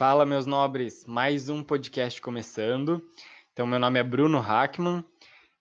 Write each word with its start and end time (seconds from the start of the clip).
Fala, 0.00 0.24
meus 0.24 0.46
nobres, 0.46 1.04
mais 1.04 1.50
um 1.50 1.62
podcast 1.62 2.22
começando. 2.22 3.06
Então, 3.52 3.66
meu 3.66 3.78
nome 3.78 4.00
é 4.00 4.02
Bruno 4.02 4.40
Hackman 4.40 5.04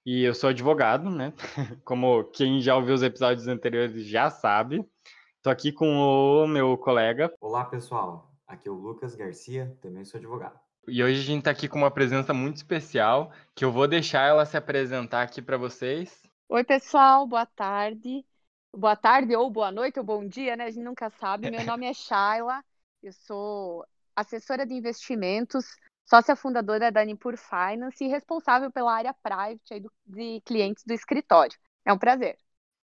e 0.05 0.23
eu 0.23 0.33
sou 0.33 0.49
advogado, 0.51 1.09
né? 1.09 1.33
Como 1.83 2.23
quem 2.23 2.61
já 2.61 2.73
ouviu 2.73 2.95
os 2.95 3.03
episódios 3.03 3.49
anteriores 3.49 4.05
já 4.05 4.29
sabe. 4.29 4.89
Estou 5.35 5.51
aqui 5.51 5.73
com 5.73 5.93
o 5.93 6.47
meu 6.47 6.77
colega. 6.77 7.29
Olá, 7.41 7.65
pessoal. 7.65 8.31
Aqui 8.47 8.69
é 8.69 8.71
o 8.71 8.75
Lucas 8.75 9.13
Garcia, 9.13 9.77
também 9.81 10.05
sou 10.05 10.17
advogado. 10.17 10.57
E 10.87 11.03
hoje 11.03 11.19
a 11.19 11.25
gente 11.25 11.39
está 11.39 11.51
aqui 11.51 11.67
com 11.67 11.79
uma 11.79 11.91
presença 11.91 12.33
muito 12.33 12.55
especial, 12.55 13.33
que 13.53 13.65
eu 13.65 13.73
vou 13.73 13.89
deixar 13.89 14.25
ela 14.25 14.45
se 14.45 14.55
apresentar 14.55 15.23
aqui 15.23 15.41
para 15.41 15.57
vocês. 15.57 16.23
Oi, 16.47 16.63
pessoal, 16.63 17.27
boa 17.27 17.45
tarde. 17.45 18.25
Boa 18.73 18.95
tarde, 18.95 19.35
ou 19.35 19.51
boa 19.51 19.69
noite, 19.69 19.99
ou 19.99 20.05
bom 20.05 20.25
dia, 20.25 20.55
né? 20.55 20.63
A 20.63 20.71
gente 20.71 20.85
nunca 20.85 21.09
sabe. 21.09 21.51
Meu 21.51 21.65
nome 21.65 21.87
é 21.87 21.93
Shaila, 21.93 22.63
eu 23.03 23.11
sou 23.11 23.85
assessora 24.19 24.65
de 24.65 24.73
investimentos, 24.73 25.65
sócia 26.05 26.35
fundadora 26.35 26.91
da 26.91 27.03
Nipur 27.05 27.35
Finance 27.37 28.03
e 28.03 28.07
responsável 28.07 28.71
pela 28.71 28.93
área 28.93 29.13
private 29.13 29.83
de 30.05 30.41
clientes 30.45 30.83
do 30.85 30.93
escritório. 30.93 31.57
É 31.85 31.93
um 31.93 31.97
prazer. 31.97 32.37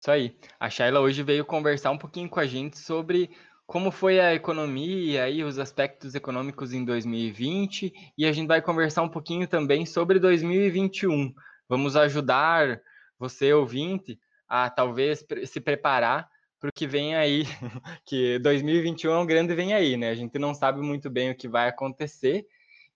Isso 0.00 0.10
aí. 0.10 0.38
A 0.58 0.70
Shaila 0.70 1.00
hoje 1.00 1.22
veio 1.22 1.44
conversar 1.44 1.90
um 1.90 1.98
pouquinho 1.98 2.28
com 2.28 2.40
a 2.40 2.46
gente 2.46 2.78
sobre 2.78 3.30
como 3.66 3.90
foi 3.92 4.18
a 4.18 4.34
economia 4.34 5.28
e 5.28 5.44
os 5.44 5.58
aspectos 5.58 6.14
econômicos 6.14 6.72
em 6.72 6.84
2020 6.84 7.92
e 8.16 8.26
a 8.26 8.32
gente 8.32 8.48
vai 8.48 8.60
conversar 8.60 9.02
um 9.02 9.08
pouquinho 9.08 9.46
também 9.46 9.86
sobre 9.86 10.18
2021. 10.18 11.32
Vamos 11.68 11.96
ajudar 11.96 12.80
você, 13.18 13.52
ouvinte, 13.52 14.18
a 14.48 14.70
talvez 14.70 15.24
se 15.46 15.60
preparar 15.60 16.28
para 16.60 16.68
o 16.68 16.72
que 16.72 16.86
vem 16.86 17.16
aí, 17.16 17.44
que 18.04 18.38
2021 18.40 19.12
é 19.12 19.18
um 19.18 19.26
grande 19.26 19.54
vem 19.54 19.72
aí, 19.74 19.96
né? 19.96 20.10
A 20.10 20.14
gente 20.14 20.38
não 20.38 20.54
sabe 20.54 20.80
muito 20.80 21.10
bem 21.10 21.30
o 21.30 21.36
que 21.36 21.48
vai 21.48 21.68
acontecer. 21.68 22.46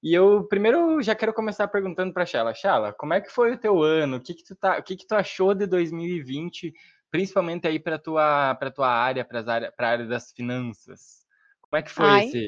E 0.02 0.12
eu 0.12 0.44
primeiro 0.44 1.02
já 1.02 1.14
quero 1.14 1.32
começar 1.32 1.66
perguntando 1.68 2.12
para 2.12 2.24
a 2.24 2.26
Shala, 2.26 2.54
Shala, 2.54 2.92
como 2.92 3.14
é 3.14 3.20
que 3.20 3.30
foi 3.30 3.52
o 3.54 3.58
teu 3.58 3.82
ano? 3.82 4.18
O 4.18 4.20
que 4.20 4.34
que 4.34 4.44
tu 4.44 4.54
tá, 4.54 4.78
o 4.78 4.82
que 4.82 4.96
que 4.96 5.06
tu 5.06 5.14
achou 5.14 5.54
de 5.54 5.66
2020 5.66 6.74
principalmente 7.10 7.68
aí 7.68 7.78
para 7.78 7.96
tua 7.96 8.56
para 8.56 8.72
tua 8.72 8.88
área, 8.88 9.24
para 9.24 9.40
área, 9.50 9.72
a 9.78 9.86
área 9.86 10.06
das 10.06 10.32
finanças. 10.32 11.24
Como 11.60 11.78
é 11.78 11.82
que 11.82 11.90
foi 11.90 12.06
Ai. 12.06 12.26
esse? 12.26 12.46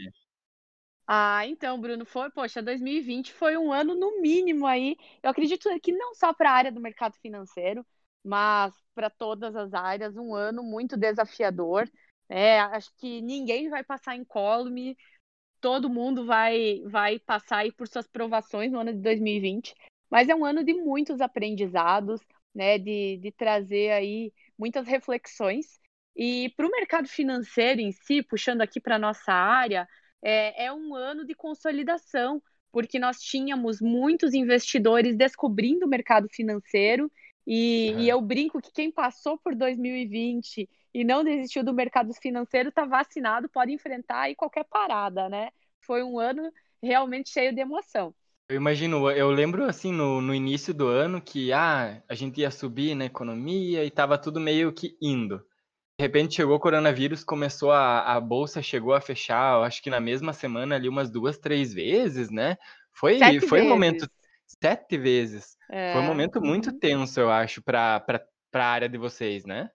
Ah, 1.07 1.47
então, 1.47 1.81
Bruno, 1.81 2.05
foi, 2.05 2.29
poxa, 2.31 2.61
2020 2.61 3.33
foi 3.33 3.57
um 3.57 3.73
ano 3.73 3.95
no 3.95 4.21
mínimo 4.21 4.67
aí. 4.67 4.97
Eu 5.23 5.31
acredito 5.31 5.69
que 5.81 5.93
não 5.93 6.15
só 6.17 6.35
para 6.35 6.51
a 6.51 6.55
área 6.55 6.73
do 6.73 6.81
mercado 6.81 7.15
financeiro, 7.23 7.87
mas 8.27 8.75
para 8.95 9.09
todas 9.11 9.55
as 9.57 9.73
áreas, 9.75 10.17
um 10.17 10.35
ano 10.35 10.63
muito 10.63 10.97
desafiador. 10.97 11.89
É, 12.29 12.59
acho 12.61 12.91
que 12.97 13.23
ninguém 13.23 13.69
vai 13.69 13.85
passar 13.85 14.17
incólume, 14.17 14.97
todo 15.61 15.91
mundo 15.91 16.27
vai 16.27 16.83
vai 16.87 17.19
passar 17.21 17.59
aí 17.59 17.73
por 17.73 17.89
suas 17.89 18.07
provações 18.07 18.73
no 18.73 18.81
ano 18.81 18.93
de 18.93 19.01
2020, 19.01 19.75
mas 20.11 20.29
é 20.29 20.35
um 20.35 20.45
ano 20.45 20.65
de 20.65 20.75
muitos 20.75 21.21
aprendizados, 21.21 22.21
né, 22.55 22.79
de, 22.79 23.19
de 23.19 23.33
trazer 23.33 23.93
aí 23.93 24.33
muitas 24.59 24.87
reflexões. 24.87 25.79
E 26.17 26.51
para 26.57 26.67
o 26.67 26.71
mercado 26.71 27.09
financeiro 27.09 27.81
em 27.81 27.93
si, 27.93 28.23
puxando 28.23 28.63
aqui 28.63 28.81
para 28.81 28.97
a 28.97 28.99
nossa 28.99 29.33
área, 29.33 29.89
é, 30.23 30.67
é 30.67 30.73
um 30.73 30.95
ano 30.95 31.25
de 31.27 31.35
consolidação, 31.35 32.43
porque 32.73 32.99
nós 32.99 33.21
tínhamos 33.21 33.81
muitos 33.81 34.35
investidores 34.35 35.17
descobrindo 35.17 35.87
o 35.87 35.89
mercado 35.89 36.29
financeiro, 36.31 37.11
e, 37.47 37.93
é. 37.95 38.01
e 38.01 38.09
eu 38.09 38.21
brinco 38.21 38.61
que 38.61 38.73
quem 38.73 38.91
passou 38.91 39.39
por 39.39 39.55
2020 39.55 40.69
e 40.93 41.05
não 41.05 41.23
desistiu 41.23 41.63
do 41.63 41.73
mercado 41.73 42.13
financeiro 42.15 42.71
está 42.71 42.85
vacinado, 42.85 43.49
pode 43.49 43.73
enfrentar 43.73 44.23
aí 44.23 44.35
qualquer 44.35 44.65
parada, 44.65 45.29
né? 45.29 45.51
Foi 45.81 46.03
um 46.03 46.19
ano 46.19 46.51
realmente 46.83 47.31
cheio 47.31 47.55
de 47.55 47.61
emoção. 47.61 48.15
Eu 48.49 48.57
imagino, 48.57 49.11
eu 49.11 49.31
lembro 49.31 49.65
assim 49.65 49.93
no, 49.93 50.21
no 50.21 50.35
início 50.35 50.73
do 50.73 50.87
ano 50.87 51.21
que 51.21 51.53
ah, 51.53 52.03
a 52.09 52.15
gente 52.15 52.41
ia 52.41 52.51
subir 52.51 52.95
na 52.95 53.05
economia 53.05 53.85
e 53.85 53.91
tava 53.91 54.17
tudo 54.17 54.41
meio 54.41 54.73
que 54.73 54.97
indo. 55.03 55.39
De 55.99 56.05
repente 56.05 56.35
chegou 56.37 56.57
o 56.57 56.61
coronavírus, 56.61 57.25
começou 57.25 57.73
a, 57.73 58.15
a 58.15 58.21
bolsa 58.21 58.63
chegou 58.63 58.95
a 58.95 59.01
fechar, 59.01 59.63
acho 59.63 59.83
que 59.83 59.91
na 59.91 59.99
mesma 60.01 60.33
semana 60.33 60.77
ali 60.77 60.89
umas 60.89 61.11
duas, 61.11 61.39
três 61.39 61.73
vezes, 61.73 62.31
né? 62.31 62.57
Foi, 62.93 63.19
sete 63.19 63.41
foi 63.41 63.59
vezes. 63.59 63.67
um 63.67 63.75
momento 63.75 64.09
sete 64.63 64.97
vezes. 64.97 65.57
É. 65.71 65.93
Foi 65.93 66.03
um 66.03 66.07
momento 66.07 66.41
muito 66.41 66.71
uhum. 66.71 66.79
tenso, 66.79 67.21
eu 67.21 67.31
acho, 67.31 67.63
para 67.63 68.05
a 68.55 68.65
área 68.65 68.89
de 68.89 68.99
vocês, 68.99 69.45
né? 69.45 69.71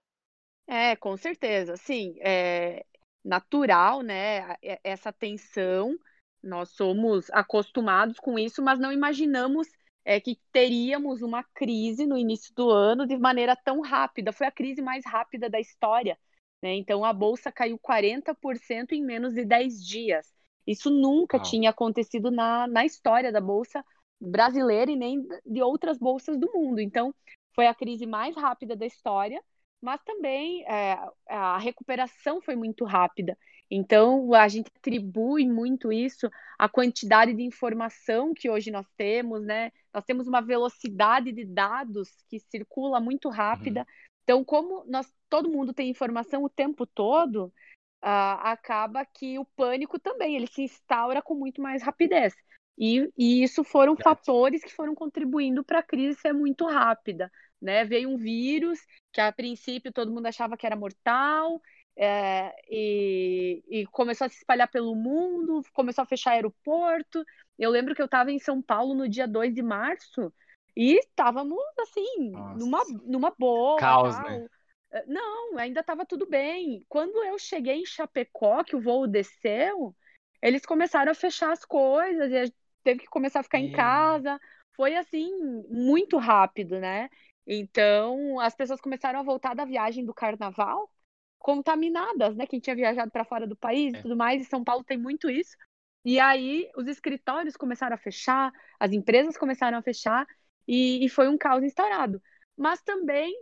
É, 0.68 0.96
com 0.96 1.18
certeza. 1.18 1.76
Sim, 1.78 2.16
é 2.20 2.86
natural, 3.24 4.02
né? 4.02 4.56
Essa 4.84 5.12
tensão 5.12 5.98
nós 6.42 6.70
somos 6.70 7.30
acostumados 7.32 8.20
com 8.20 8.40
isso, 8.40 8.64
mas 8.64 8.80
não 8.80 8.92
imaginamos 8.92 9.68
é, 10.04 10.20
que 10.20 10.40
teríamos 10.52 11.22
uma 11.22 11.44
crise 11.44 12.08
no 12.08 12.18
início 12.18 12.54
do 12.56 12.70
ano 12.70 13.06
de 13.06 13.18
maneira 13.18 13.56
tão 13.56 13.82
rápida. 13.82 14.32
Foi 14.32 14.48
a 14.48 14.52
crise 14.52 14.82
mais 14.82 15.06
rápida 15.06 15.50
da 15.50 15.60
história. 15.60 16.18
Né? 16.62 16.76
Então, 16.76 17.06
a 17.06 17.14
bolsa 17.14 17.52
caiu 17.52 17.78
40% 17.78 18.94
em 18.94 19.04
menos 19.04 19.34
de 19.34 19.46
10 19.46 19.86
dias. 19.86 20.34
Isso 20.66 20.90
nunca 20.90 21.40
tinha 21.40 21.70
acontecido 21.70 22.32
na, 22.32 22.68
na 22.68 22.86
história 22.86 23.32
da 23.32 23.42
bolsa 23.42 23.84
brasileira 24.22 24.92
e 24.92 24.96
nem 24.96 25.28
de 25.46 25.62
outras 25.62 25.98
bolsas 25.98 26.38
do 26.38 26.52
mundo. 26.54 26.80
Então, 26.80 27.14
foi 27.54 27.68
a 27.68 27.74
crise 27.74 28.06
mais 28.06 28.36
rápida 28.36 28.76
da 28.76 28.86
história, 28.86 29.44
mas 29.82 30.00
também 30.04 30.64
é, 30.66 30.98
a 31.28 31.58
recuperação 31.58 32.40
foi 32.40 32.56
muito 32.56 32.86
rápida. 32.86 33.38
Então, 33.70 34.34
a 34.34 34.48
gente 34.48 34.70
atribui 34.76 35.48
muito 35.48 35.92
isso 35.92 36.30
à 36.60 36.68
quantidade 36.68 37.34
de 37.34 37.42
informação 37.42 38.34
que 38.34 38.50
hoje 38.50 38.70
nós 38.70 38.86
temos, 38.98 39.44
né? 39.44 39.72
Nós 39.94 40.04
temos 40.04 40.28
uma 40.28 40.42
velocidade 40.42 41.32
de 41.32 41.46
dados 41.46 42.10
que 42.30 42.38
circula 42.40 43.00
muito 43.00 43.30
rápida. 43.30 43.80
Uhum. 43.80 43.86
Então, 44.24 44.44
como 44.44 44.84
nós, 44.86 45.12
todo 45.30 45.50
mundo 45.50 45.74
tem 45.74 45.90
informação 45.90 46.44
o 46.44 46.50
tempo 46.50 46.86
todo, 46.86 47.46
uh, 47.46 48.38
acaba 48.42 49.06
que 49.06 49.40
o 49.40 49.46
pânico 49.46 49.98
também 49.98 50.36
ele 50.36 50.48
se 50.48 50.64
instaura 50.64 51.22
com 51.22 51.34
muito 51.34 51.62
mais 51.62 51.82
rapidez. 51.82 52.36
E, 52.84 53.14
e 53.16 53.44
isso 53.44 53.64
foram 53.64 53.96
fatores 53.96 54.64
que 54.64 54.74
foram 54.74 54.96
contribuindo 54.96 55.64
para 55.64 55.80
a 55.80 55.84
crise 55.84 56.20
ser 56.20 56.34
muito 56.34 56.66
rápida. 56.66 57.32
Né? 57.62 57.86
Veio 57.86 58.10
um 58.10 58.18
vírus 58.18 58.80
que 59.14 59.22
a 59.22 59.32
princípio 59.32 59.94
todo 59.94 60.12
mundo 60.12 60.26
achava 60.26 60.58
que 60.58 60.66
era 60.66 60.76
mortal, 60.76 61.62
é, 61.96 62.52
e, 62.68 63.64
e, 63.70 63.86
começou 63.88 64.26
a 64.26 64.30
se 64.30 64.38
espalhar 64.38 64.68
pelo 64.68 64.96
mundo, 64.96 65.62
começou 65.74 66.02
a 66.02 66.08
fechar 66.08 66.32
aeroporto. 66.32 67.24
Eu 67.60 67.70
lembro 67.70 67.94
que 67.94 68.02
eu 68.02 68.06
estava 68.06 68.32
em 68.32 68.40
São 68.40 68.60
Paulo 68.60 68.96
no 68.96 69.08
dia 69.08 69.28
2 69.28 69.54
de 69.54 69.62
março 69.62 70.34
e 70.76 70.98
estávamos 70.98 71.62
assim, 71.82 72.32
numa, 72.58 72.84
numa 73.04 73.32
boa. 73.38 73.78
Caos, 73.78 74.16
tal. 74.16 74.24
né? 74.24 74.48
É, 74.92 75.06
não, 75.06 75.56
ainda 75.60 75.82
estava 75.82 76.04
tudo 76.04 76.26
bem. 76.26 76.84
Quando 76.90 77.24
eu 77.24 77.38
cheguei 77.38 77.76
em 77.76 77.86
Chapecó, 77.86 78.64
que 78.64 78.76
o 78.76 78.82
voo 78.82 79.06
desceu, 79.06 79.96
eles 80.42 80.66
começaram 80.66 81.12
a 81.12 81.16
fechar 81.16 81.52
as 81.52 81.64
coisas 81.64 82.32
e 82.32 82.52
teve 82.84 83.02
que 83.02 83.08
começar 83.08 83.40
a 83.40 83.44
ficar 83.44 83.60
em 83.60 83.72
casa. 83.72 84.40
Foi 84.76 84.96
assim, 84.96 85.32
muito 85.70 86.18
rápido, 86.18 86.80
né? 86.80 87.10
Então, 87.46 88.40
as 88.40 88.56
pessoas 88.56 88.80
começaram 88.80 89.20
a 89.20 89.24
voltar 89.24 89.54
da 89.54 89.66
viagem 89.66 90.06
do 90.06 90.14
carnaval 90.14 90.90
contaminadas, 91.38 92.36
né? 92.36 92.46
Quem 92.46 92.60
tinha 92.60 92.76
viajado 92.76 93.12
para 93.12 93.26
fora 93.26 93.48
do 93.48 93.56
país 93.56 93.94
e 93.94 93.98
é. 93.98 94.02
tudo 94.02 94.16
mais, 94.16 94.42
e 94.42 94.46
São 94.46 94.64
Paulo 94.64 94.84
tem 94.84 94.98
muito 94.98 95.30
isso. 95.30 95.58
E 96.06 96.20
aí 96.20 96.70
os 96.76 96.88
escritórios 96.88 97.58
começaram 97.58 97.96
a 97.96 97.98
fechar, 97.98 98.52
as 98.80 98.92
empresas 98.92 99.38
começaram 99.38 99.78
a 99.78 99.82
fechar 99.82 100.26
e, 100.68 101.04
e 101.06 101.10
foi 101.10 101.28
um 101.28 101.38
caos 101.38 101.64
instaurado. 101.64 102.22
Mas 102.56 102.82
também, 102.82 103.34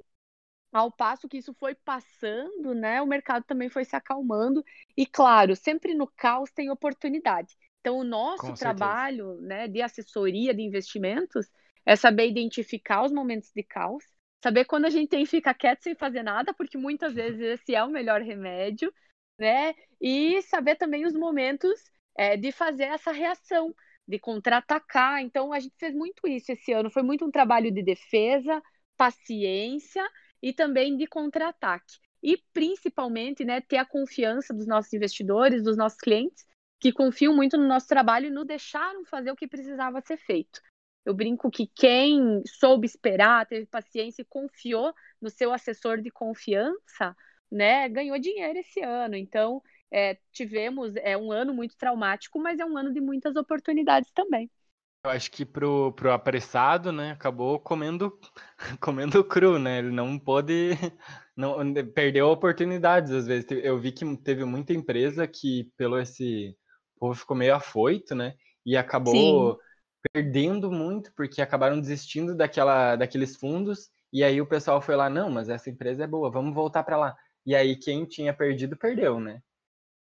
ao 0.71 0.91
passo 0.91 1.27
que 1.27 1.37
isso 1.37 1.53
foi 1.53 1.75
passando, 1.75 2.73
né, 2.73 3.01
o 3.01 3.07
mercado 3.07 3.43
também 3.45 3.69
foi 3.69 3.85
se 3.85 3.95
acalmando. 3.95 4.63
E 4.95 5.05
claro, 5.05 5.55
sempre 5.55 5.93
no 5.93 6.07
caos 6.07 6.51
tem 6.51 6.69
oportunidade. 6.69 7.57
Então, 7.89 7.99
o 7.99 8.03
nosso 8.03 8.53
trabalho 8.53 9.41
né, 9.41 9.67
de 9.67 9.81
assessoria 9.81 10.53
de 10.53 10.61
investimentos 10.61 11.49
é 11.85 11.95
saber 11.95 12.27
identificar 12.27 13.03
os 13.03 13.11
momentos 13.11 13.51
de 13.55 13.63
caos 13.63 14.03
Saber 14.41 14.65
quando 14.65 14.85
a 14.85 14.89
gente 14.89 15.09
tem 15.09 15.25
que 15.25 15.29
ficar 15.29 15.53
quieto 15.53 15.81
sem 15.81 15.95
fazer 15.95 16.23
nada, 16.23 16.53
porque 16.53 16.77
muitas 16.77 17.13
vezes 17.13 17.41
esse 17.41 17.75
é 17.75 17.83
o 17.83 17.89
melhor 17.89 18.21
remédio, 18.21 18.93
né? 19.37 19.73
E 19.99 20.41
saber 20.43 20.75
também 20.75 21.05
os 21.05 21.13
momentos 21.13 21.77
é, 22.17 22.37
de 22.37 22.51
fazer 22.51 22.83
essa 22.83 23.11
reação, 23.11 23.75
de 24.07 24.17
contra-atacar. 24.17 25.21
Então, 25.21 25.51
a 25.51 25.59
gente 25.59 25.75
fez 25.77 25.93
muito 25.93 26.25
isso 26.25 26.53
esse 26.53 26.71
ano. 26.71 26.89
Foi 26.89 27.03
muito 27.03 27.25
um 27.25 27.31
trabalho 27.31 27.69
de 27.69 27.83
defesa, 27.83 28.61
paciência 28.95 30.07
e 30.41 30.53
também 30.53 30.95
de 30.95 31.05
contra-ataque. 31.05 31.97
E, 32.23 32.37
principalmente, 32.53 33.43
né, 33.43 33.59
ter 33.59 33.77
a 33.77 33.85
confiança 33.85 34.53
dos 34.53 34.67
nossos 34.67 34.93
investidores, 34.93 35.63
dos 35.63 35.75
nossos 35.75 35.99
clientes, 35.99 36.45
que 36.79 36.91
confiam 36.91 37.35
muito 37.35 37.57
no 37.57 37.67
nosso 37.67 37.87
trabalho 37.87 38.27
e 38.27 38.31
nos 38.31 38.45
deixaram 38.45 39.05
fazer 39.05 39.31
o 39.31 39.35
que 39.35 39.47
precisava 39.47 40.01
ser 40.01 40.17
feito. 40.17 40.61
Eu 41.05 41.13
brinco 41.13 41.49
que 41.49 41.67
quem 41.67 42.43
soube 42.45 42.85
esperar, 42.85 43.45
teve 43.45 43.65
paciência 43.65 44.21
e 44.21 44.25
confiou 44.25 44.93
no 45.21 45.29
seu 45.29 45.51
assessor 45.51 46.01
de 46.01 46.11
confiança, 46.11 47.15
né, 47.51 47.89
ganhou 47.89 48.19
dinheiro 48.19 48.59
esse 48.59 48.81
ano. 48.81 49.15
Então, 49.15 49.61
é, 49.91 50.17
tivemos 50.31 50.95
é 50.97 51.17
um 51.17 51.31
ano 51.31 51.53
muito 51.53 51.75
traumático, 51.77 52.39
mas 52.39 52.59
é 52.59 52.65
um 52.65 52.77
ano 52.77 52.93
de 52.93 53.01
muitas 53.01 53.35
oportunidades 53.35 54.11
também. 54.11 54.49
Eu 55.03 55.11
acho 55.11 55.31
que 55.31 55.45
pro, 55.45 55.93
pro 55.93 56.11
apressado, 56.11 56.91
né, 56.91 57.11
acabou 57.11 57.57
comendo 57.57 58.19
comendo 58.81 59.23
cru, 59.23 59.57
né? 59.57 59.79
Ele 59.79 59.91
não 59.91 60.19
pôde 60.19 60.71
não 61.35 61.73
perdeu 61.93 62.27
oportunidades 62.27 63.11
às 63.11 63.25
vezes. 63.25 63.47
Eu 63.49 63.79
vi 63.79 63.93
que 63.93 64.17
teve 64.17 64.43
muita 64.43 64.73
empresa 64.73 65.25
que 65.25 65.71
pelo 65.77 65.97
esse 65.97 66.55
o 66.99 67.07
povo 67.07 67.15
ficou 67.15 67.35
meio 67.37 67.55
afoito, 67.55 68.13
né? 68.15 68.35
E 68.65 68.75
acabou 68.77 69.57
Sim. 69.57 69.59
perdendo 70.13 70.71
muito 70.71 71.11
porque 71.15 71.41
acabaram 71.41 71.79
desistindo 71.79 72.35
daquela 72.35 72.95
daqueles 72.95 73.35
fundos 73.37 73.89
e 74.11 74.23
aí 74.23 74.41
o 74.41 74.47
pessoal 74.47 74.81
foi 74.81 74.95
lá, 74.95 75.09
não, 75.09 75.29
mas 75.29 75.49
essa 75.49 75.69
empresa 75.69 76.03
é 76.03 76.07
boa, 76.07 76.31
vamos 76.31 76.53
voltar 76.53 76.83
para 76.83 76.97
lá. 76.97 77.17
E 77.45 77.55
aí 77.55 77.75
quem 77.75 78.05
tinha 78.05 78.33
perdido 78.33 78.77
perdeu, 78.77 79.19
né? 79.19 79.41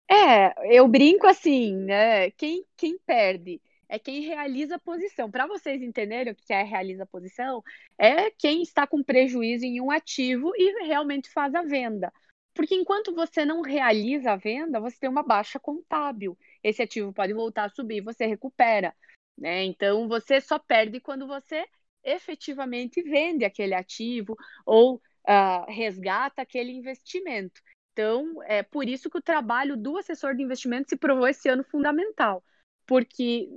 É, 0.09 0.77
eu 0.77 0.89
brinco 0.89 1.27
assim, 1.27 1.75
né? 1.77 2.31
Quem 2.33 2.65
quem 2.77 2.99
perde 2.99 3.61
é 3.89 3.99
quem 3.99 4.23
realiza 4.23 4.77
a 4.77 4.79
posição. 4.79 5.31
Para 5.31 5.47
vocês 5.47 5.83
entenderem 5.83 6.33
o 6.33 6.37
que 6.37 6.53
é 6.53 6.63
realiza 6.63 7.05
a 7.05 7.07
posição, 7.07 7.63
é 7.99 8.31
quem 8.33 8.63
está 8.63 8.87
com 8.87 9.03
prejuízo 9.03 9.65
em 9.65 9.81
um 9.81 9.91
ativo 9.91 10.53
e 10.57 10.87
realmente 10.87 11.31
faz 11.31 11.55
a 11.55 11.63
venda. 11.63 12.13
Porque 12.55 12.75
enquanto 12.75 13.15
você 13.15 13.45
não 13.45 13.63
realiza 13.63 14.33
a 14.33 14.37
venda, 14.37 14.81
você 14.81 14.99
tem 14.99 15.09
uma 15.09 15.23
baixa 15.23 15.59
contábil. 15.59 16.37
Esse 16.63 16.83
ativo 16.83 17.13
pode 17.13 17.33
voltar 17.33 17.65
a 17.65 17.69
subir, 17.69 18.01
você 18.03 18.27
recupera. 18.27 18.95
Né? 19.39 19.65
Então, 19.65 20.09
você 20.09 20.41
só 20.41 20.59
perde 20.59 21.01
quando 21.01 21.27
você 21.27 21.65
efetivamente 22.03 23.03
vende 23.03 23.45
aquele 23.45 23.75
ativo 23.75 24.37
ou 24.67 24.97
uh, 24.97 25.71
resgata 25.71 26.43
aquele 26.43 26.73
investimento. 26.73 27.61
Então, 27.93 28.43
é 28.45 28.63
por 28.63 28.89
isso 28.89 29.11
que 29.11 29.19
o 29.19 29.23
trabalho 29.23 29.77
do 29.77 29.99
assessor 29.99 30.35
de 30.35 30.43
investimento 30.43 30.89
se 30.89 30.97
provou 30.97 31.29
esse 31.29 31.49
ano 31.49 31.65
fundamental, 31.65 32.43
porque 32.87 33.49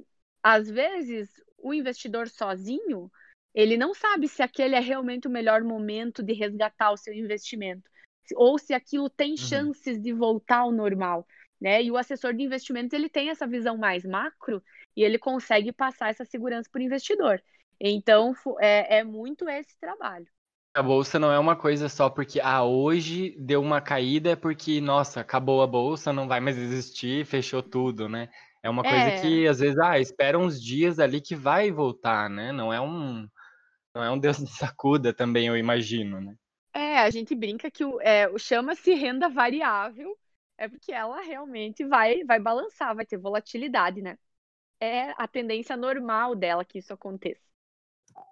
às 0.41 0.69
vezes, 0.69 1.29
o 1.57 1.73
investidor 1.73 2.27
sozinho, 2.27 3.09
ele 3.53 3.77
não 3.77 3.93
sabe 3.93 4.27
se 4.27 4.43
aquele 4.43 4.75
é 4.75 4.79
realmente 4.79 5.27
o 5.27 5.31
melhor 5.31 5.63
momento 5.63 6.21
de 6.21 6.33
resgatar 6.33 6.91
o 6.91 6.97
seu 6.97 7.13
investimento, 7.13 7.89
ou 8.35 8.57
se 8.57 8.73
aquilo 8.73 9.09
tem 9.09 9.31
uhum. 9.31 9.37
chances 9.37 10.01
de 10.01 10.13
voltar 10.13 10.59
ao 10.59 10.71
normal. 10.71 11.25
Né? 11.59 11.83
E 11.83 11.91
o 11.91 11.97
assessor 11.97 12.33
de 12.33 12.43
investimentos 12.43 12.93
ele 12.93 13.09
tem 13.09 13.29
essa 13.29 13.47
visão 13.47 13.77
mais 13.77 14.03
macro 14.03 14.61
e 14.95 15.03
ele 15.03 15.17
consegue 15.17 15.71
passar 15.71 16.09
essa 16.09 16.25
segurança 16.25 16.69
para 16.71 16.79
o 16.79 16.83
investidor. 16.83 17.41
Então 17.79 18.33
é, 18.59 18.97
é, 18.99 19.03
muito 19.03 19.47
esse 19.49 19.77
trabalho. 19.79 20.27
A 20.75 20.81
bolsa 20.81 21.19
não 21.19 21.31
é 21.31 21.37
uma 21.37 21.55
coisa 21.55 21.87
só 21.87 22.09
porque 22.09 22.39
ah, 22.41 22.63
hoje 22.63 23.35
deu 23.39 23.61
uma 23.61 23.79
caída 23.79 24.31
é 24.31 24.35
porque, 24.35 24.81
nossa, 24.81 25.21
acabou 25.21 25.61
a 25.61 25.67
bolsa, 25.67 26.11
não 26.11 26.27
vai 26.27 26.39
mais 26.39 26.57
existir, 26.57 27.25
fechou 27.25 27.61
tudo, 27.61 28.09
né? 28.09 28.27
É 28.63 28.69
uma 28.69 28.81
coisa 28.81 28.97
É. 28.97 29.21
que 29.21 29.47
às 29.47 29.59
vezes, 29.59 29.77
ah, 29.77 29.99
espera 29.99 30.39
uns 30.39 30.59
dias 30.61 30.97
ali 30.99 31.21
que 31.21 31.35
vai 31.35 31.71
voltar, 31.71 32.29
né? 32.29 32.51
Não 32.51 32.73
é 32.73 32.81
um 32.81 33.27
não 33.95 34.03
é 34.03 34.09
um 34.11 34.17
Deus 34.19 34.39
nos 34.39 34.61
acuda 34.63 35.13
também, 35.13 35.47
eu 35.47 35.57
imagino, 35.57 36.19
né? 36.19 36.35
É, 36.73 36.99
a 36.99 37.09
gente 37.11 37.35
brinca 37.35 37.69
que 37.69 37.85
o, 37.85 38.01
é, 38.01 38.27
o 38.27 38.39
chama-se 38.39 38.93
renda 38.95 39.29
variável, 39.29 40.17
é 40.57 40.67
porque 40.67 40.91
ela 40.91 41.21
realmente 41.21 41.85
vai, 41.85 42.23
vai 42.23 42.39
balançar, 42.39 42.95
vai 42.95 43.05
ter 43.05 43.17
volatilidade, 43.17 44.01
né? 44.01 44.17
É 44.79 45.11
a 45.11 45.27
tendência 45.27 45.77
normal 45.77 46.35
dela 46.35 46.65
que 46.65 46.79
isso 46.79 46.91
aconteça. 46.91 47.41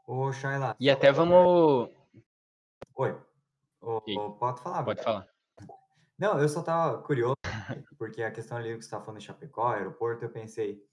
Ô, 0.07 0.31
Shaila, 0.33 0.75
E 0.79 0.89
até 0.89 1.11
vamos. 1.11 1.89
Oi. 2.95 3.17
Ô, 3.79 4.01
pode 4.33 4.61
falar, 4.61 4.83
Pode 4.83 5.01
falar. 5.01 5.27
Não, 6.17 6.39
eu 6.39 6.47
só 6.47 6.61
tava 6.61 7.01
curioso, 7.01 7.35
porque 7.97 8.21
a 8.21 8.31
questão 8.31 8.57
ali 8.57 8.69
que 8.69 8.81
você 8.81 8.87
estava 8.87 9.03
falando 9.03 9.19
de 9.19 9.25
Chapecó, 9.25 9.69
aeroporto, 9.69 10.23
eu 10.23 10.29
pensei, 10.29 10.83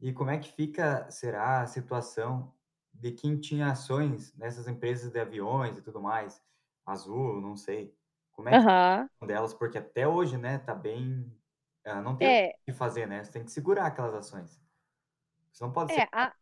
e 0.00 0.12
como 0.12 0.30
é 0.30 0.38
que 0.38 0.52
fica, 0.52 1.10
será, 1.10 1.62
a 1.62 1.66
situação 1.66 2.54
de 2.92 3.10
quem 3.10 3.40
tinha 3.40 3.72
ações 3.72 4.32
nessas 4.36 4.68
empresas 4.68 5.10
de 5.10 5.18
aviões 5.18 5.78
e 5.78 5.82
tudo 5.82 6.00
mais, 6.00 6.40
Azul, 6.84 7.40
não 7.40 7.56
sei, 7.56 7.94
como 8.32 8.48
é 8.48 8.52
que 8.52 8.66
uhum. 8.66 9.26
delas, 9.26 9.54
porque 9.54 9.78
até 9.78 10.06
hoje, 10.06 10.36
né, 10.36 10.58
tá 10.58 10.74
bem, 10.74 11.30
ah, 11.84 12.00
não 12.00 12.16
tem 12.16 12.28
é. 12.28 12.48
o 12.50 12.64
que 12.64 12.72
fazer, 12.72 13.06
né, 13.06 13.22
você 13.22 13.32
tem 13.32 13.44
que 13.44 13.50
segurar 13.50 13.86
aquelas 13.86 14.14
ações. 14.14 14.60
Você 15.52 15.64
não 15.64 15.72
pode 15.72 15.92
é, 15.92 15.96
ser... 15.96 16.08
A 16.12 16.32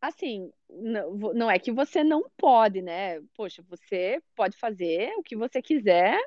assim, 0.00 0.50
não, 0.68 1.12
não 1.32 1.48
é 1.48 1.60
que 1.60 1.70
você 1.70 2.02
não 2.02 2.28
pode, 2.36 2.82
né? 2.82 3.20
Poxa, 3.36 3.62
você 3.68 4.20
pode 4.34 4.56
fazer 4.58 5.14
o 5.16 5.22
que 5.22 5.36
você 5.36 5.62
quiser 5.62 6.18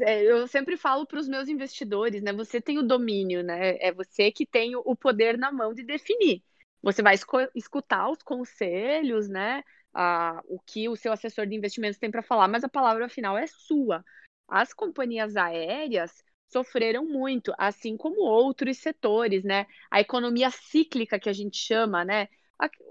é, 0.00 0.22
eu 0.22 0.46
sempre 0.48 0.76
falo 0.76 1.06
para 1.06 1.18
os 1.20 1.28
meus 1.28 1.48
investidores, 1.48 2.22
né? 2.22 2.32
Você 2.32 2.60
tem 2.60 2.78
o 2.78 2.82
domínio, 2.82 3.42
né? 3.42 3.76
É 3.78 3.92
você 3.92 4.32
que 4.32 4.44
tem 4.44 4.74
o 4.74 4.96
poder 4.96 5.38
na 5.38 5.52
mão 5.52 5.72
de 5.72 5.84
definir. 5.84 6.42
Você 6.82 7.02
vai 7.02 7.14
escutar 7.54 8.10
os 8.10 8.22
conselhos, 8.22 9.28
né? 9.28 9.62
O 10.46 10.58
que 10.60 10.88
o 10.88 10.96
seu 10.96 11.12
assessor 11.12 11.46
de 11.46 11.54
investimentos 11.54 11.98
tem 11.98 12.10
para 12.10 12.22
falar, 12.22 12.48
mas 12.48 12.64
a 12.64 12.68
palavra 12.68 13.08
final 13.08 13.36
é 13.36 13.46
sua. 13.46 14.04
As 14.48 14.72
companhias 14.72 15.36
aéreas 15.36 16.24
sofreram 16.48 17.04
muito, 17.04 17.52
assim 17.58 17.96
como 17.96 18.20
outros 18.20 18.78
setores, 18.78 19.44
né? 19.44 19.66
A 19.90 20.00
economia 20.00 20.50
cíclica 20.50 21.18
que 21.18 21.28
a 21.28 21.32
gente 21.32 21.56
chama, 21.56 22.04
né? 22.04 22.28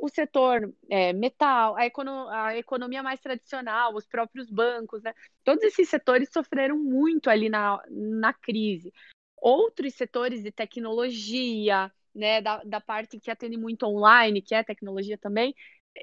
o 0.02 0.10
setor 0.10 0.74
é, 0.90 1.14
metal, 1.14 1.76
a, 1.78 1.86
econo 1.86 2.28
a, 2.30 2.58
economia 2.58 3.02
mais 3.02 3.20
tradicional, 3.22 3.96
os 3.96 4.06
próprios 4.06 4.50
bancos, 4.50 5.02
né? 5.02 5.14
Todos 5.44 5.64
esses 5.64 5.90
setores 5.90 6.30
sofreram 6.32 6.78
muito 6.78 7.30
ali 7.30 7.50
na, 7.50 7.82
na 7.90 8.34
crise. 8.34 8.94
Outros 9.38 9.94
setores 9.96 10.44
de 10.44 10.52
tecnologia, 10.52 11.92
né, 12.14 12.42
da, 12.42 12.64
da 12.64 12.80
parte 12.80 13.20
que 13.20 13.32
atende 13.32 13.58
muito 13.58 13.86
online, 13.86 14.42
que 14.42 14.54
é 14.54 14.64
tecnologia 14.64 15.18
também, 15.18 15.56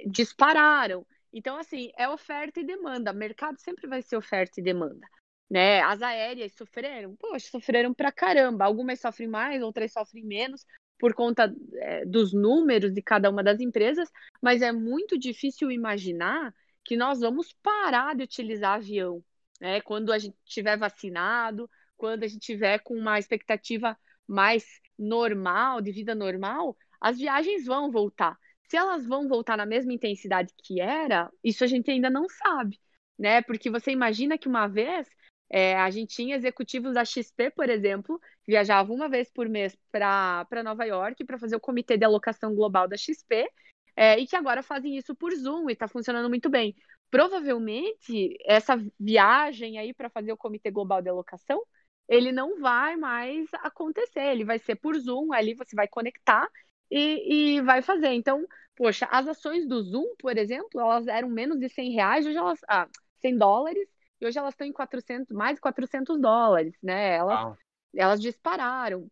dispararam. 0.06 1.06
Então, 1.32 1.56
assim, 1.56 1.90
é 1.96 2.08
oferta 2.08 2.60
e 2.60 2.64
demanda. 2.64 3.12
Mercado 3.12 3.58
sempre 3.60 3.86
vai 3.86 4.02
ser 4.02 4.16
oferta 4.16 4.60
e 4.60 4.62
demanda. 4.62 5.06
Né? 5.48 5.80
As 5.80 6.00
aéreas 6.00 6.52
sofreram, 6.54 7.16
poxa, 7.16 7.48
sofreram 7.50 7.92
pra 7.92 8.12
caramba. 8.12 8.64
Algumas 8.64 9.00
sofrem 9.00 9.28
mais, 9.28 9.62
outras 9.62 9.92
sofrem 9.92 10.24
menos, 10.24 10.64
por 10.98 11.14
conta 11.14 11.52
é, 11.76 12.04
dos 12.04 12.32
números 12.32 12.92
de 12.92 13.02
cada 13.02 13.30
uma 13.30 13.42
das 13.42 13.58
empresas, 13.58 14.08
mas 14.40 14.60
é 14.60 14.70
muito 14.70 15.18
difícil 15.18 15.70
imaginar 15.70 16.54
que 16.84 16.96
nós 16.96 17.20
vamos 17.20 17.52
parar 17.62 18.14
de 18.14 18.22
utilizar 18.22 18.74
avião, 18.74 19.24
né? 19.60 19.80
Quando 19.80 20.12
a 20.12 20.18
gente 20.18 20.36
tiver 20.44 20.76
vacinado, 20.76 21.68
quando 21.96 22.24
a 22.24 22.28
gente 22.28 22.40
tiver 22.40 22.78
com 22.80 22.94
uma 22.94 23.18
expectativa 23.18 23.96
mais 24.26 24.64
normal, 24.98 25.80
de 25.80 25.90
vida 25.90 26.14
normal, 26.14 26.76
as 27.00 27.18
viagens 27.18 27.64
vão 27.64 27.90
voltar. 27.90 28.38
Se 28.70 28.76
elas 28.76 29.04
vão 29.04 29.26
voltar 29.26 29.56
na 29.56 29.66
mesma 29.66 29.92
intensidade 29.92 30.54
que 30.62 30.80
era, 30.80 31.28
isso 31.42 31.64
a 31.64 31.66
gente 31.66 31.90
ainda 31.90 32.08
não 32.08 32.28
sabe, 32.28 32.78
né? 33.18 33.42
Porque 33.42 33.68
você 33.68 33.90
imagina 33.90 34.38
que 34.38 34.46
uma 34.46 34.68
vez 34.68 35.08
é, 35.50 35.74
a 35.76 35.90
gente 35.90 36.14
tinha 36.14 36.36
executivos 36.36 36.94
da 36.94 37.04
XP, 37.04 37.50
por 37.50 37.68
exemplo, 37.68 38.20
viajavam 38.46 38.94
uma 38.94 39.08
vez 39.08 39.28
por 39.28 39.48
mês 39.48 39.76
para 39.90 40.62
Nova 40.62 40.84
York 40.84 41.24
para 41.24 41.36
fazer 41.36 41.56
o 41.56 41.60
comitê 41.60 41.96
de 41.98 42.04
alocação 42.04 42.54
global 42.54 42.86
da 42.86 42.96
XP, 42.96 43.50
é, 43.96 44.16
e 44.20 44.26
que 44.26 44.36
agora 44.36 44.62
fazem 44.62 44.96
isso 44.96 45.16
por 45.16 45.34
Zoom 45.34 45.68
e 45.68 45.72
está 45.72 45.88
funcionando 45.88 46.28
muito 46.28 46.48
bem. 46.48 46.76
Provavelmente, 47.10 48.38
essa 48.46 48.76
viagem 49.00 49.78
aí 49.78 49.92
para 49.92 50.08
fazer 50.08 50.32
o 50.32 50.36
comitê 50.36 50.70
global 50.70 51.02
de 51.02 51.08
alocação, 51.08 51.60
ele 52.08 52.30
não 52.30 52.60
vai 52.60 52.94
mais 52.94 53.48
acontecer, 53.54 54.30
ele 54.30 54.44
vai 54.44 54.60
ser 54.60 54.76
por 54.76 54.96
Zoom, 54.96 55.32
ali 55.32 55.54
você 55.54 55.74
vai 55.74 55.88
conectar 55.88 56.48
e, 56.90 57.56
e 57.56 57.60
vai 57.62 57.82
fazer. 57.82 58.12
Então, 58.12 58.46
poxa, 58.76 59.06
as 59.10 59.28
ações 59.28 59.66
do 59.66 59.82
Zoom, 59.82 60.14
por 60.18 60.36
exemplo, 60.36 60.80
elas 60.80 61.06
eram 61.06 61.28
menos 61.28 61.58
de 61.58 61.68
100 61.68 61.92
reais, 61.92 62.26
hoje 62.26 62.36
elas, 62.36 62.60
ah, 62.68 62.88
100 63.20 63.38
dólares, 63.38 63.88
e 64.20 64.26
hoje 64.26 64.38
elas 64.38 64.54
estão 64.54 64.66
em 64.66 64.72
400, 64.72 65.30
mais 65.34 65.54
de 65.54 65.60
400 65.60 66.20
dólares, 66.20 66.74
né? 66.82 67.16
Elas, 67.16 67.56
elas 67.94 68.20
dispararam. 68.20 69.10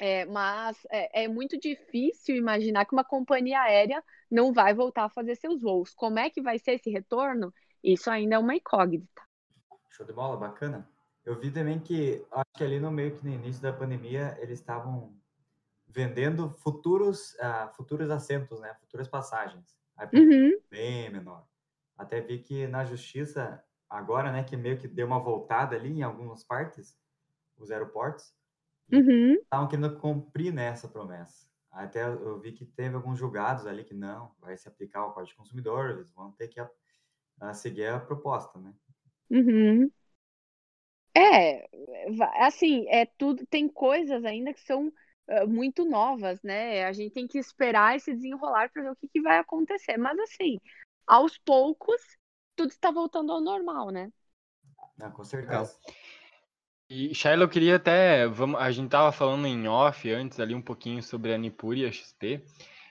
É, 0.00 0.24
mas 0.26 0.78
é, 0.92 1.24
é, 1.24 1.28
muito 1.28 1.58
difícil 1.58 2.36
imaginar 2.36 2.84
que 2.84 2.92
uma 2.92 3.02
companhia 3.02 3.60
aérea 3.60 4.02
não 4.30 4.52
vai 4.52 4.72
voltar 4.72 5.04
a 5.04 5.10
fazer 5.10 5.34
seus 5.34 5.60
voos. 5.60 5.92
Como 5.92 6.20
é 6.20 6.30
que 6.30 6.40
vai 6.40 6.56
ser 6.56 6.74
esse 6.74 6.88
retorno? 6.88 7.52
Isso 7.82 8.08
ainda 8.08 8.36
é 8.36 8.38
uma 8.38 8.54
incógnita. 8.54 9.22
Show 9.90 10.06
de 10.06 10.12
bola, 10.12 10.36
bacana. 10.36 10.88
Eu 11.24 11.38
vi 11.38 11.50
também 11.50 11.80
que, 11.80 12.24
acho 12.30 12.50
que 12.56 12.64
ali 12.64 12.78
no 12.78 12.92
meio 12.92 13.16
que 13.16 13.24
no 13.24 13.32
início 13.32 13.60
da 13.60 13.72
pandemia, 13.72 14.38
eles 14.40 14.60
estavam 14.60 15.12
vendendo 15.88 16.50
futuros, 16.50 17.34
uh, 17.34 17.74
futuros 17.74 18.10
assentos, 18.10 18.60
né? 18.60 18.74
Futuras 18.80 19.08
passagens. 19.08 19.76
Aí, 19.96 20.08
uhum. 20.12 20.60
Bem 20.70 21.10
menor. 21.10 21.46
Até 21.96 22.20
vi 22.20 22.38
que 22.38 22.66
na 22.66 22.84
justiça 22.84 23.62
agora, 23.88 24.30
né, 24.30 24.44
que 24.44 24.56
meio 24.56 24.78
que 24.78 24.86
deu 24.86 25.06
uma 25.06 25.18
voltada 25.18 25.74
ali 25.74 25.90
em 25.90 26.02
algumas 26.02 26.44
partes, 26.44 26.96
os 27.56 27.70
aeroportos, 27.70 28.32
uhum. 28.92 29.34
estavam 29.34 29.66
querendo 29.66 29.98
cumprir 29.98 30.52
nessa 30.52 30.86
né, 30.86 30.92
promessa. 30.92 31.48
Até 31.70 32.04
eu 32.04 32.38
vi 32.38 32.52
que 32.52 32.64
teve 32.64 32.94
alguns 32.94 33.18
julgados 33.18 33.66
ali 33.66 33.84
que 33.84 33.94
não, 33.94 34.32
vai 34.40 34.56
se 34.56 34.68
aplicar 34.68 35.06
o 35.06 35.12
Código 35.12 35.32
de 35.32 35.36
Consumidor, 35.36 35.90
eles 35.90 36.10
vão 36.12 36.32
ter 36.32 36.48
que 36.48 36.60
a, 36.60 36.70
a 37.40 37.54
seguir 37.54 37.86
a 37.86 38.00
proposta, 38.00 38.58
né? 38.58 38.72
Uhum. 39.30 39.90
É, 41.14 41.68
assim, 42.40 42.86
é 42.88 43.04
tudo, 43.04 43.44
tem 43.46 43.68
coisas 43.68 44.24
ainda 44.24 44.52
que 44.52 44.60
são 44.60 44.92
muito 45.46 45.84
novas, 45.84 46.42
né? 46.42 46.84
A 46.84 46.92
gente 46.92 47.12
tem 47.12 47.26
que 47.26 47.38
esperar 47.38 47.96
esse 47.96 48.14
desenrolar 48.14 48.70
para 48.70 48.82
ver 48.82 48.90
o 48.90 48.96
que, 48.96 49.08
que 49.08 49.20
vai 49.20 49.38
acontecer. 49.38 49.96
Mas 49.96 50.18
assim, 50.18 50.58
aos 51.06 51.38
poucos, 51.38 52.00
tudo 52.56 52.70
está 52.70 52.90
voltando 52.90 53.32
ao 53.32 53.40
normal, 53.40 53.90
né? 53.90 54.10
Ah, 55.00 55.10
com 55.10 55.24
certeza. 55.24 55.76
E, 56.90 57.14
Shaila, 57.14 57.44
eu 57.44 57.48
queria 57.48 57.76
até. 57.76 58.26
Vamos, 58.26 58.58
a 58.60 58.70
gente 58.70 58.90
tava 58.90 59.12
falando 59.12 59.46
em 59.46 59.68
off 59.68 60.10
antes 60.10 60.40
ali 60.40 60.54
um 60.54 60.62
pouquinho 60.62 61.02
sobre 61.02 61.34
a 61.34 61.38
Nipur 61.38 61.76
e 61.76 61.84
a 61.84 61.92
XP. 61.92 62.42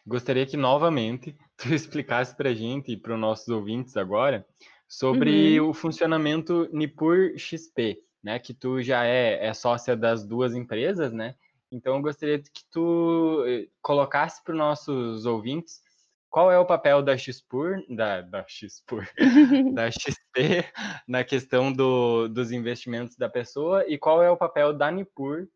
Gostaria 0.05 0.45
que 0.45 0.55
novamente 0.55 1.35
tu 1.57 1.73
explicasse 1.73 2.35
para 2.35 2.49
a 2.49 2.53
gente 2.53 2.91
e 2.91 2.97
para 2.97 3.13
os 3.13 3.19
nossos 3.19 3.47
ouvintes 3.47 3.97
agora 3.97 4.45
sobre 4.87 5.59
uhum. 5.59 5.69
o 5.69 5.73
funcionamento 5.73 6.69
Nipur 6.71 7.37
XP, 7.37 7.99
né? 8.23 8.39
Que 8.39 8.53
tu 8.53 8.81
já 8.81 9.05
é, 9.05 9.47
é 9.47 9.53
sócia 9.53 9.97
das 9.97 10.25
duas 10.25 10.55
empresas, 10.55 11.11
né? 11.11 11.35
Então 11.71 11.95
eu 11.95 12.01
gostaria 12.01 12.39
que 12.39 12.63
tu 12.71 13.43
eh, 13.47 13.67
colocasse 13.81 14.43
para 14.43 14.53
os 14.53 14.57
nossos 14.57 15.25
ouvintes 15.25 15.81
qual 16.29 16.51
é 16.51 16.59
o 16.59 16.65
papel 16.65 17.01
da 17.01 17.17
XPUR, 17.17 17.83
da, 17.89 18.21
da 18.21 18.45
XPUR, 18.47 19.07
da 19.73 19.89
XP 19.89 20.65
na 21.07 21.23
questão 21.23 21.71
do, 21.71 22.27
dos 22.27 22.51
investimentos 22.51 23.15
da 23.15 23.29
pessoa 23.29 23.85
e 23.87 23.97
qual 23.97 24.21
é 24.21 24.29
o 24.29 24.37
papel 24.37 24.73
da 24.73 24.91
Nipur 24.91 25.47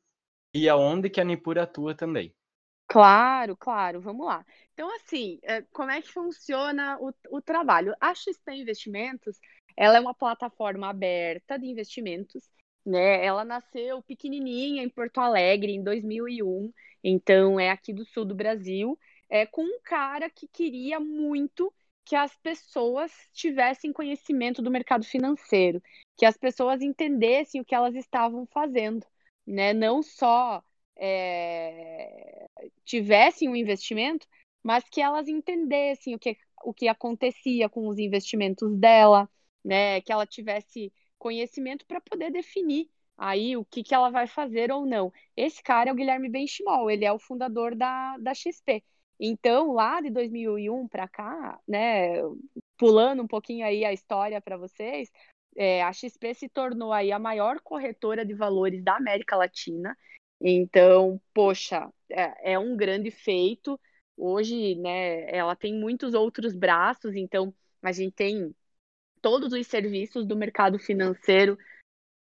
e 0.53 0.68
aonde 0.68 1.10
que 1.10 1.22
a 1.22 1.24
Nipur 1.24 1.58
atua 1.58 1.96
também. 1.96 2.34
Claro, 2.88 3.56
claro, 3.56 4.01
vamos 4.01 4.25
lá. 4.25 4.46
Então, 4.74 4.94
assim, 4.96 5.39
eh, 5.44 5.62
como 5.72 5.91
é 5.91 6.01
que 6.01 6.12
funciona 6.12 6.98
o, 7.00 7.13
o 7.30 7.41
trabalho? 7.41 7.96
A 8.01 8.13
XP 8.13 8.51
Investimentos, 8.51 9.39
ela 9.77 9.96
é 9.98 10.00
uma 10.01 10.13
plataforma 10.13 10.89
aberta 10.89 11.58
de 11.58 11.68
investimentos, 11.68 12.50
né? 12.85 13.23
Ela 13.23 13.45
nasceu 13.45 14.01
pequenininha 14.01 14.83
em 14.83 14.89
Porto 14.89 15.19
Alegre 15.19 15.73
em 15.73 15.83
2001, 15.83 16.71
então 17.03 17.59
é 17.59 17.69
aqui 17.69 17.93
do 17.93 18.05
sul 18.05 18.25
do 18.25 18.35
Brasil, 18.35 18.97
é 19.29 19.45
com 19.45 19.63
um 19.63 19.79
cara 19.83 20.29
que 20.29 20.47
queria 20.47 21.00
muito 21.00 21.73
que 22.03 22.15
as 22.15 22.35
pessoas 22.38 23.11
tivessem 23.31 23.93
conhecimento 23.93 24.61
do 24.61 24.71
mercado 24.71 25.05
financeiro, 25.05 25.81
que 26.17 26.25
as 26.25 26.38
pessoas 26.38 26.81
entendessem 26.81 27.61
o 27.61 27.65
que 27.65 27.75
elas 27.75 27.95
estavam 27.95 28.45
fazendo, 28.47 29.05
né? 29.45 29.73
Não 29.73 30.03
só 30.03 30.63
é, 30.97 32.47
tivessem 32.83 33.47
um 33.50 33.55
investimento, 33.55 34.27
mas 34.63 34.83
que 34.89 35.01
elas 35.01 35.27
entendessem 35.27 36.15
o 36.15 36.19
que, 36.19 36.38
o 36.63 36.73
que 36.73 36.88
acontecia 36.88 37.69
com 37.69 37.88
os 37.88 37.97
investimentos 37.97 38.75
dela, 38.77 39.29
né? 39.63 40.01
Que 40.01 40.11
ela 40.11 40.25
tivesse 40.25 40.91
conhecimento 41.21 41.85
para 41.85 42.01
poder 42.01 42.31
definir 42.31 42.89
aí 43.17 43.55
o 43.55 43.63
que, 43.65 43.83
que 43.83 43.93
ela 43.93 44.09
vai 44.09 44.27
fazer 44.27 44.71
ou 44.71 44.85
não. 44.85 45.13
Esse 45.37 45.61
cara 45.61 45.89
é 45.89 45.93
o 45.93 45.95
Guilherme 45.95 46.29
Benchimol, 46.29 46.89
ele 46.89 47.05
é 47.05 47.11
o 47.11 47.19
fundador 47.19 47.75
da, 47.75 48.17
da 48.17 48.33
XP. 48.33 48.83
Então, 49.19 49.71
lá 49.73 50.01
de 50.01 50.09
2001 50.09 50.87
para 50.87 51.07
cá, 51.07 51.59
né, 51.67 52.15
pulando 52.77 53.21
um 53.21 53.27
pouquinho 53.27 53.65
aí 53.65 53.85
a 53.85 53.93
história 53.93 54.41
para 54.41 54.57
vocês, 54.57 55.11
é, 55.55 55.83
a 55.83 55.93
XP 55.93 56.33
se 56.33 56.49
tornou 56.49 56.91
aí 56.91 57.11
a 57.11 57.19
maior 57.19 57.59
corretora 57.61 58.25
de 58.25 58.33
valores 58.33 58.83
da 58.83 58.95
América 58.95 59.35
Latina 59.35 59.95
então, 60.41 61.21
poxa, 61.33 61.91
é, 62.09 62.53
é 62.53 62.59
um 62.59 62.75
grande 62.75 63.11
feito. 63.11 63.79
Hoje, 64.17 64.75
né, 64.75 65.29
ela 65.29 65.55
tem 65.55 65.73
muitos 65.79 66.13
outros 66.13 66.55
braços, 66.55 67.15
então 67.15 67.53
a 67.81 67.91
gente 67.91 68.13
tem 68.13 68.53
todos 69.21 69.53
os 69.53 69.67
serviços 69.67 70.25
do 70.25 70.35
mercado 70.35 70.79
financeiro 70.79 71.57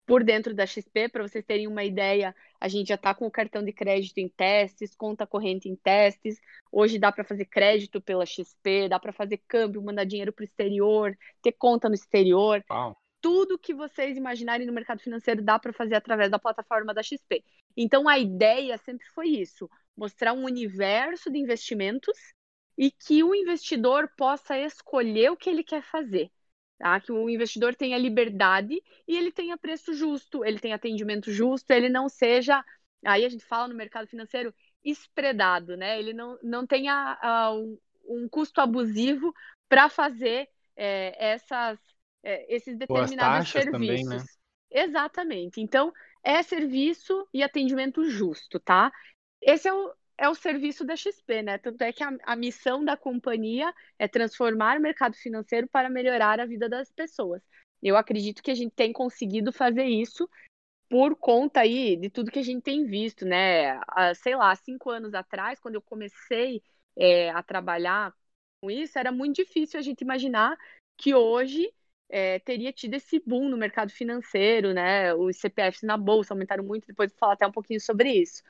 por 0.06 0.24
dentro 0.24 0.54
da 0.54 0.66
XP. 0.66 1.08
Para 1.08 1.22
vocês 1.22 1.44
terem 1.44 1.66
uma 1.66 1.84
ideia, 1.84 2.34
a 2.60 2.68
gente 2.68 2.88
já 2.88 2.96
está 2.96 3.14
com 3.14 3.26
o 3.26 3.30
cartão 3.30 3.64
de 3.64 3.72
crédito 3.72 4.18
em 4.18 4.28
testes, 4.28 4.94
conta 4.94 5.26
corrente 5.26 5.68
em 5.68 5.76
testes. 5.76 6.38
Hoje 6.70 6.98
dá 6.98 7.12
para 7.12 7.24
fazer 7.24 7.44
crédito 7.46 8.00
pela 8.00 8.26
XP, 8.26 8.88
dá 8.88 8.98
para 8.98 9.12
fazer 9.12 9.40
câmbio, 9.46 9.82
mandar 9.82 10.04
dinheiro 10.04 10.32
para 10.32 10.42
o 10.42 10.44
exterior, 10.44 11.16
ter 11.40 11.52
conta 11.52 11.88
no 11.88 11.94
exterior. 11.94 12.64
Wow 12.68 12.96
tudo 13.22 13.56
que 13.56 13.72
vocês 13.72 14.16
imaginarem 14.16 14.66
no 14.66 14.72
mercado 14.72 15.00
financeiro 15.00 15.40
dá 15.40 15.56
para 15.58 15.72
fazer 15.72 15.94
através 15.94 16.28
da 16.28 16.40
plataforma 16.40 16.92
da 16.92 17.02
XP. 17.02 17.42
Então 17.76 18.08
a 18.08 18.18
ideia 18.18 18.76
sempre 18.78 19.06
foi 19.14 19.28
isso: 19.28 19.70
mostrar 19.96 20.32
um 20.34 20.44
universo 20.44 21.30
de 21.30 21.38
investimentos 21.38 22.18
e 22.76 22.90
que 22.90 23.22
o 23.22 23.34
investidor 23.34 24.10
possa 24.16 24.58
escolher 24.58 25.30
o 25.30 25.36
que 25.36 25.48
ele 25.48 25.62
quer 25.62 25.82
fazer. 25.82 26.30
Tá? 26.82 26.98
Que 26.98 27.12
o 27.12 27.30
investidor 27.30 27.76
tenha 27.76 27.96
liberdade 27.96 28.82
e 29.06 29.16
ele 29.16 29.30
tenha 29.30 29.56
preço 29.56 29.94
justo, 29.94 30.44
ele 30.44 30.58
tenha 30.58 30.74
atendimento 30.74 31.30
justo, 31.30 31.70
ele 31.70 31.88
não 31.88 32.08
seja. 32.08 32.60
Aí 33.06 33.24
a 33.24 33.28
gente 33.28 33.44
fala 33.44 33.68
no 33.68 33.74
mercado 33.76 34.08
financeiro 34.08 34.52
espredado, 34.84 35.76
né? 35.76 35.96
Ele 35.96 36.12
não, 36.12 36.36
não 36.42 36.66
tenha 36.66 37.16
uh, 37.22 37.56
um, 37.56 37.78
um, 38.24 38.28
custo 38.28 38.60
abusivo 38.60 39.32
para 39.68 39.88
fazer 39.88 40.48
é, 40.74 41.34
essas 41.34 41.78
é, 42.20 42.52
esses 42.52 42.76
determinados 42.76 43.48
serviços. 43.50 43.70
Também, 43.70 44.04
né? 44.04 44.24
Exatamente. 44.68 45.60
Então, 45.60 45.92
é 46.24 46.42
serviço 46.42 47.28
e 47.32 47.44
atendimento 47.44 48.10
justo, 48.10 48.58
tá? 48.58 48.90
Esse 49.40 49.68
é 49.68 49.72
o, 49.72 49.94
é 50.16 50.28
o 50.28 50.35
serviço 50.35 50.85
da 50.85 50.97
XP, 50.97 51.42
né? 51.42 51.59
Tanto 51.59 51.83
é 51.83 51.92
que 51.92 52.02
a, 52.02 52.16
a 52.25 52.37
missão 52.37 52.85
da 52.85 52.97
companhia 52.97 53.73
é 53.99 54.07
transformar 54.07 54.78
o 54.78 54.83
mercado 54.83 55.16
financeiro 55.16 55.69
para 55.69 55.90
melhorar 55.90 56.40
a 56.40 56.47
vida 56.47 56.69
das 56.69 56.90
pessoas. 56.90 57.42
Eu 57.83 57.97
acredito 57.97 58.42
que 58.42 58.50
a 58.50 58.54
gente 58.54 58.73
tem 58.75 58.92
conseguido 58.92 59.52
fazer 59.52 59.85
isso 59.85 60.28
por 60.88 61.16
conta 61.16 61.61
aí 61.61 61.97
de 61.97 62.11
tudo 62.11 62.31
que 62.31 62.38
a 62.38 62.45
gente 62.45 62.62
tem 62.62 62.85
visto, 62.85 63.25
né? 63.25 63.81
Ah, 63.88 64.14
sei 64.14 64.37
lá, 64.37 64.54
cinco 64.54 64.90
anos 64.90 65.14
atrás, 65.14 65.59
quando 65.59 65.76
eu 65.76 65.83
comecei 65.83 66.62
é, 66.97 67.31
a 67.31 67.42
trabalhar 67.42 68.14
com 68.61 68.71
isso, 68.71 68.99
era 68.99 69.11
muito 69.11 69.37
difícil 69.37 69.81
a 69.81 69.83
gente 69.83 70.02
imaginar 70.02 70.57
que 70.97 71.14
hoje 71.14 71.73
é, 72.11 72.38
teria 72.40 72.73
tido 72.73 72.95
esse 72.95 73.19
boom 73.26 73.49
no 73.49 73.57
mercado 73.57 73.90
financeiro, 73.90 74.75
né? 74.75 75.14
Os 75.14 75.38
CPFs 75.38 75.83
na 75.83 75.97
bolsa 75.97 76.35
aumentaram 76.35 76.62
muito, 76.62 76.87
depois 76.87 77.11
vou 77.11 77.19
falar 77.19 77.33
até 77.33 77.47
um 77.47 77.52
pouquinho 77.52 77.81
sobre 77.81 78.12
isso. 78.12 78.42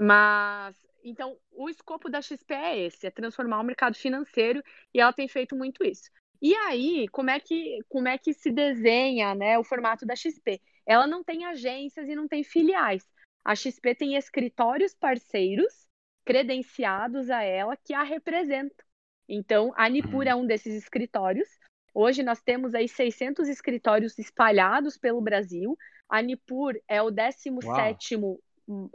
Mas, 0.00 0.76
então, 1.04 1.36
o 1.50 1.68
escopo 1.68 2.08
da 2.08 2.22
XP 2.22 2.54
é 2.54 2.78
esse, 2.86 3.06
é 3.06 3.10
transformar 3.10 3.60
o 3.60 3.64
mercado 3.64 3.96
financeiro, 3.96 4.62
e 4.94 5.00
ela 5.00 5.12
tem 5.12 5.28
feito 5.28 5.56
muito 5.56 5.84
isso. 5.84 6.10
E 6.40 6.54
aí, 6.54 7.06
como 7.08 7.30
é 7.30 7.38
que, 7.38 7.78
como 7.88 8.08
é 8.08 8.18
que 8.18 8.32
se 8.32 8.50
desenha 8.50 9.34
né, 9.34 9.58
o 9.58 9.64
formato 9.64 10.04
da 10.04 10.16
XP? 10.16 10.60
Ela 10.84 11.06
não 11.06 11.22
tem 11.22 11.44
agências 11.44 12.08
e 12.08 12.14
não 12.14 12.26
tem 12.26 12.42
filiais. 12.42 13.08
A 13.44 13.54
XP 13.54 13.94
tem 13.94 14.16
escritórios 14.16 14.94
parceiros 14.94 15.86
credenciados 16.24 17.30
a 17.30 17.42
ela 17.42 17.76
que 17.76 17.94
a 17.94 18.02
representam. 18.02 18.84
Então, 19.28 19.72
a 19.76 19.88
Nipur 19.88 20.22
uhum. 20.24 20.28
é 20.28 20.34
um 20.34 20.46
desses 20.46 20.74
escritórios. 20.74 21.48
Hoje 21.94 22.22
nós 22.22 22.40
temos 22.40 22.74
aí 22.74 22.88
600 22.88 23.48
escritórios 23.48 24.18
espalhados 24.18 24.96
pelo 24.96 25.20
Brasil. 25.20 25.76
A 26.08 26.22
Nipur 26.22 26.74
é 26.88 27.02
o 27.02 27.10
17º 27.10 28.38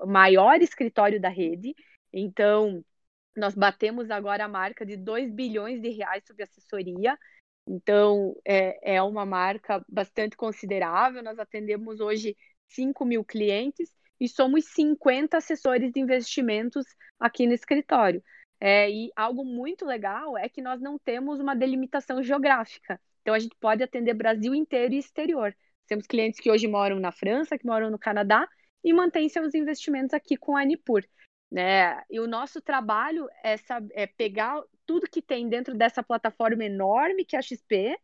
maior 0.06 0.62
escritório 0.62 1.20
da 1.20 1.30
rede. 1.30 1.76
Então, 2.12 2.84
nós 3.36 3.56
batemos 3.56 4.10
agora 4.10 4.46
a 4.46 4.48
marca 4.48 4.86
de 4.86 4.98
2 4.98 5.32
bilhões 5.32 5.82
de 5.82 5.90
reais 5.90 6.24
sobre 6.26 6.44
assessoria. 6.44 7.18
Então, 7.68 8.36
é, 8.46 8.96
é 8.96 9.02
uma 9.02 9.26
marca 9.26 9.84
bastante 9.88 10.36
considerável. 10.36 11.22
Nós 11.22 11.38
atendemos 11.38 12.00
hoje 12.00 12.36
5 12.70 13.06
mil 13.06 13.24
clientes 13.24 13.92
e 14.20 14.28
somos 14.28 14.66
50 14.74 15.38
assessores 15.38 15.92
de 15.92 16.00
investimentos 16.00 16.86
aqui 17.20 17.46
no 17.46 17.54
escritório. 17.54 18.24
É, 18.60 18.90
e 18.90 19.12
algo 19.16 19.46
muito 19.46 19.86
legal 19.86 20.38
é 20.38 20.50
que 20.50 20.62
nós 20.62 20.82
não 20.82 20.98
temos 20.98 21.40
uma 21.40 21.56
delimitação 21.56 22.24
geográfica. 22.24 23.00
Então, 23.22 23.34
a 23.34 23.40
gente 23.40 23.56
pode 23.60 23.84
atender 23.84 24.14
Brasil 24.14 24.56
inteiro 24.56 24.94
e 24.94 24.98
exterior. 24.98 25.56
Temos 25.86 26.08
clientes 26.08 26.40
que 26.40 26.50
hoje 26.50 26.68
moram 26.68 27.00
na 27.00 27.12
França, 27.12 27.58
que 27.58 27.66
moram 27.66 27.92
no 27.92 28.00
Canadá 28.00 28.48
e 28.84 28.94
mantêm 28.94 29.30
seus 29.30 29.54
investimentos 29.54 30.14
aqui 30.14 30.38
com 30.38 30.56
a 30.56 30.62
Anipur. 30.62 31.04
Né? 31.52 32.04
E 32.10 32.20
o 32.20 32.28
nosso 32.28 32.62
trabalho 32.62 33.28
é, 33.44 33.56
é 33.92 34.08
pegar 34.08 34.62
tudo 34.86 35.10
que 35.10 35.22
tem 35.22 35.48
dentro 35.48 35.76
dessa 35.76 36.04
plataforma 36.04 36.64
enorme 36.64 37.26
que 37.26 37.36
é 37.36 37.40
a 37.40 37.42
XP, 37.42 37.98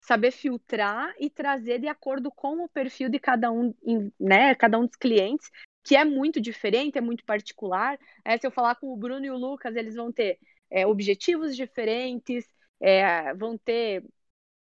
saber 0.00 0.30
filtrar 0.30 1.14
e 1.18 1.30
trazer 1.30 1.78
de 1.78 1.88
acordo 1.88 2.30
com 2.30 2.62
o 2.62 2.68
perfil 2.68 3.08
de 3.08 3.18
cada 3.18 3.50
um, 3.50 3.74
né, 4.20 4.54
cada 4.54 4.78
um 4.78 4.86
dos 4.86 4.96
clientes 4.96 5.50
que 5.84 5.94
é 5.96 6.04
muito 6.04 6.40
diferente, 6.40 6.96
é 6.98 7.00
muito 7.00 7.24
particular. 7.24 7.98
É, 8.24 8.38
se 8.38 8.46
eu 8.46 8.50
falar 8.50 8.74
com 8.76 8.92
o 8.92 8.96
Bruno 8.96 9.24
e 9.24 9.30
o 9.30 9.36
Lucas, 9.36 9.76
eles 9.76 9.94
vão 9.94 10.10
ter 10.10 10.38
é, 10.70 10.86
objetivos 10.86 11.54
diferentes, 11.54 12.46
é, 12.80 13.34
vão 13.34 13.58
ter 13.58 14.02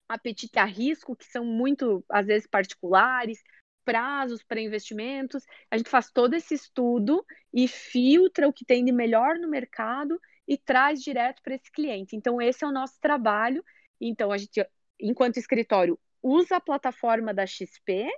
apetite 0.08 0.58
a 0.58 0.64
risco, 0.64 1.16
que 1.16 1.24
são 1.26 1.44
muito, 1.44 2.04
às 2.08 2.26
vezes, 2.26 2.46
particulares, 2.46 3.42
prazos 3.88 4.42
para 4.42 4.60
investimentos. 4.60 5.46
A 5.70 5.78
gente 5.78 5.88
faz 5.88 6.10
todo 6.10 6.34
esse 6.34 6.52
estudo 6.52 7.24
e 7.50 7.66
filtra 7.66 8.46
o 8.46 8.52
que 8.52 8.62
tem 8.62 8.84
de 8.84 8.92
melhor 8.92 9.38
no 9.38 9.48
mercado 9.48 10.20
e 10.46 10.58
traz 10.58 11.02
direto 11.02 11.40
para 11.42 11.54
esse 11.54 11.72
cliente. 11.72 12.14
Então, 12.14 12.40
esse 12.42 12.62
é 12.62 12.66
o 12.66 12.72
nosso 12.72 13.00
trabalho. 13.00 13.64
Então, 13.98 14.30
a 14.30 14.36
gente, 14.36 14.62
enquanto 15.00 15.38
escritório, 15.38 15.98
usa 16.22 16.56
a 16.56 16.60
plataforma 16.60 17.32
da 17.32 17.46
XP 17.46 18.10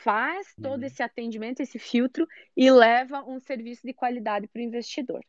faz 0.00 0.52
todo 0.60 0.80
uhum. 0.80 0.86
esse 0.86 1.00
atendimento, 1.00 1.60
esse 1.60 1.78
filtro 1.78 2.26
e 2.56 2.68
leva 2.68 3.22
um 3.22 3.38
serviço 3.38 3.82
de 3.86 3.94
qualidade 3.94 4.48
para 4.48 4.58
o 4.60 4.64
investidor. 4.64 5.24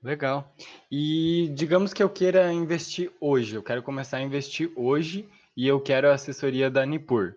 Legal. 0.00 0.54
E 0.88 1.50
digamos 1.54 1.92
que 1.92 2.02
eu 2.04 2.10
queira 2.10 2.52
investir 2.52 3.10
hoje, 3.20 3.56
eu 3.56 3.64
quero 3.64 3.82
começar 3.82 4.18
a 4.18 4.22
investir 4.22 4.72
hoje 4.76 5.28
e 5.56 5.66
eu 5.66 5.80
quero 5.80 6.08
a 6.08 6.14
assessoria 6.14 6.70
da 6.70 6.86
Nipur. 6.86 7.34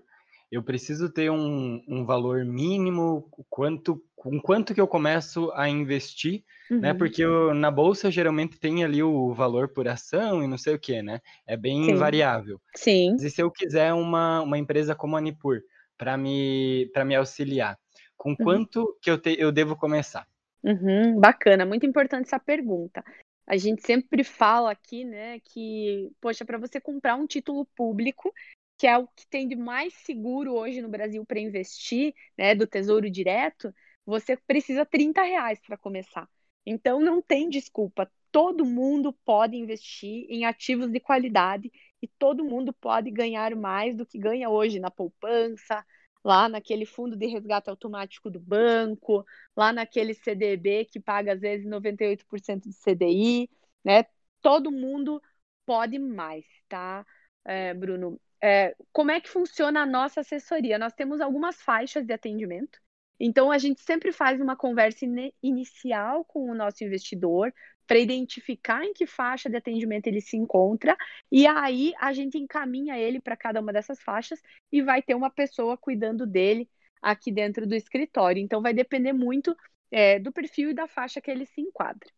Eu 0.52 0.64
preciso 0.64 1.10
ter 1.10 1.30
um, 1.30 1.84
um 1.88 2.06
valor 2.06 2.46
mínimo, 2.46 3.30
quanto, 3.50 4.02
com 4.16 4.40
quanto 4.40 4.74
que 4.74 4.80
eu 4.80 4.88
começo 4.88 5.52
a 5.54 5.68
investir, 5.68 6.44
né? 6.70 6.76
uhum. 6.76 6.82
né? 6.82 6.94
Porque 6.94 7.24
eu, 7.24 7.54
na 7.54 7.70
bolsa 7.70 8.10
geralmente 8.10 8.58
tem 8.58 8.84
ali 8.84 9.04
o 9.04 9.34
valor 9.34 9.68
por 9.68 9.88
ação 9.88 10.42
e 10.42 10.48
não 10.48 10.58
sei 10.58 10.76
o 10.76 10.80
que, 10.80 11.02
né? 11.02 11.20
É 11.46 11.58
bem 11.58 11.84
Sim. 11.86 11.96
variável. 11.96 12.62
Sim. 12.76 13.16
E 13.16 13.30
se 13.30 13.42
eu 13.42 13.52
quiser 13.52 13.94
uma, 13.94 14.42
uma 14.42 14.58
empresa 14.58 14.96
como 14.96 15.18
a 15.18 15.22
Nipur 15.22 15.62
para 15.98 16.16
me, 16.16 16.90
me 17.06 17.16
auxiliar, 17.16 17.78
com 18.16 18.30
uhum. 18.30 18.36
quanto 18.38 18.98
que 19.02 19.12
eu, 19.12 19.18
te, 19.18 19.36
eu 19.38 19.52
devo 19.52 19.76
começar? 19.76 20.26
Uhum, 20.64 21.20
bacana, 21.20 21.66
muito 21.66 21.86
importante 21.86 22.28
essa 22.28 22.40
pergunta. 22.40 23.04
A 23.46 23.56
gente 23.56 23.86
sempre 23.86 24.24
fala 24.24 24.72
aqui, 24.72 25.06
né, 25.06 25.40
que, 25.40 26.12
poxa, 26.20 26.44
para 26.44 26.58
você 26.58 26.82
comprar 26.82 27.16
um 27.16 27.26
título 27.26 27.66
público, 27.76 28.34
que 28.78 28.88
é 28.88 28.98
o 28.98 29.08
que 29.08 29.28
tem 29.28 29.48
de 29.48 29.56
mais 29.56 29.94
seguro 30.06 30.54
hoje 30.54 30.82
no 30.82 30.90
Brasil 30.90 31.26
para 31.26 31.40
investir, 31.40 32.14
né, 32.38 32.54
do 32.56 32.68
Tesouro 32.68 33.10
Direto, 33.10 33.74
você 34.06 34.38
precisa 34.38 34.86
30 34.86 35.22
reais 35.24 35.60
para 35.66 35.78
começar. 35.78 36.30
Então 36.66 37.00
não 37.00 37.22
tem 37.22 37.50
desculpa. 37.50 38.12
Todo 38.32 38.66
mundo 38.66 39.14
pode 39.26 39.56
investir 39.56 40.26
em 40.30 40.46
ativos 40.46 40.92
de 40.92 41.00
qualidade 41.00 41.72
e 42.02 42.08
todo 42.08 42.44
mundo 42.44 42.74
pode 42.74 43.10
ganhar 43.10 43.56
mais 43.56 43.96
do 43.96 44.06
que 44.06 44.18
ganha 44.20 44.50
hoje 44.50 44.80
na 44.80 44.92
poupança, 44.92 45.84
lá 46.24 46.48
naquele 46.50 46.86
fundo 46.86 47.16
de 47.16 47.26
resgate 47.28 47.70
automático 47.70 48.30
do 48.30 48.40
banco, 48.40 49.26
lá 49.56 49.72
naquele 49.74 50.14
CDB 50.14 50.86
que 50.86 51.00
paga 51.00 51.34
às 51.34 51.40
vezes 51.42 51.66
98% 51.66 52.68
do 52.68 52.74
CDI, 52.74 53.50
né? 53.84 54.04
Todo 54.42 54.72
mundo 54.72 55.22
pode 55.66 55.98
mais, 56.00 56.46
tá, 56.68 57.06
é, 57.46 57.74
Bruno? 57.74 58.20
É, 58.42 58.76
como 58.92 59.12
é 59.12 59.20
que 59.20 59.30
funciona 59.30 59.82
a 59.82 59.86
nossa 59.86 60.22
assessoria? 60.22 60.78
Nós 60.78 60.94
temos 60.94 61.22
algumas 61.22 61.62
faixas 61.62 62.06
de 62.06 62.14
atendimento. 62.14 62.80
Então, 63.20 63.52
a 63.52 63.58
gente 63.58 63.82
sempre 63.82 64.12
faz 64.12 64.40
uma 64.40 64.56
conversa 64.56 65.06
inicial 65.42 66.24
com 66.26 66.52
o 66.52 66.56
nosso 66.56 66.84
investidor 66.84 67.52
para 67.88 67.98
identificar 67.98 68.84
em 68.84 68.94
que 68.94 69.08
faixa 69.08 69.50
de 69.50 69.56
atendimento 69.56 70.08
ele 70.08 70.22
se 70.22 70.36
encontra, 70.38 70.96
e 71.32 71.48
aí 71.48 71.94
a 72.00 72.12
gente 72.12 72.38
encaminha 72.38 73.00
ele 73.00 73.20
para 73.20 73.38
cada 73.38 73.62
uma 73.62 73.72
dessas 73.74 74.00
faixas 74.02 74.42
e 74.72 74.82
vai 74.82 75.02
ter 75.02 75.16
uma 75.16 75.32
pessoa 75.32 75.78
cuidando 75.78 76.28
dele 76.28 76.70
aqui 77.02 77.32
dentro 77.32 77.66
do 77.66 77.74
escritório. 77.74 78.42
Então, 78.42 78.62
vai 78.62 78.74
depender 78.74 79.14
muito 79.14 79.56
é, 79.90 80.20
do 80.20 80.32
perfil 80.32 80.72
e 80.72 80.74
da 80.74 80.88
faixa 80.88 81.22
que 81.22 81.32
ele 81.32 81.46
se 81.46 81.62
enquadra. 81.62 82.10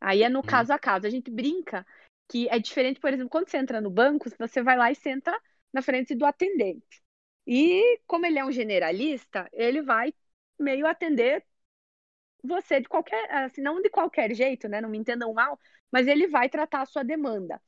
Aí 0.00 0.22
é 0.22 0.28
no 0.28 0.40
uhum. 0.40 0.44
caso 0.44 0.72
a 0.72 0.78
caso. 0.78 1.06
A 1.06 1.10
gente 1.10 1.30
brinca 1.30 1.86
que 2.28 2.48
é 2.48 2.58
diferente, 2.58 3.00
por 3.00 3.12
exemplo, 3.12 3.30
quando 3.30 3.48
você 3.48 3.56
entra 3.56 3.80
no 3.80 3.90
banco, 3.90 4.28
você 4.38 4.62
vai 4.62 4.76
lá 4.76 4.90
e 4.90 4.94
senta 4.94 5.32
na 5.74 5.82
frente 5.82 6.14
do 6.14 6.24
atendente. 6.24 7.02
E 7.46 8.00
como 8.06 8.26
ele 8.26 8.38
é 8.38 8.44
um 8.44 8.52
generalista, 8.52 9.48
ele 9.52 9.82
vai 9.82 10.14
meio 10.58 10.86
atender 10.86 11.44
você 12.42 12.80
de 12.80 12.88
qualquer, 12.88 13.30
assim, 13.32 13.60
não 13.62 13.82
de 13.82 13.90
qualquer 13.90 14.34
jeito, 14.34 14.68
né? 14.68 14.80
Não 14.80 14.88
me 14.88 14.98
entendam 14.98 15.32
mal, 15.34 15.58
mas 15.90 16.06
ele 16.06 16.28
vai 16.28 16.48
tratar 16.48 16.82
a 16.82 16.86
sua 16.86 17.02
demanda. 17.02 17.60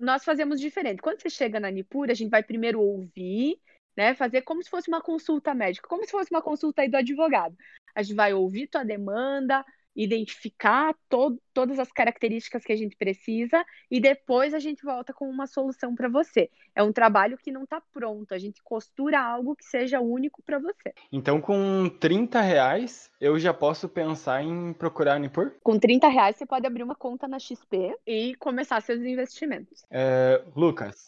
Nós 0.00 0.24
fazemos 0.24 0.60
diferente. 0.60 1.02
Quando 1.02 1.20
você 1.20 1.30
chega 1.30 1.60
na 1.60 1.70
Nipur, 1.70 2.10
a 2.10 2.14
gente 2.14 2.30
vai 2.30 2.42
primeiro 2.42 2.80
ouvir, 2.80 3.60
né? 3.96 4.14
Fazer 4.14 4.42
como 4.42 4.62
se 4.62 4.70
fosse 4.70 4.88
uma 4.88 5.02
consulta 5.02 5.54
médica, 5.54 5.88
como 5.88 6.04
se 6.04 6.12
fosse 6.12 6.30
uma 6.30 6.42
consulta 6.42 6.82
aí 6.82 6.88
do 6.88 6.96
advogado. 6.96 7.56
A 7.94 8.02
gente 8.02 8.14
vai 8.16 8.32
ouvir 8.32 8.68
tua 8.68 8.84
demanda, 8.84 9.64
identificar 9.98 10.94
to 11.08 11.36
todas 11.52 11.78
as 11.78 11.90
características 11.90 12.62
que 12.64 12.72
a 12.72 12.76
gente 12.76 12.96
precisa 12.96 13.64
e 13.90 14.00
depois 14.00 14.54
a 14.54 14.60
gente 14.60 14.84
volta 14.84 15.12
com 15.12 15.28
uma 15.28 15.48
solução 15.48 15.94
para 15.94 16.08
você. 16.08 16.48
É 16.72 16.82
um 16.82 16.92
trabalho 16.92 17.36
que 17.36 17.50
não 17.50 17.64
está 17.64 17.82
pronto, 17.92 18.32
a 18.32 18.38
gente 18.38 18.62
costura 18.62 19.20
algo 19.20 19.56
que 19.56 19.64
seja 19.64 20.00
único 20.00 20.40
para 20.42 20.60
você. 20.60 20.94
Então, 21.10 21.40
com 21.40 21.88
30 21.98 22.40
reais, 22.40 23.10
eu 23.20 23.36
já 23.40 23.52
posso 23.52 23.88
pensar 23.88 24.42
em 24.42 24.72
procurar 24.72 25.14
a 25.14 25.18
Nipur? 25.18 25.52
Com 25.64 25.78
30 25.78 26.06
reais, 26.06 26.36
você 26.36 26.46
pode 26.46 26.66
abrir 26.66 26.84
uma 26.84 26.94
conta 26.94 27.26
na 27.26 27.40
XP 27.40 27.96
e 28.06 28.36
começar 28.36 28.80
seus 28.80 29.00
investimentos. 29.00 29.84
É, 29.90 30.44
Lucas, 30.54 31.06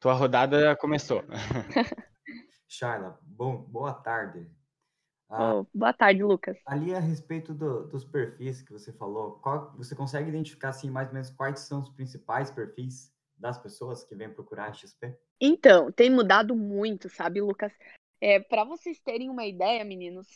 tua 0.00 0.14
rodada 0.14 0.74
começou. 0.74 1.22
Shaila, 2.68 3.16
bom, 3.22 3.58
boa 3.58 3.94
tarde. 3.94 4.44
Ah, 5.28 5.54
oh, 5.54 5.66
boa 5.74 5.92
tarde, 5.92 6.22
Lucas. 6.22 6.58
Ali 6.66 6.94
a 6.94 7.00
respeito 7.00 7.54
do, 7.54 7.86
dos 7.88 8.04
perfis 8.04 8.62
que 8.62 8.72
você 8.72 8.92
falou, 8.92 9.32
qual, 9.42 9.72
você 9.76 9.94
consegue 9.94 10.28
identificar 10.28 10.68
assim 10.68 10.90
mais 10.90 11.08
ou 11.08 11.14
menos 11.14 11.30
quais 11.30 11.60
são 11.60 11.80
os 11.80 11.90
principais 11.90 12.50
perfis 12.50 13.12
das 13.36 13.58
pessoas 13.58 14.04
que 14.04 14.14
vêm 14.14 14.30
procurar 14.30 14.66
a 14.66 14.72
XP? 14.72 15.16
Então, 15.40 15.90
tem 15.90 16.10
mudado 16.10 16.54
muito, 16.54 17.08
sabe, 17.08 17.40
Lucas? 17.40 17.72
É, 18.20 18.40
Para 18.40 18.64
vocês 18.64 19.00
terem 19.00 19.28
uma 19.28 19.44
ideia, 19.44 19.84
meninos, 19.84 20.26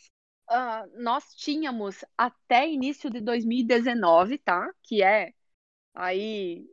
uh, 0.51 1.01
nós 1.01 1.35
tínhamos 1.35 2.05
até 2.17 2.69
início 2.69 3.09
de 3.11 3.21
2019, 3.21 4.39
tá? 4.39 4.71
Que 4.83 5.03
é 5.03 5.33
aí 5.95 6.67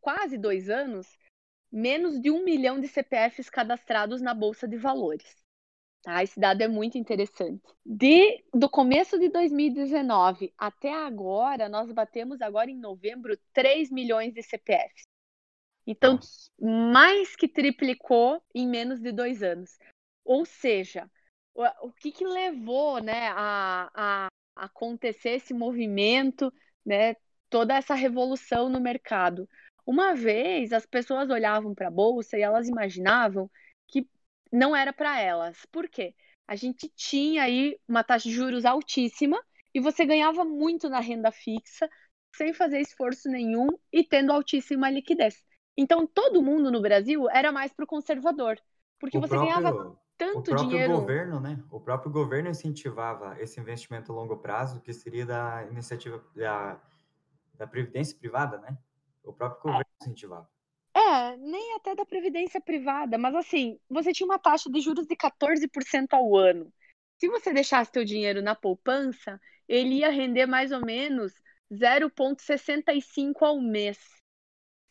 quase 0.00 0.38
dois 0.38 0.70
anos, 0.70 1.06
menos 1.70 2.20
de 2.20 2.30
um 2.30 2.44
milhão 2.44 2.80
de 2.80 2.88
CPFs 2.88 3.50
cadastrados 3.50 4.20
na 4.20 4.32
Bolsa 4.32 4.66
de 4.66 4.76
Valores. 4.76 5.36
Tá? 6.02 6.22
Esse 6.22 6.38
dado 6.38 6.62
é 6.62 6.68
muito 6.68 6.96
interessante. 6.96 7.62
De, 7.84 8.44
do 8.54 8.68
começo 8.68 9.18
de 9.18 9.28
2019 9.28 10.52
até 10.56 10.92
agora, 10.92 11.68
nós 11.68 11.90
batemos 11.92 12.40
agora 12.40 12.70
em 12.70 12.78
novembro 12.78 13.36
3 13.52 13.90
milhões 13.90 14.32
de 14.32 14.42
CPFs. 14.42 15.02
Então, 15.86 16.14
Nossa. 16.16 16.50
mais 16.60 17.34
que 17.34 17.48
triplicou 17.48 18.42
em 18.54 18.68
menos 18.68 19.00
de 19.00 19.10
dois 19.10 19.42
anos. 19.42 19.78
Ou 20.24 20.44
seja, 20.44 21.10
o, 21.54 21.64
o 21.88 21.92
que, 21.92 22.12
que 22.12 22.24
levou 22.24 23.02
né, 23.02 23.28
a, 23.30 23.90
a 23.94 24.28
acontecer 24.54 25.30
esse 25.30 25.54
movimento, 25.54 26.52
né, 26.84 27.16
toda 27.48 27.74
essa 27.74 27.94
revolução 27.94 28.68
no 28.68 28.80
mercado? 28.80 29.48
Uma 29.86 30.14
vez 30.14 30.74
as 30.74 30.84
pessoas 30.84 31.30
olhavam 31.30 31.74
para 31.74 31.88
a 31.88 31.90
bolsa 31.90 32.36
e 32.36 32.42
elas 32.42 32.68
imaginavam 32.68 33.50
que 33.86 34.06
não 34.52 34.74
era 34.74 34.92
para 34.92 35.20
elas. 35.20 35.64
Por 35.70 35.88
quê? 35.88 36.14
A 36.46 36.56
gente 36.56 36.88
tinha 36.88 37.42
aí 37.42 37.78
uma 37.86 38.02
taxa 38.02 38.28
de 38.28 38.34
juros 38.34 38.64
altíssima 38.64 39.42
e 39.74 39.80
você 39.80 40.04
ganhava 40.06 40.44
muito 40.44 40.88
na 40.88 41.00
renda 41.00 41.30
fixa 41.30 41.88
sem 42.34 42.52
fazer 42.52 42.80
esforço 42.80 43.28
nenhum 43.28 43.68
e 43.92 44.04
tendo 44.04 44.32
altíssima 44.32 44.90
liquidez. 44.90 45.44
Então 45.76 46.06
todo 46.06 46.42
mundo 46.42 46.70
no 46.70 46.80
Brasil 46.80 47.28
era 47.30 47.52
mais 47.52 47.72
para 47.72 47.84
o 47.84 47.88
conservador, 47.88 48.58
porque 48.98 49.18
o 49.18 49.20
você 49.20 49.34
próprio, 49.34 49.54
ganhava 49.54 49.98
tanto 50.16 50.38
o 50.38 50.42
próprio 50.42 50.68
dinheiro. 50.68 50.92
governo, 50.94 51.40
né? 51.40 51.62
O 51.70 51.80
próprio 51.80 52.10
governo 52.10 52.50
incentivava 52.50 53.40
esse 53.40 53.60
investimento 53.60 54.10
a 54.10 54.14
longo 54.14 54.36
prazo, 54.38 54.80
que 54.80 54.92
seria 54.92 55.24
da 55.24 55.64
iniciativa 55.70 56.22
da, 56.34 56.80
da 57.54 57.66
previdência 57.66 58.16
privada, 58.18 58.58
né? 58.58 58.76
O 59.22 59.32
próprio 59.32 59.62
governo 59.62 59.84
é. 60.00 60.04
incentivava. 60.04 60.48
É, 61.08 61.36
nem 61.38 61.74
até 61.76 61.94
da 61.94 62.04
previdência 62.04 62.60
privada, 62.60 63.16
mas 63.16 63.34
assim, 63.34 63.78
você 63.88 64.12
tinha 64.12 64.26
uma 64.26 64.38
taxa 64.38 64.70
de 64.70 64.78
juros 64.80 65.06
de 65.06 65.16
14% 65.16 66.12
ao 66.12 66.36
ano. 66.36 66.70
Se 67.16 67.28
você 67.28 67.50
deixasse 67.52 67.90
seu 67.92 68.04
dinheiro 68.04 68.42
na 68.42 68.54
poupança, 68.54 69.40
ele 69.66 70.00
ia 70.00 70.10
render 70.10 70.44
mais 70.46 70.70
ou 70.70 70.84
menos 70.84 71.32
0,65 71.72 73.42
ao 73.44 73.58
mês, 73.58 73.98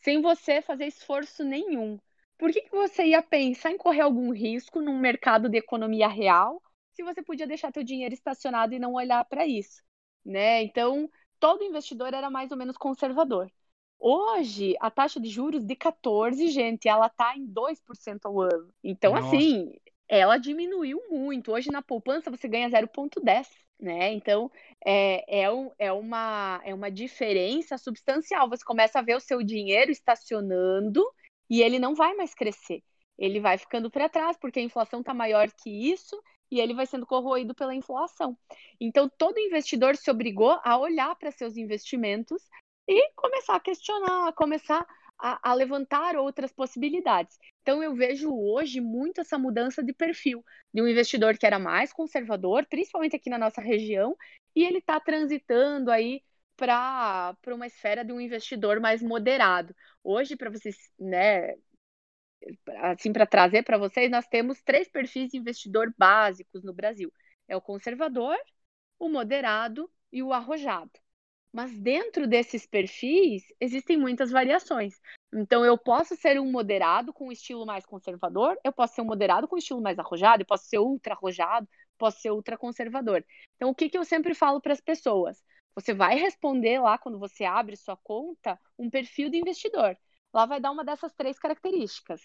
sem 0.00 0.20
você 0.20 0.60
fazer 0.62 0.86
esforço 0.86 1.44
nenhum. 1.44 1.98
Por 2.38 2.52
que, 2.52 2.62
que 2.62 2.70
você 2.70 3.06
ia 3.06 3.22
pensar 3.22 3.70
em 3.70 3.78
correr 3.78 4.00
algum 4.02 4.32
risco 4.32 4.80
num 4.80 4.98
mercado 4.98 5.48
de 5.48 5.58
economia 5.58 6.08
real, 6.08 6.62
se 6.94 7.02
você 7.04 7.22
podia 7.22 7.46
deixar 7.46 7.72
seu 7.72 7.84
dinheiro 7.84 8.14
estacionado 8.14 8.74
e 8.74 8.78
não 8.80 8.94
olhar 8.94 9.24
para 9.26 9.46
isso, 9.46 9.82
né? 10.24 10.62
Então, 10.64 11.08
todo 11.40 11.64
investidor 11.64 12.14
era 12.14 12.30
mais 12.30 12.50
ou 12.50 12.56
menos 12.56 12.76
conservador. 12.76 13.50
Hoje, 13.98 14.76
a 14.80 14.90
taxa 14.90 15.18
de 15.20 15.28
juros 15.28 15.64
de 15.64 15.74
14, 15.74 16.48
gente, 16.48 16.88
ela 16.88 17.08
tá 17.08 17.36
em 17.36 17.44
2% 17.46 18.26
ao 18.26 18.40
ano. 18.40 18.72
Então, 18.82 19.14
Nossa. 19.14 19.36
assim, 19.36 19.72
ela 20.08 20.38
diminuiu 20.38 21.02
muito. 21.10 21.52
Hoje, 21.52 21.70
na 21.70 21.82
poupança, 21.82 22.30
você 22.30 22.46
ganha 22.46 22.70
0,10, 22.70 23.48
né? 23.78 24.12
Então, 24.12 24.50
é, 24.86 25.42
é, 25.42 25.50
um, 25.50 25.70
é, 25.78 25.92
uma, 25.92 26.60
é 26.64 26.72
uma 26.72 26.90
diferença 26.90 27.76
substancial. 27.76 28.48
Você 28.48 28.64
começa 28.64 29.00
a 29.00 29.02
ver 29.02 29.16
o 29.16 29.20
seu 29.20 29.42
dinheiro 29.42 29.90
estacionando 29.90 31.04
e 31.50 31.60
ele 31.60 31.78
não 31.80 31.94
vai 31.94 32.14
mais 32.14 32.34
crescer. 32.34 32.82
Ele 33.18 33.40
vai 33.40 33.58
ficando 33.58 33.90
para 33.90 34.08
trás, 34.08 34.36
porque 34.36 34.60
a 34.60 34.62
inflação 34.62 35.00
está 35.00 35.12
maior 35.12 35.50
que 35.50 35.70
isso 35.70 36.16
e 36.50 36.60
ele 36.60 36.72
vai 36.72 36.86
sendo 36.86 37.04
corroído 37.04 37.54
pela 37.54 37.74
inflação. 37.74 38.38
Então, 38.80 39.10
todo 39.18 39.38
investidor 39.38 39.96
se 39.96 40.10
obrigou 40.10 40.58
a 40.62 40.78
olhar 40.78 41.14
para 41.16 41.30
seus 41.30 41.56
investimentos 41.56 42.42
e 42.88 43.12
começar 43.14 43.56
a 43.56 43.60
questionar, 43.60 44.32
começar 44.32 44.86
a, 45.18 45.50
a, 45.50 45.54
levantar 45.54 46.16
outras 46.16 46.50
possibilidades. 46.52 47.38
Então, 47.60 47.82
eu 47.82 47.94
vejo 47.94 48.34
hoje 48.34 48.80
muito 48.80 49.20
essa 49.20 49.38
mudança 49.38 49.82
de 49.82 49.92
perfil 49.92 50.42
de 50.72 50.80
um 50.80 50.88
investidor 50.88 51.36
que 51.36 51.46
era 51.46 51.58
mais 51.58 51.92
conservador, 51.92 52.64
principalmente 52.66 53.14
aqui 53.14 53.28
na 53.28 53.38
nossa 53.38 53.60
região, 53.60 54.16
e 54.56 54.64
ele 54.64 54.78
está 54.78 54.98
transitando 54.98 55.90
aí 55.90 56.22
para 56.56 57.36
uma 57.48 57.66
esfera 57.66 58.04
de 58.04 58.12
um 58.12 58.20
investidor 58.20 58.80
mais 58.80 59.02
moderado. 59.02 59.74
Hoje, 60.02 60.34
para 60.34 60.50
vocês, 60.50 60.76
né, 60.98 61.54
assim, 62.82 63.12
para 63.12 63.26
trazer 63.26 63.64
para 63.64 63.78
vocês, 63.78 64.10
nós 64.10 64.26
temos 64.26 64.62
três 64.62 64.88
perfis 64.88 65.30
de 65.30 65.36
investidor 65.36 65.92
básicos 65.98 66.64
no 66.64 66.72
Brasil: 66.72 67.12
é 67.46 67.56
o 67.56 67.60
conservador, 67.60 68.36
o 68.98 69.08
moderado 69.08 69.90
e 70.12 70.22
o 70.22 70.32
arrojado. 70.32 70.90
Mas 71.52 71.78
dentro 71.78 72.26
desses 72.26 72.66
perfis 72.66 73.42
existem 73.60 73.96
muitas 73.96 74.30
variações. 74.30 75.00
Então 75.32 75.64
eu 75.64 75.78
posso 75.78 76.14
ser 76.16 76.38
um 76.40 76.50
moderado 76.50 77.12
com 77.12 77.28
um 77.28 77.32
estilo 77.32 77.64
mais 77.64 77.86
conservador, 77.86 78.58
eu 78.64 78.72
posso 78.72 78.94
ser 78.94 79.02
um 79.02 79.06
moderado 79.06 79.48
com 79.48 79.56
um 79.56 79.58
estilo 79.58 79.80
mais 79.80 79.98
arrojado, 79.98 80.42
eu 80.42 80.46
posso 80.46 80.66
ser 80.66 80.78
ultra 80.78 81.14
arrojado, 81.14 81.68
posso 81.96 82.20
ser 82.20 82.30
ultra 82.30 82.56
conservador. 82.56 83.24
Então 83.56 83.70
o 83.70 83.74
que, 83.74 83.88
que 83.88 83.98
eu 83.98 84.04
sempre 84.04 84.34
falo 84.34 84.60
para 84.60 84.72
as 84.72 84.80
pessoas? 84.80 85.42
Você 85.74 85.94
vai 85.94 86.18
responder 86.18 86.80
lá 86.80 86.98
quando 86.98 87.18
você 87.18 87.44
abre 87.44 87.76
sua 87.76 87.96
conta 87.96 88.58
um 88.78 88.90
perfil 88.90 89.30
de 89.30 89.38
investidor. 89.38 89.96
Lá 90.32 90.44
vai 90.44 90.60
dar 90.60 90.70
uma 90.70 90.84
dessas 90.84 91.14
três 91.14 91.38
características: 91.38 92.20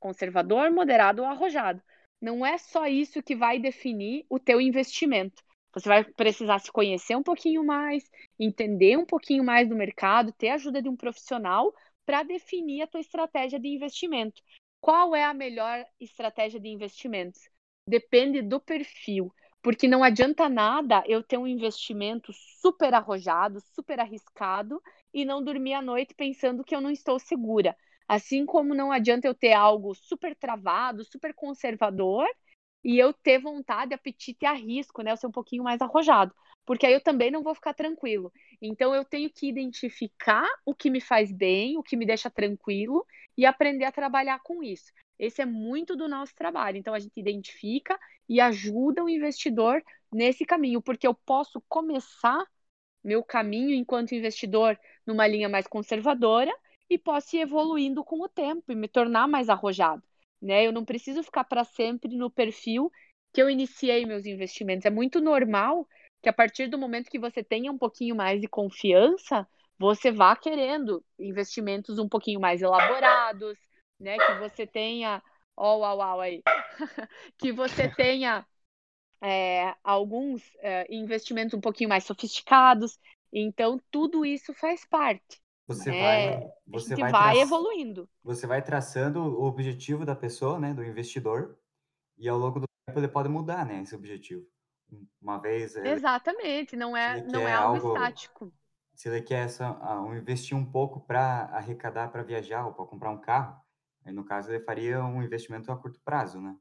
conservador, 0.00 0.70
moderado 0.70 1.22
ou 1.22 1.28
arrojado. 1.28 1.82
Não 2.20 2.44
é 2.44 2.56
só 2.58 2.86
isso 2.86 3.22
que 3.22 3.36
vai 3.36 3.58
definir 3.58 4.24
o 4.30 4.38
teu 4.38 4.60
investimento. 4.60 5.44
Você 5.76 5.90
vai 5.90 6.02
precisar 6.04 6.58
se 6.58 6.72
conhecer 6.72 7.14
um 7.16 7.22
pouquinho 7.22 7.62
mais, 7.62 8.10
entender 8.40 8.96
um 8.96 9.04
pouquinho 9.04 9.44
mais 9.44 9.68
do 9.68 9.76
mercado, 9.76 10.32
ter 10.32 10.48
a 10.48 10.54
ajuda 10.54 10.80
de 10.80 10.88
um 10.88 10.96
profissional 10.96 11.70
para 12.06 12.22
definir 12.22 12.80
a 12.80 12.86
tua 12.86 12.98
estratégia 12.98 13.60
de 13.60 13.68
investimento. 13.68 14.40
Qual 14.80 15.14
é 15.14 15.22
a 15.22 15.34
melhor 15.34 15.84
estratégia 16.00 16.58
de 16.58 16.70
investimentos? 16.70 17.42
Depende 17.86 18.40
do 18.40 18.58
perfil, 18.58 19.30
porque 19.60 19.86
não 19.86 20.02
adianta 20.02 20.48
nada 20.48 21.04
eu 21.06 21.22
ter 21.22 21.36
um 21.36 21.46
investimento 21.46 22.32
super 22.32 22.94
arrojado, 22.94 23.60
super 23.74 24.00
arriscado 24.00 24.80
e 25.12 25.26
não 25.26 25.44
dormir 25.44 25.74
à 25.74 25.82
noite 25.82 26.14
pensando 26.14 26.64
que 26.64 26.74
eu 26.74 26.80
não 26.80 26.90
estou 26.90 27.18
segura. 27.18 27.76
Assim 28.08 28.46
como 28.46 28.74
não 28.74 28.90
adianta 28.90 29.28
eu 29.28 29.34
ter 29.34 29.52
algo 29.52 29.94
super 29.94 30.34
travado, 30.34 31.04
super 31.04 31.34
conservador 31.34 32.26
e 32.84 32.98
eu 32.98 33.12
ter 33.12 33.38
vontade, 33.40 33.94
apetite 33.94 34.46
a 34.46 34.52
risco, 34.52 35.02
né? 35.02 35.12
Eu 35.12 35.16
ser 35.16 35.26
um 35.26 35.32
pouquinho 35.32 35.64
mais 35.64 35.80
arrojado. 35.80 36.34
Porque 36.64 36.86
aí 36.86 36.92
eu 36.92 37.00
também 37.00 37.30
não 37.30 37.42
vou 37.42 37.54
ficar 37.54 37.74
tranquilo. 37.74 38.32
Então 38.60 38.94
eu 38.94 39.04
tenho 39.04 39.30
que 39.30 39.48
identificar 39.48 40.48
o 40.64 40.74
que 40.74 40.90
me 40.90 41.00
faz 41.00 41.32
bem, 41.32 41.76
o 41.78 41.82
que 41.82 41.96
me 41.96 42.06
deixa 42.06 42.30
tranquilo 42.30 43.06
e 43.36 43.46
aprender 43.46 43.84
a 43.84 43.92
trabalhar 43.92 44.40
com 44.40 44.62
isso. 44.62 44.92
Esse 45.18 45.42
é 45.42 45.46
muito 45.46 45.96
do 45.96 46.08
nosso 46.08 46.34
trabalho. 46.34 46.76
Então 46.76 46.94
a 46.94 46.98
gente 46.98 47.18
identifica 47.18 47.98
e 48.28 48.40
ajuda 48.40 49.04
o 49.04 49.08
investidor 49.08 49.82
nesse 50.12 50.44
caminho, 50.44 50.82
porque 50.82 51.06
eu 51.06 51.14
posso 51.14 51.62
começar 51.68 52.44
meu 53.02 53.22
caminho 53.22 53.74
enquanto 53.74 54.14
investidor 54.14 54.78
numa 55.06 55.26
linha 55.26 55.48
mais 55.48 55.66
conservadora 55.66 56.52
e 56.90 56.98
posso 56.98 57.36
ir 57.36 57.40
evoluindo 57.40 58.04
com 58.04 58.20
o 58.22 58.28
tempo 58.28 58.72
e 58.72 58.74
me 58.74 58.88
tornar 58.88 59.28
mais 59.28 59.48
arrojado 59.48 60.02
né? 60.40 60.66
Eu 60.66 60.72
não 60.72 60.84
preciso 60.84 61.22
ficar 61.22 61.44
para 61.44 61.64
sempre 61.64 62.16
no 62.16 62.30
perfil 62.30 62.90
que 63.32 63.42
eu 63.42 63.50
iniciei 63.50 64.06
meus 64.06 64.24
investimentos. 64.26 64.86
É 64.86 64.90
muito 64.90 65.20
normal 65.20 65.86
que 66.22 66.28
a 66.28 66.32
partir 66.32 66.68
do 66.68 66.78
momento 66.78 67.10
que 67.10 67.18
você 67.18 67.42
tenha 67.42 67.70
um 67.70 67.78
pouquinho 67.78 68.16
mais 68.16 68.40
de 68.40 68.48
confiança, 68.48 69.46
você 69.78 70.10
vá 70.10 70.34
querendo 70.34 71.04
investimentos 71.18 71.98
um 71.98 72.08
pouquinho 72.08 72.40
mais 72.40 72.62
elaborados, 72.62 73.58
né? 74.00 74.18
Que 74.18 74.34
você 74.34 74.66
tenha, 74.66 75.22
ó, 75.56 75.76
oh, 75.76 75.80
uau, 75.80 75.98
uau 75.98 76.20
aí, 76.20 76.42
que 77.38 77.52
você 77.52 77.88
tenha 77.88 78.46
é, 79.20 79.74
alguns 79.82 80.42
é, 80.60 80.86
investimentos 80.90 81.54
um 81.54 81.60
pouquinho 81.60 81.88
mais 81.88 82.04
sofisticados. 82.04 82.98
Então, 83.32 83.80
tudo 83.90 84.24
isso 84.24 84.54
faz 84.54 84.84
parte. 84.86 85.40
Você 85.66 85.90
é, 85.90 86.00
vai, 86.00 86.50
você 86.66 86.94
vai, 86.94 87.10
vai 87.10 87.40
evoluindo. 87.40 88.08
Você 88.22 88.46
vai 88.46 88.62
traçando 88.62 89.20
o 89.20 89.44
objetivo 89.44 90.04
da 90.04 90.14
pessoa, 90.14 90.60
né, 90.60 90.72
do 90.72 90.84
investidor, 90.84 91.58
e 92.16 92.28
ao 92.28 92.38
longo 92.38 92.60
do 92.60 92.66
tempo 92.86 93.00
ele 93.00 93.08
pode 93.08 93.28
mudar, 93.28 93.66
né, 93.66 93.82
esse 93.82 93.94
objetivo. 93.94 94.46
Uma 95.20 95.38
vez. 95.38 95.74
Exatamente, 95.74 96.76
não 96.76 96.96
é, 96.96 97.20
não 97.22 97.40
é 97.40 97.52
algo, 97.52 97.88
algo, 97.88 97.96
estático. 97.96 98.52
Se 98.94 99.08
ele 99.08 99.20
quer 99.20 99.44
essa, 99.44 99.72
uh, 99.72 100.14
investir 100.14 100.56
um 100.56 100.64
pouco 100.64 101.00
para 101.00 101.46
arrecadar 101.52 102.08
para 102.08 102.22
viajar 102.22 102.64
ou 102.64 102.72
para 102.72 102.86
comprar 102.86 103.10
um 103.10 103.20
carro, 103.20 103.60
aí 104.04 104.12
no 104.12 104.24
caso 104.24 104.50
ele 104.50 104.60
faria 104.60 105.04
um 105.04 105.20
investimento 105.20 105.70
a 105.72 105.76
curto 105.76 106.00
prazo, 106.04 106.40
né? 106.40 106.56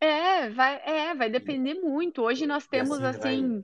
É, 0.00 0.48
vai, 0.50 0.80
é, 0.84 1.14
vai 1.14 1.28
depender 1.28 1.74
e, 1.74 1.80
muito. 1.80 2.22
Hoje 2.22 2.46
nós 2.46 2.66
temos 2.66 3.02
assim, 3.02 3.62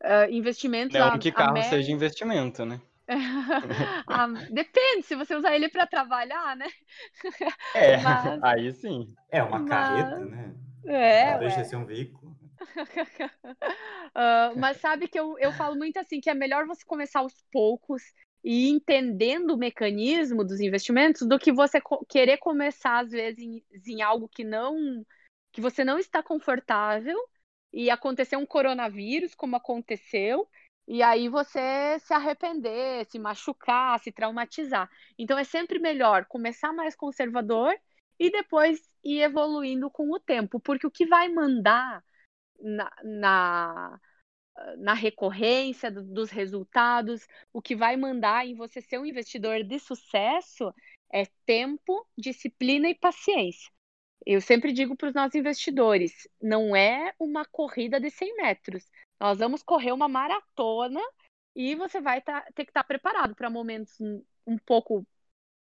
vai... 0.00 0.28
uh, 0.28 0.32
investimentos. 0.32 0.96
Não 0.96 1.08
a, 1.08 1.18
que 1.18 1.32
carro 1.32 1.60
seja 1.64 1.90
investimento, 1.90 2.64
né? 2.64 2.80
ah, 4.06 4.26
depende, 4.50 5.06
se 5.06 5.14
você 5.14 5.34
usar 5.34 5.54
ele 5.54 5.68
para 5.68 5.86
trabalhar, 5.86 6.56
né? 6.56 6.68
É, 7.74 7.96
mas... 8.02 8.42
aí 8.42 8.72
sim. 8.72 9.14
É 9.30 9.42
uma 9.42 9.58
mas... 9.58 9.68
carreta, 9.68 10.24
né? 10.26 10.54
É, 10.86 11.32
Não 11.32 11.38
deixa 11.40 11.62
de 11.62 11.68
ser 11.68 11.76
um 11.76 11.84
veículo. 11.84 12.36
uh, 12.60 14.56
mas 14.56 14.78
sabe 14.78 15.08
que 15.08 15.18
eu, 15.18 15.38
eu 15.38 15.52
falo 15.52 15.76
muito 15.76 15.98
assim, 15.98 16.20
que 16.20 16.30
é 16.30 16.34
melhor 16.34 16.66
você 16.66 16.84
começar 16.84 17.20
aos 17.20 17.34
poucos 17.52 18.02
e 18.44 18.68
entendendo 18.68 19.50
o 19.52 19.58
mecanismo 19.58 20.44
dos 20.44 20.60
investimentos 20.60 21.26
do 21.26 21.38
que 21.38 21.52
você 21.52 21.80
co 21.80 22.04
querer 22.08 22.38
começar, 22.38 23.00
às 23.00 23.10
vezes, 23.10 23.38
em, 23.38 23.62
em 23.86 24.02
algo 24.02 24.28
que 24.28 24.44
não 24.44 25.04
que 25.50 25.60
você 25.60 25.84
não 25.84 25.98
está 25.98 26.22
confortável 26.22 27.18
e 27.72 27.90
acontecer 27.90 28.36
um 28.36 28.46
coronavírus, 28.46 29.34
como 29.34 29.56
aconteceu, 29.56 30.48
e 30.88 31.02
aí 31.02 31.28
você 31.28 31.98
se 32.00 32.14
arrepender, 32.14 33.04
se 33.04 33.18
machucar, 33.18 34.00
se 34.00 34.10
traumatizar. 34.10 34.90
Então 35.18 35.38
é 35.38 35.44
sempre 35.44 35.78
melhor 35.78 36.24
começar 36.24 36.72
mais 36.72 36.96
conservador 36.96 37.78
e 38.18 38.30
depois 38.30 38.80
ir 39.04 39.20
evoluindo 39.20 39.90
com 39.90 40.10
o 40.10 40.18
tempo, 40.18 40.58
porque 40.58 40.86
o 40.86 40.90
que 40.90 41.04
vai 41.06 41.28
mandar 41.28 42.02
na, 42.58 42.90
na, 43.04 44.00
na 44.78 44.94
recorrência 44.94 45.90
do, 45.90 46.02
dos 46.02 46.30
resultados, 46.30 47.26
o 47.52 47.60
que 47.60 47.76
vai 47.76 47.94
mandar 47.94 48.46
em 48.46 48.54
você 48.54 48.80
ser 48.80 48.98
um 48.98 49.04
investidor 49.04 49.62
de 49.62 49.78
sucesso 49.78 50.74
é 51.12 51.26
tempo, 51.44 52.06
disciplina 52.16 52.88
e 52.88 52.94
paciência. 52.94 53.70
Eu 54.24 54.40
sempre 54.40 54.72
digo 54.72 54.96
para 54.96 55.08
os 55.08 55.14
nossos 55.14 55.34
investidores: 55.34 56.26
não 56.40 56.74
é 56.74 57.12
uma 57.18 57.44
corrida 57.44 58.00
de 58.00 58.10
100 58.10 58.36
metros, 58.36 58.84
nós 59.20 59.38
vamos 59.38 59.62
correr 59.62 59.92
uma 59.92 60.08
maratona 60.08 61.00
e 61.54 61.74
você 61.74 62.00
vai 62.00 62.20
tá, 62.20 62.42
ter 62.54 62.64
que 62.64 62.70
estar 62.70 62.82
tá 62.82 62.86
preparado 62.86 63.34
para 63.34 63.50
momentos 63.50 64.00
um 64.46 64.56
pouco 64.58 65.06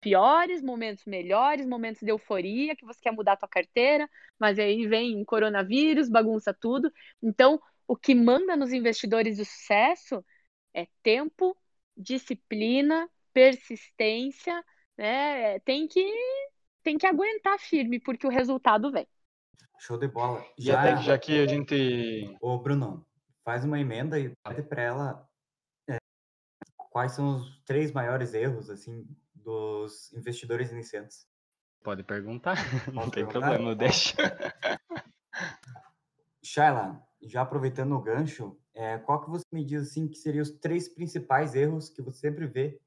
piores, 0.00 0.62
momentos 0.62 1.04
melhores, 1.04 1.66
momentos 1.66 2.02
de 2.02 2.10
euforia, 2.10 2.76
que 2.76 2.84
você 2.84 3.00
quer 3.00 3.12
mudar 3.12 3.32
a 3.32 3.36
tua 3.36 3.48
carteira, 3.48 4.08
mas 4.38 4.58
aí 4.58 4.86
vem 4.86 5.24
coronavírus, 5.24 6.08
bagunça 6.08 6.54
tudo. 6.54 6.92
Então, 7.22 7.60
o 7.88 7.96
que 7.96 8.14
manda 8.14 8.56
nos 8.56 8.72
investidores 8.72 9.36
de 9.36 9.44
sucesso 9.44 10.24
é 10.74 10.86
tempo, 11.02 11.56
disciplina, 11.96 13.08
persistência, 13.32 14.64
né? 14.96 15.58
Tem 15.60 15.86
que 15.86 16.04
tem 16.82 16.98
que 16.98 17.06
aguentar 17.06 17.58
firme 17.58 17.98
porque 17.98 18.26
o 18.26 18.30
resultado 18.30 18.92
vem. 18.92 19.06
Show 19.78 19.98
de 19.98 20.08
bola. 20.08 20.44
Já, 20.58 20.96
já 20.96 21.18
que 21.18 21.38
a 21.40 21.46
gente. 21.46 22.36
Ô, 22.40 22.58
Bruno, 22.58 23.05
faz 23.46 23.64
uma 23.64 23.78
emenda 23.78 24.18
e 24.18 24.34
pede 24.42 24.64
para 24.64 24.82
ela 24.82 25.28
é, 25.88 25.98
quais 26.90 27.12
são 27.12 27.36
os 27.36 27.62
três 27.64 27.92
maiores 27.92 28.34
erros 28.34 28.68
assim 28.68 29.06
dos 29.32 30.12
investidores 30.12 30.72
iniciantes. 30.72 31.28
Pode 31.84 32.02
perguntar, 32.02 32.56
Posso 32.86 32.92
não 32.92 33.08
tem 33.08 33.24
perguntar? 33.24 33.46
problema, 33.46 33.76
deixa. 33.76 34.16
Shaila, 36.42 37.00
já 37.22 37.42
aproveitando 37.42 37.92
o 37.92 38.02
gancho, 38.02 38.58
é, 38.74 38.98
qual 38.98 39.22
que 39.22 39.30
você 39.30 39.44
me 39.52 39.64
diz 39.64 39.82
assim 39.82 40.08
que 40.08 40.18
seriam 40.18 40.42
os 40.42 40.50
três 40.50 40.88
principais 40.88 41.54
erros 41.54 41.88
que 41.88 42.02
você 42.02 42.18
sempre 42.18 42.48
vê 42.48 42.80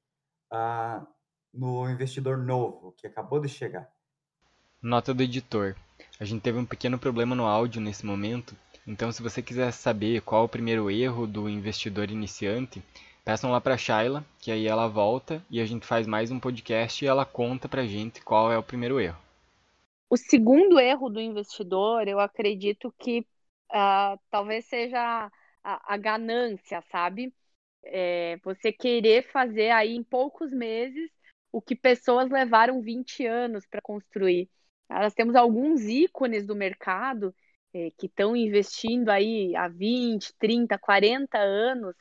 uh, 0.51 1.07
no 1.53 1.89
investidor 1.89 2.37
novo 2.37 2.91
que 2.97 3.07
acabou 3.07 3.39
de 3.39 3.47
chegar? 3.47 3.89
Nota 4.81 5.13
do 5.13 5.23
editor. 5.23 5.75
A 6.19 6.25
gente 6.25 6.41
teve 6.41 6.57
um 6.57 6.65
pequeno 6.65 6.99
problema 6.99 7.33
no 7.33 7.45
áudio 7.45 7.79
nesse 7.79 8.05
momento, 8.05 8.55
então, 8.89 9.11
se 9.11 9.21
você 9.21 9.39
quiser 9.39 9.71
saber 9.71 10.19
qual 10.21 10.45
o 10.45 10.49
primeiro 10.49 10.89
erro 10.89 11.27
do 11.27 11.47
investidor 11.47 12.09
iniciante, 12.09 12.81
peçam 13.23 13.51
lá 13.51 13.61
para 13.61 13.75
a 13.75 13.77
Shayla, 13.77 14.25
que 14.39 14.51
aí 14.51 14.65
ela 14.65 14.87
volta 14.87 15.45
e 15.47 15.61
a 15.61 15.65
gente 15.65 15.85
faz 15.85 16.07
mais 16.07 16.31
um 16.31 16.39
podcast 16.39 17.05
e 17.05 17.07
ela 17.07 17.23
conta 17.23 17.69
para 17.69 17.85
gente 17.85 18.19
qual 18.23 18.51
é 18.51 18.57
o 18.57 18.63
primeiro 18.63 18.99
erro. 18.99 19.21
O 20.09 20.17
segundo 20.17 20.79
erro 20.79 21.07
do 21.07 21.21
investidor, 21.21 22.07
eu 22.07 22.19
acredito 22.19 22.91
que 22.97 23.19
uh, 23.71 24.19
talvez 24.31 24.65
seja 24.65 25.29
a, 25.63 25.93
a 25.93 25.95
ganância, 25.95 26.83
sabe? 26.91 27.31
É, 27.83 28.37
você 28.43 28.71
querer 28.71 29.31
fazer 29.31 29.69
aí 29.69 29.95
em 29.95 30.03
poucos 30.03 30.51
meses 30.51 31.11
o 31.51 31.61
que 31.61 31.75
pessoas 31.75 32.27
levaram 32.31 32.81
20 32.81 33.23
anos 33.27 33.67
para 33.67 33.81
construir. 33.83 34.49
Nós 34.89 35.13
temos 35.13 35.35
alguns 35.35 35.83
ícones 35.83 36.43
do 36.43 36.55
mercado 36.55 37.35
é, 37.73 37.91
que 37.97 38.07
estão 38.07 38.35
investindo 38.35 39.09
aí 39.09 39.55
há 39.55 39.67
20, 39.67 40.33
30, 40.39 40.77
40 40.77 41.37
anos 41.37 41.95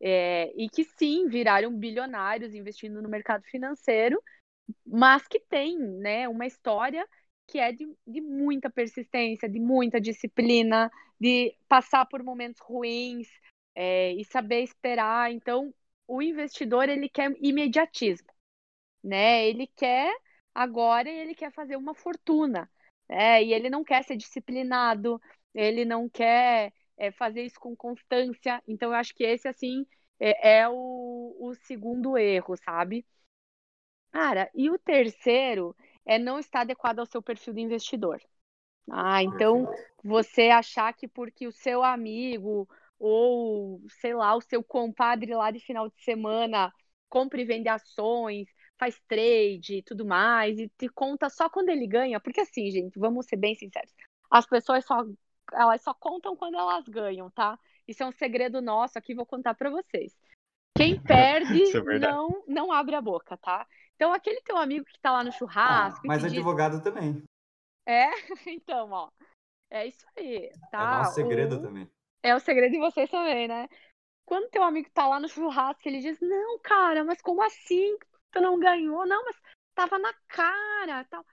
é, 0.00 0.52
e 0.56 0.68
que 0.68 0.84
sim 0.84 1.28
viraram 1.28 1.76
bilionários 1.76 2.54
investindo 2.54 3.02
no 3.02 3.08
mercado 3.08 3.44
financeiro, 3.44 4.22
mas 4.84 5.26
que 5.28 5.40
tem 5.40 5.78
né, 5.78 6.28
uma 6.28 6.46
história 6.46 7.06
que 7.46 7.58
é 7.58 7.72
de, 7.72 7.86
de 8.06 8.20
muita 8.20 8.68
persistência, 8.70 9.48
de 9.48 9.60
muita 9.60 10.00
disciplina, 10.00 10.90
de 11.20 11.56
passar 11.68 12.04
por 12.06 12.22
momentos 12.22 12.60
ruins 12.60 13.28
é, 13.74 14.12
e 14.14 14.24
saber 14.24 14.62
esperar. 14.62 15.32
Então, 15.32 15.72
o 16.08 16.20
investidor 16.22 16.88
ele 16.88 17.08
quer 17.08 17.32
imediatismo, 17.40 18.28
né? 19.02 19.48
Ele 19.48 19.66
quer 19.76 20.14
agora 20.54 21.08
ele 21.10 21.34
quer 21.34 21.52
fazer 21.52 21.76
uma 21.76 21.94
fortuna, 21.94 22.70
né? 23.08 23.42
E 23.42 23.52
ele 23.52 23.70
não 23.70 23.84
quer 23.84 24.04
ser 24.04 24.16
disciplinado, 24.16 25.20
ele 25.54 25.84
não 25.84 26.08
quer 26.08 26.72
é, 26.96 27.10
fazer 27.10 27.42
isso 27.42 27.58
com 27.60 27.76
constância. 27.76 28.62
Então, 28.66 28.90
eu 28.90 28.94
acho 28.94 29.14
que 29.14 29.24
esse 29.24 29.48
assim 29.48 29.86
é, 30.18 30.58
é 30.60 30.68
o, 30.68 31.36
o 31.40 31.54
segundo 31.66 32.16
erro, 32.16 32.56
sabe? 32.56 33.04
Cara, 34.12 34.50
e 34.54 34.70
o 34.70 34.78
terceiro 34.78 35.76
é 36.04 36.18
não 36.18 36.38
estar 36.38 36.60
adequado 36.60 37.00
ao 37.00 37.06
seu 37.06 37.22
perfil 37.22 37.52
de 37.52 37.60
investidor. 37.60 38.20
Ah, 38.90 39.22
então 39.22 39.68
você 40.02 40.48
achar 40.48 40.92
que 40.94 41.08
porque 41.08 41.46
o 41.46 41.52
seu 41.52 41.82
amigo 41.82 42.68
ou, 42.98 43.82
sei 44.00 44.14
lá, 44.14 44.34
o 44.34 44.40
seu 44.40 44.62
compadre 44.62 45.34
lá 45.34 45.50
de 45.50 45.60
final 45.60 45.88
de 45.88 46.02
semana 46.02 46.72
compra 47.08 47.40
e 47.40 47.44
vende 47.44 47.68
ações, 47.68 48.48
faz 48.78 49.00
trade 49.08 49.78
e 49.78 49.82
tudo 49.82 50.04
mais, 50.04 50.58
e 50.58 50.68
te 50.76 50.88
conta 50.88 51.28
só 51.28 51.48
quando 51.48 51.70
ele 51.70 51.86
ganha, 51.86 52.20
porque 52.20 52.40
assim, 52.40 52.70
gente, 52.70 52.98
vamos 52.98 53.26
ser 53.26 53.36
bem 53.36 53.54
sinceros, 53.54 53.94
as 54.30 54.46
pessoas 54.46 54.84
só 54.84 55.04
elas 55.52 55.80
só 55.80 55.94
contam 55.94 56.36
quando 56.36 56.56
elas 56.56 56.86
ganham, 56.88 57.30
tá? 57.30 57.58
Isso 57.86 58.02
é 58.02 58.06
um 58.06 58.12
segredo 58.12 58.60
nosso 58.60 58.98
aqui, 58.98 59.14
vou 59.14 59.24
contar 59.24 59.54
para 59.54 59.70
vocês. 59.70 60.16
Quem 60.76 61.00
perde 61.02 61.62
é 61.62 61.98
não 61.98 62.42
não 62.46 62.72
abre 62.72 62.96
a 62.96 63.00
boca, 63.00 63.36
tá? 63.36 63.66
Então 63.94 64.12
aquele 64.12 64.40
teu 64.40 64.56
amigo 64.56 64.84
que 64.84 65.00
tá 65.00 65.12
lá 65.12 65.24
no 65.24 65.32
churrasco, 65.32 66.00
ah, 66.04 66.08
mas 66.08 66.24
advogado 66.24 66.72
diz... 66.72 66.82
também. 66.82 67.22
É, 67.86 68.10
então, 68.46 68.90
ó, 68.90 69.10
é 69.70 69.86
isso 69.86 70.04
aí, 70.16 70.50
tá? 70.70 70.80
É 70.80 70.98
nosso 70.98 71.14
segredo 71.14 71.56
o... 71.56 71.62
também. 71.62 71.88
É 72.22 72.34
o 72.34 72.40
segredo 72.40 72.72
de 72.72 72.78
vocês 72.78 73.08
também, 73.08 73.46
né? 73.46 73.68
Quando 74.24 74.50
teu 74.50 74.64
amigo 74.64 74.90
tá 74.92 75.06
lá 75.06 75.20
no 75.20 75.28
churrasco, 75.28 75.88
ele 75.88 76.00
diz: 76.00 76.18
Não, 76.20 76.58
cara, 76.58 77.04
mas 77.04 77.22
como 77.22 77.40
assim? 77.42 77.96
Tu 78.36 78.42
não 78.42 78.60
ganhou? 78.60 79.06
Não, 79.06 79.24
mas 79.24 79.36
tava 79.74 79.98
na 79.98 80.12
cara, 80.28 81.04
tal. 81.04 81.24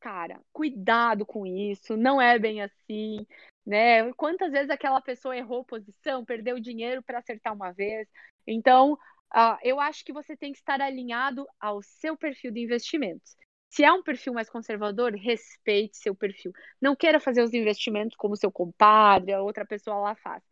Cara, 0.00 0.40
cuidado 0.54 1.26
com 1.26 1.44
isso, 1.46 1.98
não 1.98 2.20
é 2.20 2.38
bem 2.38 2.62
assim, 2.62 3.26
né? 3.66 4.10
Quantas 4.14 4.52
vezes 4.52 4.70
aquela 4.70 5.02
pessoa 5.02 5.36
errou 5.36 5.66
posição, 5.66 6.24
perdeu 6.24 6.58
dinheiro 6.58 7.02
para 7.02 7.18
acertar 7.18 7.52
uma 7.52 7.72
vez? 7.72 8.08
Então, 8.46 8.94
uh, 8.94 9.58
eu 9.62 9.78
acho 9.78 10.02
que 10.02 10.14
você 10.14 10.34
tem 10.34 10.52
que 10.52 10.58
estar 10.58 10.80
alinhado 10.80 11.46
ao 11.60 11.82
seu 11.82 12.16
perfil 12.16 12.50
de 12.50 12.60
investimentos. 12.60 13.36
Se 13.68 13.84
é 13.84 13.92
um 13.92 14.02
perfil 14.02 14.32
mais 14.32 14.48
conservador, 14.48 15.12
respeite 15.14 15.98
seu 15.98 16.14
perfil. 16.14 16.52
Não 16.80 16.96
queira 16.96 17.20
fazer 17.20 17.42
os 17.42 17.52
investimentos 17.52 18.16
como 18.16 18.34
seu 18.36 18.50
compadre, 18.50 19.34
a 19.34 19.42
outra 19.42 19.66
pessoa 19.66 19.98
lá 19.98 20.14
faz. 20.14 20.42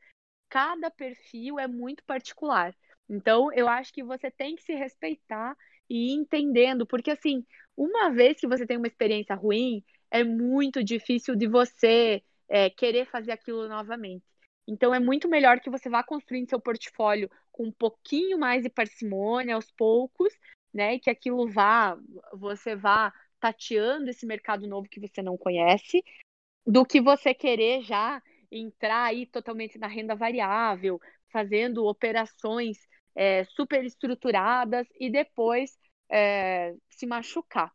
Cada 0.51 0.91
perfil 0.91 1.59
é 1.59 1.67
muito 1.67 2.05
particular. 2.05 2.77
Então, 3.09 3.51
eu 3.55 3.69
acho 3.69 3.91
que 3.91 4.03
você 4.03 4.31
tem 4.31 4.55
que 4.55 4.63
se 4.63 4.75
respeitar 4.75 5.57
e 5.89 6.13
entendendo, 6.13 6.87
porque 6.87 7.11
assim, 7.11 7.45
uma 7.77 8.11
vez 8.11 8.39
que 8.39 8.47
você 8.47 8.67
tem 8.67 8.77
uma 8.77 8.87
experiência 8.87 9.35
ruim, 9.35 9.83
é 10.11 10.23
muito 10.23 10.83
difícil 10.83 11.35
de 11.35 11.47
você 11.47 12.23
é, 12.49 12.71
querer 12.71 13.07
fazer 13.07 13.33
aquilo 13.33 13.69
novamente. 13.69 14.25
Então, 14.67 14.95
é 14.95 14.99
muito 14.99 15.29
melhor 15.29 15.61
que 15.61 15.69
você 15.69 15.89
vá 15.89 16.03
construindo 16.03 16.49
seu 16.49 16.61
portfólio 16.61 17.31
com 17.53 17.65
um 17.65 17.73
pouquinho 17.73 18.39
mais 18.39 18.63
de 18.63 18.71
parcimônia 18.71 19.55
aos 19.55 19.71
poucos, 19.73 20.33
né? 20.73 20.95
E 20.95 21.01
que 21.01 21.11
aquilo 21.11 21.49
vá, 21.49 21.99
você 22.33 22.75
vá 22.75 23.13
tateando 23.39 24.09
esse 24.09 24.25
mercado 24.25 24.67
novo 24.67 24.89
que 24.89 25.01
você 25.01 25.21
não 25.21 25.37
conhece, 25.37 26.03
do 26.67 26.85
que 26.85 27.01
você 27.01 27.35
querer 27.35 27.83
já 27.83 28.23
entrar 28.51 29.05
aí 29.05 29.27
totalmente 29.27 29.79
na 29.79 29.87
renda 29.87 30.15
variável, 30.15 31.01
fazendo 31.29 31.85
operações 31.85 32.79
é, 33.15 33.45
super 33.45 33.85
estruturadas 33.85 34.87
e 34.99 35.11
depois 35.11 35.77
é, 36.11 36.75
se 36.89 37.07
machucar. 37.07 37.73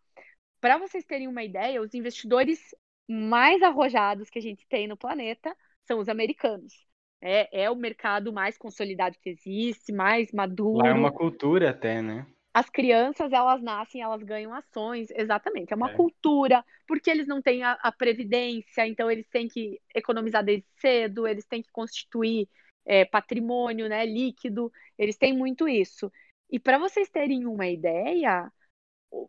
Para 0.60 0.78
vocês 0.78 1.06
terem 1.06 1.28
uma 1.28 1.44
ideia, 1.44 1.82
os 1.82 1.94
investidores 1.94 2.60
mais 3.08 3.62
arrojados 3.62 4.30
que 4.30 4.40
a 4.40 4.42
gente 4.42 4.68
tem 4.68 4.88
no 4.88 4.98
planeta 4.98 5.56
são 5.86 6.00
os 6.00 6.10
americanos. 6.10 6.74
É, 7.22 7.64
é 7.64 7.70
o 7.70 7.76
mercado 7.76 8.32
mais 8.32 8.58
consolidado 8.58 9.18
que 9.22 9.30
existe, 9.30 9.92
mais 9.92 10.32
maduro. 10.32 10.80
Lá 10.80 10.90
é 10.90 10.94
uma 10.94 11.12
cultura 11.12 11.70
até, 11.70 12.02
né? 12.02 12.26
as 12.54 12.70
crianças, 12.70 13.32
elas 13.32 13.62
nascem, 13.62 14.02
elas 14.02 14.24
ganham 14.24 14.54
ações, 14.54 15.10
exatamente, 15.12 15.72
é 15.72 15.76
uma 15.76 15.92
é. 15.92 15.94
cultura, 15.94 16.66
porque 16.88 17.10
eles 17.10 17.28
não 17.28 17.42
têm 17.42 17.64
a, 17.64 17.74
a, 17.74 17.92
previdência, 17.92 18.88
então 18.88 19.10
eles 19.10 19.28
têm 19.30 19.48
que 19.48 19.80
economizar 19.94 20.44
desde 20.44 20.66
cedo, 20.78 21.28
eles 21.28 21.46
têm 21.46 21.62
que 21.62 21.72
constituir 21.72 22.50
é, 22.90 23.06
patrimônio 23.06 23.88
né, 23.88 24.04
líquido, 24.04 24.72
eles 24.98 25.16
têm 25.16 25.32
muito 25.32 25.70
isso. 25.70 26.12
E 26.50 26.60
para 26.60 26.80
vocês 26.80 27.08
terem 27.08 27.46
uma 27.46 27.68
ideia, 27.68 28.52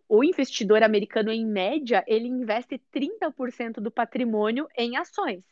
o, 0.08 0.24
investidor 0.24 0.82
americano, 0.82 1.30
em 1.30 1.44
média, 1.44 2.02
ele 2.06 2.26
investe 2.26 2.78
30% 2.90 3.74
do 3.74 3.90
patrimônio 3.90 4.66
em 4.74 4.96
ações. 4.96 5.44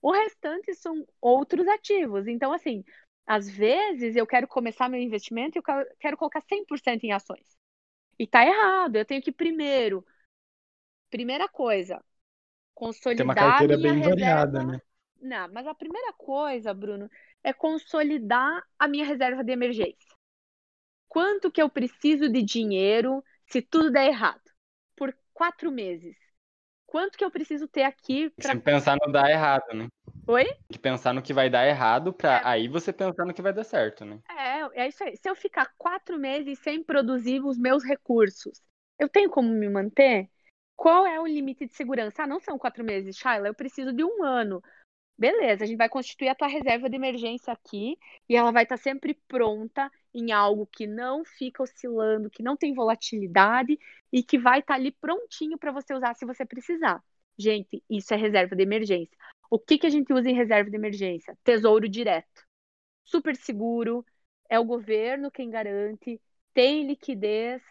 O 0.00 0.12
restante 0.12 0.72
são 0.74 1.04
outros 1.20 1.66
ativos. 1.66 2.28
Então, 2.28 2.52
assim, 2.52 2.84
às 3.26 3.50
vezes 3.50 4.14
eu 4.14 4.28
quero 4.28 4.46
começar 4.46 4.88
meu 4.88 5.00
investimento 5.00 5.58
e 5.58 5.60
eu 5.60 5.86
quero 5.98 6.16
colocar 6.16 6.42
100% 6.42 7.02
em 7.02 7.10
ações. 7.10 7.56
E 8.16 8.28
tá 8.28 8.46
errado, 8.46 8.94
eu 8.94 9.04
tenho 9.04 9.20
que 9.20 9.32
primeiro, 9.32 10.06
primeira 11.10 11.48
coisa, 11.48 12.00
consolidar 12.72 13.16
Tem 13.16 13.26
uma 13.26 13.34
carteira 13.34 13.76
bem 13.76 13.94
reserva. 13.94 14.10
variada, 14.10 14.62
né? 14.62 14.80
Não, 15.20 15.48
mas 15.52 15.66
a 15.66 15.74
primeira 15.74 16.12
coisa, 16.12 16.72
Bruno, 16.72 17.10
é 17.46 17.52
consolidar 17.52 18.62
a 18.78 18.88
minha 18.88 19.04
reserva 19.04 19.44
de 19.44 19.52
emergência. 19.52 20.14
Quanto 21.08 21.50
que 21.50 21.62
eu 21.62 21.70
preciso 21.70 22.28
de 22.28 22.42
dinheiro 22.42 23.22
se 23.46 23.62
tudo 23.62 23.90
der 23.90 24.08
errado? 24.08 24.42
Por 24.96 25.16
quatro 25.32 25.70
meses 25.70 26.16
quanto 26.86 27.18
que 27.18 27.24
eu 27.24 27.30
preciso 27.30 27.68
ter 27.68 27.82
aqui 27.82 28.30
para 28.30 28.58
pensar 28.58 28.96
no 29.04 29.12
dar 29.12 29.30
errado, 29.30 29.74
né? 29.74 29.88
Oi? 30.26 30.46
De 30.70 30.78
pensar 30.78 31.12
no 31.12 31.20
que 31.20 31.34
vai 31.34 31.50
dar 31.50 31.66
errado 31.66 32.12
para 32.12 32.38
é. 32.38 32.42
aí 32.44 32.68
você 32.68 32.90
pensar 32.90 33.26
no 33.26 33.34
que 33.34 33.42
vai 33.42 33.52
dar 33.52 33.64
certo, 33.64 34.04
né? 34.04 34.18
É, 34.30 34.84
é 34.84 34.88
isso 34.88 35.04
aí. 35.04 35.16
Se 35.16 35.28
eu 35.28 35.34
ficar 35.34 35.70
quatro 35.76 36.18
meses 36.18 36.58
sem 36.60 36.82
produzir 36.82 37.44
os 37.44 37.58
meus 37.58 37.84
recursos, 37.84 38.62
eu 38.98 39.08
tenho 39.08 39.28
como 39.28 39.48
me 39.50 39.68
manter? 39.68 40.30
Qual 40.74 41.06
é 41.06 41.20
o 41.20 41.26
limite 41.26 41.66
de 41.66 41.74
segurança? 41.74 42.22
Ah, 42.22 42.26
não 42.26 42.40
são 42.40 42.58
quatro 42.58 42.82
meses, 42.82 43.16
Shaila, 43.16 43.48
eu 43.48 43.54
preciso 43.54 43.92
de 43.92 44.02
um 44.02 44.24
ano. 44.24 44.62
Beleza, 45.18 45.64
a 45.64 45.66
gente 45.66 45.78
vai 45.78 45.88
constituir 45.88 46.28
a 46.28 46.34
tua 46.34 46.46
reserva 46.46 46.90
de 46.90 46.96
emergência 46.96 47.50
aqui 47.50 47.98
e 48.28 48.36
ela 48.36 48.50
vai 48.50 48.64
estar 48.64 48.76
sempre 48.76 49.14
pronta 49.26 49.90
em 50.12 50.30
algo 50.30 50.66
que 50.66 50.86
não 50.86 51.24
fica 51.24 51.62
oscilando, 51.62 52.28
que 52.28 52.42
não 52.42 52.54
tem 52.54 52.74
volatilidade 52.74 53.78
e 54.12 54.22
que 54.22 54.38
vai 54.38 54.60
estar 54.60 54.74
tá 54.74 54.80
ali 54.80 54.92
prontinho 54.92 55.56
para 55.56 55.72
você 55.72 55.94
usar 55.94 56.14
se 56.14 56.26
você 56.26 56.44
precisar. 56.44 57.02
Gente, 57.38 57.82
isso 57.88 58.12
é 58.12 58.16
reserva 58.16 58.54
de 58.54 58.62
emergência. 58.62 59.16
O 59.50 59.58
que, 59.58 59.78
que 59.78 59.86
a 59.86 59.90
gente 59.90 60.12
usa 60.12 60.28
em 60.28 60.34
reserva 60.34 60.70
de 60.70 60.76
emergência? 60.76 61.36
Tesouro 61.42 61.88
direto. 61.88 62.44
Super 63.04 63.36
seguro, 63.36 64.04
é 64.50 64.58
o 64.58 64.64
governo 64.64 65.30
quem 65.30 65.48
garante, 65.48 66.20
tem 66.52 66.86
liquidez, 66.86 67.62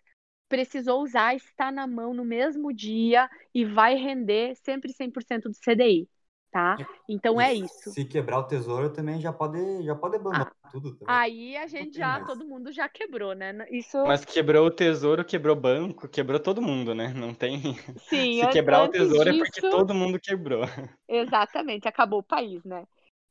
precisou 0.49 1.03
usar, 1.03 1.35
está 1.35 1.71
na 1.71 1.85
mão 1.85 2.13
no 2.13 2.25
mesmo 2.25 2.73
dia 2.73 3.29
e 3.53 3.65
vai 3.65 3.95
render 3.95 4.55
sempre 4.55 4.91
100% 4.93 5.43
do 5.43 5.53
CDI 5.53 6.09
tá? 6.55 6.77
Então 7.09 7.39
é 7.41 7.53
isso. 7.53 7.91
Se 7.91 8.05
quebrar 8.05 8.39
o 8.39 8.43
tesouro 8.43 8.89
também 8.89 9.19
já 9.19 9.33
pode, 9.33 9.83
já 9.83 9.93
pode 9.93 10.15
abandonar 10.15 10.53
ah, 10.63 10.69
tudo. 10.69 10.95
Também. 10.95 11.13
Aí 11.13 11.57
a 11.57 11.67
gente 11.67 11.97
já, 11.97 12.13
mais. 12.13 12.27
todo 12.27 12.45
mundo 12.45 12.71
já 12.71 12.87
quebrou, 12.87 13.35
né? 13.35 13.53
Isso. 13.69 14.01
Mas 14.05 14.23
quebrou 14.23 14.65
o 14.65 14.71
tesouro, 14.71 15.25
quebrou 15.25 15.53
banco, 15.53 16.07
quebrou 16.07 16.39
todo 16.39 16.61
mundo, 16.61 16.95
né? 16.95 17.13
Não 17.13 17.33
tem. 17.33 17.59
Sim. 18.07 18.39
Se 18.39 18.47
quebrar 18.51 18.85
o 18.85 18.87
tesouro 18.87 19.29
disso... 19.33 19.43
é 19.43 19.45
porque 19.45 19.61
todo 19.69 19.93
mundo 19.93 20.17
quebrou. 20.17 20.63
Exatamente, 21.09 21.89
acabou 21.89 22.19
o 22.19 22.23
país, 22.23 22.63
né? 22.63 22.85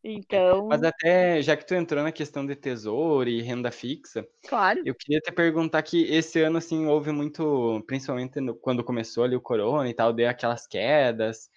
Então. 0.04 0.68
Mas 0.68 0.82
até, 0.82 1.40
já 1.40 1.56
que 1.56 1.66
tu 1.66 1.74
entrou 1.74 2.02
na 2.02 2.12
questão 2.12 2.44
de 2.44 2.54
tesouro 2.54 3.26
e 3.26 3.40
renda 3.40 3.70
fixa, 3.70 4.28
claro. 4.46 4.82
eu 4.84 4.94
queria 4.94 5.18
te 5.18 5.32
perguntar 5.32 5.80
que 5.80 6.02
esse 6.12 6.42
ano, 6.42 6.58
assim, 6.58 6.84
houve 6.84 7.10
muito, 7.10 7.82
principalmente 7.86 8.38
no, 8.38 8.54
quando 8.54 8.84
começou 8.84 9.24
ali 9.24 9.34
o 9.34 9.40
corona 9.40 9.88
e 9.88 9.94
tal, 9.94 10.12
deu 10.12 10.28
aquelas 10.28 10.66
quedas, 10.66 11.48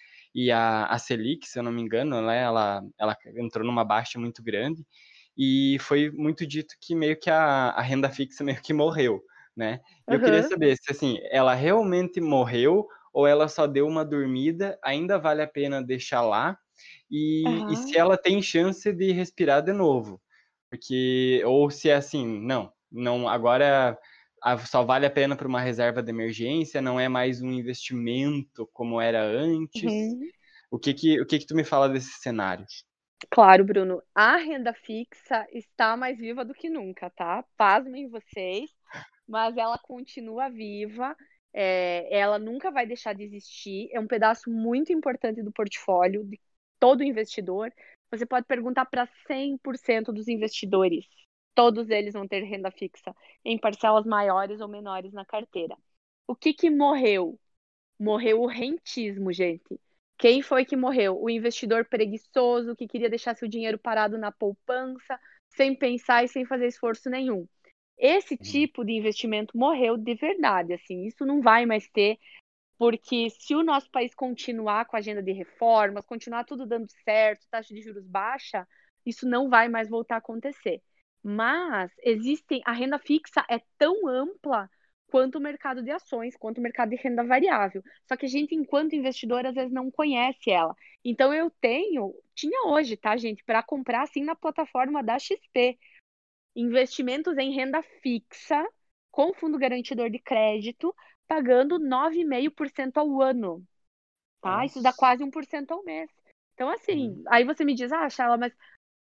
e 0.46 0.50
a, 0.50 0.86
a 0.86 0.98
Selic, 0.98 1.46
se 1.46 1.58
eu 1.58 1.62
não 1.62 1.72
me 1.72 1.82
engano, 1.82 2.20
né, 2.22 2.42
ela, 2.42 2.82
ela 2.98 3.16
entrou 3.36 3.66
numa 3.66 3.84
baixa 3.84 4.18
muito 4.18 4.42
grande, 4.42 4.84
e 5.36 5.78
foi 5.80 6.10
muito 6.10 6.46
dito 6.46 6.74
que 6.80 6.94
meio 6.94 7.18
que 7.18 7.30
a, 7.30 7.70
a 7.70 7.82
renda 7.82 8.10
fixa 8.10 8.44
meio 8.44 8.60
que 8.60 8.72
morreu 8.72 9.22
né? 9.58 9.80
E 10.08 10.14
eu 10.14 10.20
queria 10.20 10.44
saber 10.44 10.76
se 10.76 10.92
assim, 10.92 11.18
ela 11.32 11.52
realmente 11.52 12.20
morreu 12.20 12.86
ou 13.12 13.26
ela 13.26 13.48
só 13.48 13.66
deu 13.66 13.88
uma 13.88 14.04
dormida, 14.04 14.78
ainda 14.84 15.18
vale 15.18 15.42
a 15.42 15.48
pena 15.48 15.82
deixar 15.82 16.22
lá 16.22 16.56
e, 17.10 17.42
e 17.72 17.76
se 17.76 17.98
ela 17.98 18.16
tem 18.16 18.40
chance 18.40 18.92
de 18.92 19.10
respirar 19.10 19.60
de 19.60 19.72
novo. 19.72 20.20
Porque, 20.70 21.42
ou 21.44 21.68
se 21.70 21.90
é 21.90 21.96
assim, 21.96 22.24
não, 22.40 22.72
não, 22.90 23.28
agora 23.28 23.98
só 24.66 24.84
vale 24.84 25.06
a 25.06 25.10
pena 25.10 25.36
para 25.36 25.48
uma 25.48 25.60
reserva 25.60 26.02
de 26.02 26.10
emergência, 26.10 26.80
não 26.80 26.98
é 26.98 27.08
mais 27.08 27.42
um 27.42 27.50
investimento 27.50 28.68
como 28.72 29.00
era 29.00 29.22
antes. 29.22 29.82
Uhum. 29.82 30.28
O 30.70 30.78
que 30.78 30.92
que, 30.92 31.20
o 31.20 31.26
que 31.26 31.38
que 31.38 31.46
tu 31.46 31.54
me 31.54 31.64
fala 31.64 31.88
desse 31.88 32.10
cenário? 32.20 32.66
Claro, 33.30 33.64
Bruno, 33.64 34.02
a 34.14 34.36
renda 34.36 34.72
fixa 34.72 35.46
está 35.52 35.96
mais 35.96 36.18
viva 36.18 36.44
do 36.44 36.54
que 36.54 36.70
nunca, 36.70 37.10
tá? 37.10 37.44
Pasmem 37.56 38.08
vocês, 38.08 38.70
mas 39.26 39.56
ela 39.56 39.76
continua 39.78 40.48
viva, 40.48 41.16
é, 41.52 42.06
ela 42.16 42.38
nunca 42.38 42.70
vai 42.70 42.86
deixar 42.86 43.14
de 43.14 43.24
existir, 43.24 43.88
é 43.92 43.98
um 43.98 44.06
pedaço 44.06 44.50
muito 44.50 44.92
importante 44.92 45.42
do 45.42 45.50
portfólio 45.50 46.24
de 46.24 46.38
todo 46.78 47.02
investidor. 47.02 47.72
Você 48.10 48.24
pode 48.24 48.46
perguntar 48.46 48.86
para 48.86 49.08
100% 49.26 50.12
dos 50.12 50.28
investidores, 50.28 51.04
todos 51.58 51.90
eles 51.90 52.12
vão 52.12 52.24
ter 52.24 52.44
renda 52.44 52.70
fixa 52.70 53.12
em 53.44 53.58
parcelas 53.58 54.06
maiores 54.06 54.60
ou 54.60 54.68
menores 54.68 55.12
na 55.12 55.24
carteira. 55.24 55.76
O 56.24 56.36
que 56.36 56.54
que 56.54 56.70
morreu? 56.70 57.36
Morreu 57.98 58.42
o 58.42 58.46
rentismo, 58.46 59.32
gente. 59.32 59.80
Quem 60.16 60.40
foi 60.40 60.64
que 60.64 60.76
morreu? 60.76 61.20
O 61.20 61.28
investidor 61.28 61.84
preguiçoso 61.84 62.76
que 62.76 62.86
queria 62.86 63.10
deixar 63.10 63.34
seu 63.34 63.48
dinheiro 63.48 63.76
parado 63.76 64.16
na 64.16 64.30
poupança, 64.30 65.18
sem 65.48 65.74
pensar 65.74 66.22
e 66.22 66.28
sem 66.28 66.46
fazer 66.46 66.68
esforço 66.68 67.10
nenhum. 67.10 67.44
Esse 67.98 68.34
uhum. 68.34 68.40
tipo 68.40 68.84
de 68.84 68.92
investimento 68.92 69.58
morreu 69.58 69.96
de 69.96 70.14
verdade, 70.14 70.74
assim, 70.74 71.06
isso 71.06 71.26
não 71.26 71.42
vai 71.42 71.66
mais 71.66 71.88
ter, 71.88 72.20
porque 72.78 73.30
se 73.30 73.56
o 73.56 73.64
nosso 73.64 73.90
país 73.90 74.14
continuar 74.14 74.84
com 74.84 74.94
a 74.94 75.00
agenda 75.00 75.24
de 75.24 75.32
reformas, 75.32 76.06
continuar 76.06 76.44
tudo 76.44 76.64
dando 76.64 76.86
certo, 77.02 77.48
taxa 77.50 77.74
de 77.74 77.82
juros 77.82 78.06
baixa, 78.06 78.64
isso 79.04 79.28
não 79.28 79.50
vai 79.50 79.68
mais 79.68 79.88
voltar 79.88 80.14
a 80.14 80.18
acontecer. 80.18 80.80
Mas 81.30 81.92
existem, 82.02 82.62
a 82.64 82.72
renda 82.72 82.98
fixa 82.98 83.44
é 83.50 83.60
tão 83.76 84.08
ampla 84.08 84.66
quanto 85.08 85.36
o 85.36 85.40
mercado 85.40 85.82
de 85.82 85.90
ações, 85.90 86.34
quanto 86.34 86.56
o 86.56 86.62
mercado 86.62 86.88
de 86.88 86.96
renda 86.96 87.22
variável. 87.22 87.82
Só 88.06 88.16
que 88.16 88.24
a 88.24 88.28
gente, 88.28 88.54
enquanto 88.54 88.96
investidor, 88.96 89.44
às 89.44 89.54
vezes 89.54 89.70
não 89.70 89.90
conhece 89.90 90.50
ela. 90.50 90.74
Então 91.04 91.34
eu 91.34 91.50
tenho, 91.60 92.14
tinha 92.34 92.68
hoje, 92.68 92.96
tá, 92.96 93.14
gente, 93.18 93.44
para 93.44 93.62
comprar 93.62 94.04
assim 94.04 94.24
na 94.24 94.34
plataforma 94.34 95.02
da 95.02 95.18
XP, 95.18 95.78
investimentos 96.56 97.36
em 97.36 97.52
renda 97.52 97.82
fixa 98.02 98.66
com 99.10 99.34
fundo 99.34 99.58
garantidor 99.58 100.08
de 100.08 100.18
crédito, 100.18 100.96
pagando 101.26 101.78
9,5% 101.78 102.96
ao 102.96 103.20
ano. 103.20 103.62
Tá? 104.40 104.64
Isso 104.64 104.82
dá 104.82 104.94
quase 104.94 105.22
1% 105.22 105.72
ao 105.72 105.84
mês. 105.84 106.10
Então, 106.54 106.70
assim, 106.70 107.10
uhum. 107.10 107.24
aí 107.28 107.44
você 107.44 107.66
me 107.66 107.74
diz, 107.74 107.92
ah, 107.92 108.08
Charla, 108.08 108.38
mas 108.38 108.52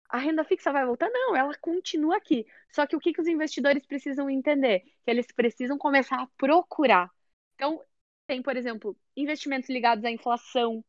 a 0.09 0.19
renda 0.19 0.45
fixa 0.45 0.73
vai 0.73 0.85
voltar? 0.85 1.09
Não, 1.11 1.35
ela 1.37 1.55
continua 1.57 2.17
aqui. 2.17 2.47
Só 2.71 2.87
que 2.87 2.97
o 2.97 3.01
que, 3.01 3.13
que 3.13 3.21
os 3.21 3.27
investidores 3.27 3.87
precisam 3.87 4.31
entender? 4.31 4.81
Que 5.05 5.11
eles 5.11 5.27
precisam 5.33 5.79
começar 5.79 6.23
a 6.23 6.29
procurar. 6.37 7.11
Então, 7.55 7.81
tem, 8.27 8.43
por 8.43 8.57
exemplo, 8.57 8.97
investimentos 9.17 9.71
ligados 9.71 10.05
à 10.05 10.11
inflação, 10.11 10.85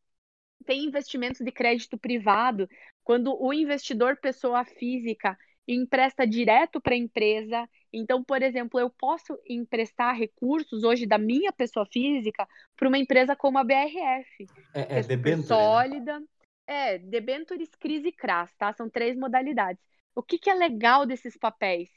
tem 0.66 0.84
investimentos 0.86 1.42
de 1.42 1.52
crédito 1.52 1.98
privado, 1.98 2.68
quando 3.04 3.36
o 3.42 3.54
investidor 3.54 4.18
pessoa 4.18 4.66
física 4.66 5.38
empresta 5.68 6.26
direto 6.26 6.80
para 6.80 6.94
a 6.94 6.98
empresa. 6.98 7.70
Então, 7.92 8.24
por 8.24 8.42
exemplo, 8.42 8.80
eu 8.80 8.90
posso 8.90 9.38
emprestar 9.48 10.16
recursos 10.16 10.84
hoje 10.84 11.06
da 11.06 11.18
minha 11.18 11.52
pessoa 11.52 11.86
física 11.86 12.48
para 12.76 12.88
uma 12.88 12.98
empresa 12.98 13.36
como 13.36 13.58
a 13.58 13.64
BRF, 13.64 14.48
é, 14.74 14.82
é, 14.82 15.00
é 15.00 15.36
né? 15.36 15.44
sólida. 15.44 16.20
Né? 16.20 16.26
É, 16.68 16.98
debentures, 16.98 17.70
crise 17.76 18.10
e 18.10 18.12
CRAS, 18.12 18.54
tá? 18.56 18.74
São 18.74 18.90
três 18.90 19.18
modalidades. 19.18 19.82
O 20.14 20.22
que, 20.22 20.38
que 20.38 20.50
é 20.50 20.54
legal 20.54 21.06
desses 21.06 21.38
papéis? 21.38 21.90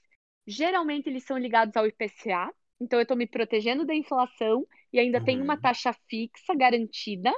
Geralmente 0.47 1.09
eles 1.09 1.25
são 1.25 1.37
ligados 1.37 1.77
ao 1.77 1.87
IPCA, 1.87 2.55
então 2.81 2.99
eu 2.99 3.03
estou 3.03 3.17
me 3.17 3.27
protegendo 3.27 3.85
da 3.85 3.95
inflação 3.95 4.67
e 4.93 4.99
ainda 4.99 5.19
uhum. 5.19 5.25
tem 5.25 5.43
uma 5.43 5.61
taxa 5.61 5.93
fixa 6.09 6.55
garantida, 6.55 7.33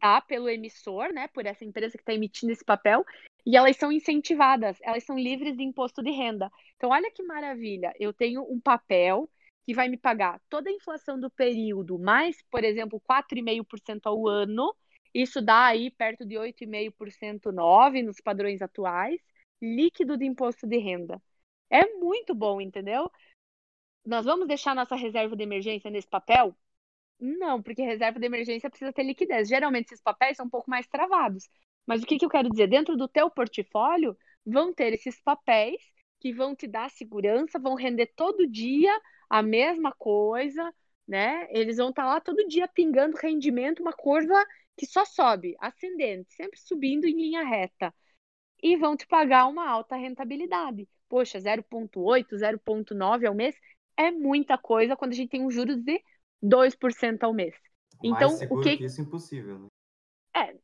tá? 0.00 0.20
Pelo 0.22 0.48
emissor, 0.48 1.12
né? 1.12 1.28
Por 1.28 1.46
essa 1.46 1.64
empresa 1.64 1.92
que 1.92 2.02
está 2.02 2.14
emitindo 2.14 2.52
esse 2.52 2.64
papel. 2.64 3.04
E 3.44 3.56
elas 3.56 3.76
são 3.76 3.92
incentivadas, 3.92 4.78
elas 4.82 5.04
são 5.04 5.18
livres 5.18 5.56
de 5.56 5.62
imposto 5.62 6.02
de 6.02 6.10
renda. 6.10 6.50
Então, 6.76 6.90
olha 6.90 7.10
que 7.10 7.22
maravilha. 7.22 7.92
Eu 7.98 8.12
tenho 8.12 8.42
um 8.42 8.60
papel 8.60 9.28
que 9.64 9.74
vai 9.74 9.88
me 9.88 9.96
pagar 9.96 10.40
toda 10.48 10.70
a 10.70 10.72
inflação 10.72 11.18
do 11.18 11.30
período, 11.30 11.98
mais, 11.98 12.36
por 12.50 12.64
exemplo, 12.64 13.00
4,5% 13.00 14.00
ao 14.04 14.26
ano, 14.26 14.74
isso 15.14 15.42
dá 15.42 15.66
aí 15.66 15.90
perto 15.90 16.24
de 16.24 16.36
8,5% 16.36 17.52
9 17.52 18.02
nos 18.02 18.20
padrões 18.20 18.62
atuais, 18.62 19.20
líquido 19.60 20.16
de 20.16 20.24
imposto 20.24 20.66
de 20.66 20.78
renda. 20.78 21.20
É 21.70 21.86
muito 21.96 22.34
bom, 22.34 22.60
entendeu? 22.60 23.10
Nós 24.04 24.24
vamos 24.24 24.48
deixar 24.48 24.74
nossa 24.74 24.96
reserva 24.96 25.36
de 25.36 25.42
emergência 25.42 25.90
nesse 25.90 26.08
papel? 26.08 26.56
Não, 27.20 27.62
porque 27.62 27.82
reserva 27.82 28.18
de 28.18 28.26
emergência 28.26 28.68
precisa 28.68 28.92
ter 28.92 29.04
liquidez. 29.04 29.48
Geralmente 29.48 29.86
esses 29.86 30.02
papéis 30.02 30.36
são 30.36 30.46
um 30.46 30.50
pouco 30.50 30.70
mais 30.70 30.86
travados. 30.88 31.48
Mas 31.86 32.02
o 32.02 32.06
que, 32.06 32.18
que 32.18 32.24
eu 32.24 32.30
quero 32.30 32.50
dizer? 32.50 32.66
Dentro 32.68 32.96
do 32.96 33.08
teu 33.08 33.30
portfólio 33.30 34.16
vão 34.44 34.72
ter 34.74 34.92
esses 34.92 35.20
papéis 35.20 35.80
que 36.20 36.32
vão 36.32 36.54
te 36.54 36.66
dar 36.66 36.90
segurança, 36.90 37.58
vão 37.58 37.74
render 37.74 38.06
todo 38.16 38.46
dia 38.48 38.92
a 39.30 39.42
mesma 39.42 39.92
coisa, 39.92 40.72
né? 41.06 41.46
Eles 41.50 41.76
vão 41.76 41.90
estar 41.90 42.02
tá 42.04 42.08
lá 42.08 42.20
todo 42.20 42.46
dia 42.48 42.68
pingando 42.68 43.16
rendimento, 43.16 43.80
uma 43.80 43.92
curva 43.92 44.44
que 44.76 44.86
só 44.86 45.04
sobe, 45.04 45.56
ascendente, 45.60 46.32
sempre 46.34 46.58
subindo 46.58 47.06
em 47.06 47.14
linha 47.14 47.44
reta. 47.44 47.94
E 48.62 48.76
vão 48.76 48.96
te 48.96 49.06
pagar 49.06 49.46
uma 49.46 49.68
alta 49.68 49.96
rentabilidade. 49.96 50.88
Poxa, 51.08 51.38
0,8, 51.38 52.36
0,9 52.36 53.26
ao 53.26 53.34
mês 53.34 53.56
é 53.96 54.10
muita 54.10 54.56
coisa 54.56 54.96
quando 54.96 55.12
a 55.12 55.14
gente 55.14 55.30
tem 55.30 55.44
um 55.44 55.50
juros 55.50 55.76
de 55.82 56.02
2% 56.42 57.22
ao 57.24 57.34
mês. 57.34 57.54
Então, 58.02 58.28
Mais 58.28 58.38
seguro 58.38 58.60
o 58.60 58.64
que... 58.64 58.76
que 58.78 58.84
isso 58.84 59.00
é 59.00 59.04
impossível, 59.04 59.58
né? 59.58 59.66
É, 60.34 60.56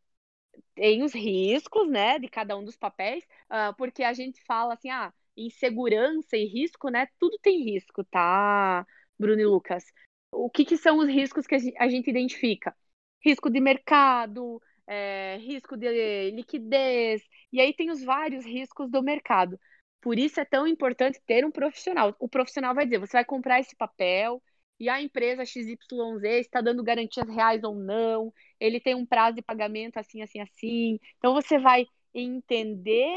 tem 0.75 1.03
os 1.03 1.13
riscos, 1.13 1.89
né, 1.89 2.19
de 2.19 2.29
cada 2.29 2.57
um 2.57 2.65
dos 2.65 2.77
papéis, 2.77 3.25
uh, 3.51 3.75
porque 3.77 4.03
a 4.03 4.13
gente 4.13 4.43
fala 4.45 4.75
assim, 4.75 4.91
ah, 4.91 5.13
insegurança 5.37 6.37
e 6.37 6.47
risco, 6.47 6.89
né, 6.89 7.09
tudo 7.19 7.39
tem 7.43 7.65
risco, 7.65 8.03
tá, 8.05 8.87
Bruno 9.19 9.41
e 9.41 9.47
Lucas? 9.47 9.85
O 10.33 10.49
que, 10.49 10.65
que 10.65 10.77
são 10.77 10.99
os 10.99 11.09
riscos 11.09 11.47
que 11.47 11.55
a 11.79 11.89
gente 11.89 12.09
identifica? 12.09 12.75
Risco 13.25 13.51
de 13.51 13.61
mercado, 13.61 14.61
é, 14.87 15.37
risco 15.41 15.77
de 15.77 16.31
liquidez, 16.31 17.23
e 17.53 17.61
aí 17.61 17.75
tem 17.75 17.91
os 17.91 18.03
vários 18.03 18.45
riscos 18.45 18.91
do 18.91 19.03
mercado. 19.03 19.59
Por 20.01 20.19
isso 20.19 20.41
é 20.41 20.45
tão 20.45 20.67
importante 20.67 21.21
ter 21.27 21.45
um 21.45 21.51
profissional. 21.51 22.15
O 22.19 22.29
profissional 22.29 22.75
vai 22.75 22.85
dizer: 22.85 22.99
você 22.99 23.13
vai 23.13 23.25
comprar 23.25 23.61
esse 23.61 23.75
papel 23.77 24.43
e 24.79 24.89
a 24.89 25.03
empresa 25.03 25.45
XYZ 25.45 26.41
está 26.41 26.61
dando 26.61 26.85
garantias 26.85 27.29
reais 27.29 27.63
ou 27.65 27.75
não, 27.75 28.33
ele 28.61 28.81
tem 28.81 28.95
um 28.95 29.05
prazo 29.05 29.37
de 29.37 29.43
pagamento 29.43 29.97
assim, 29.99 30.23
assim, 30.23 30.41
assim. 30.41 31.01
Então 31.19 31.35
você 31.35 31.59
vai 31.59 31.85
entender 32.15 33.17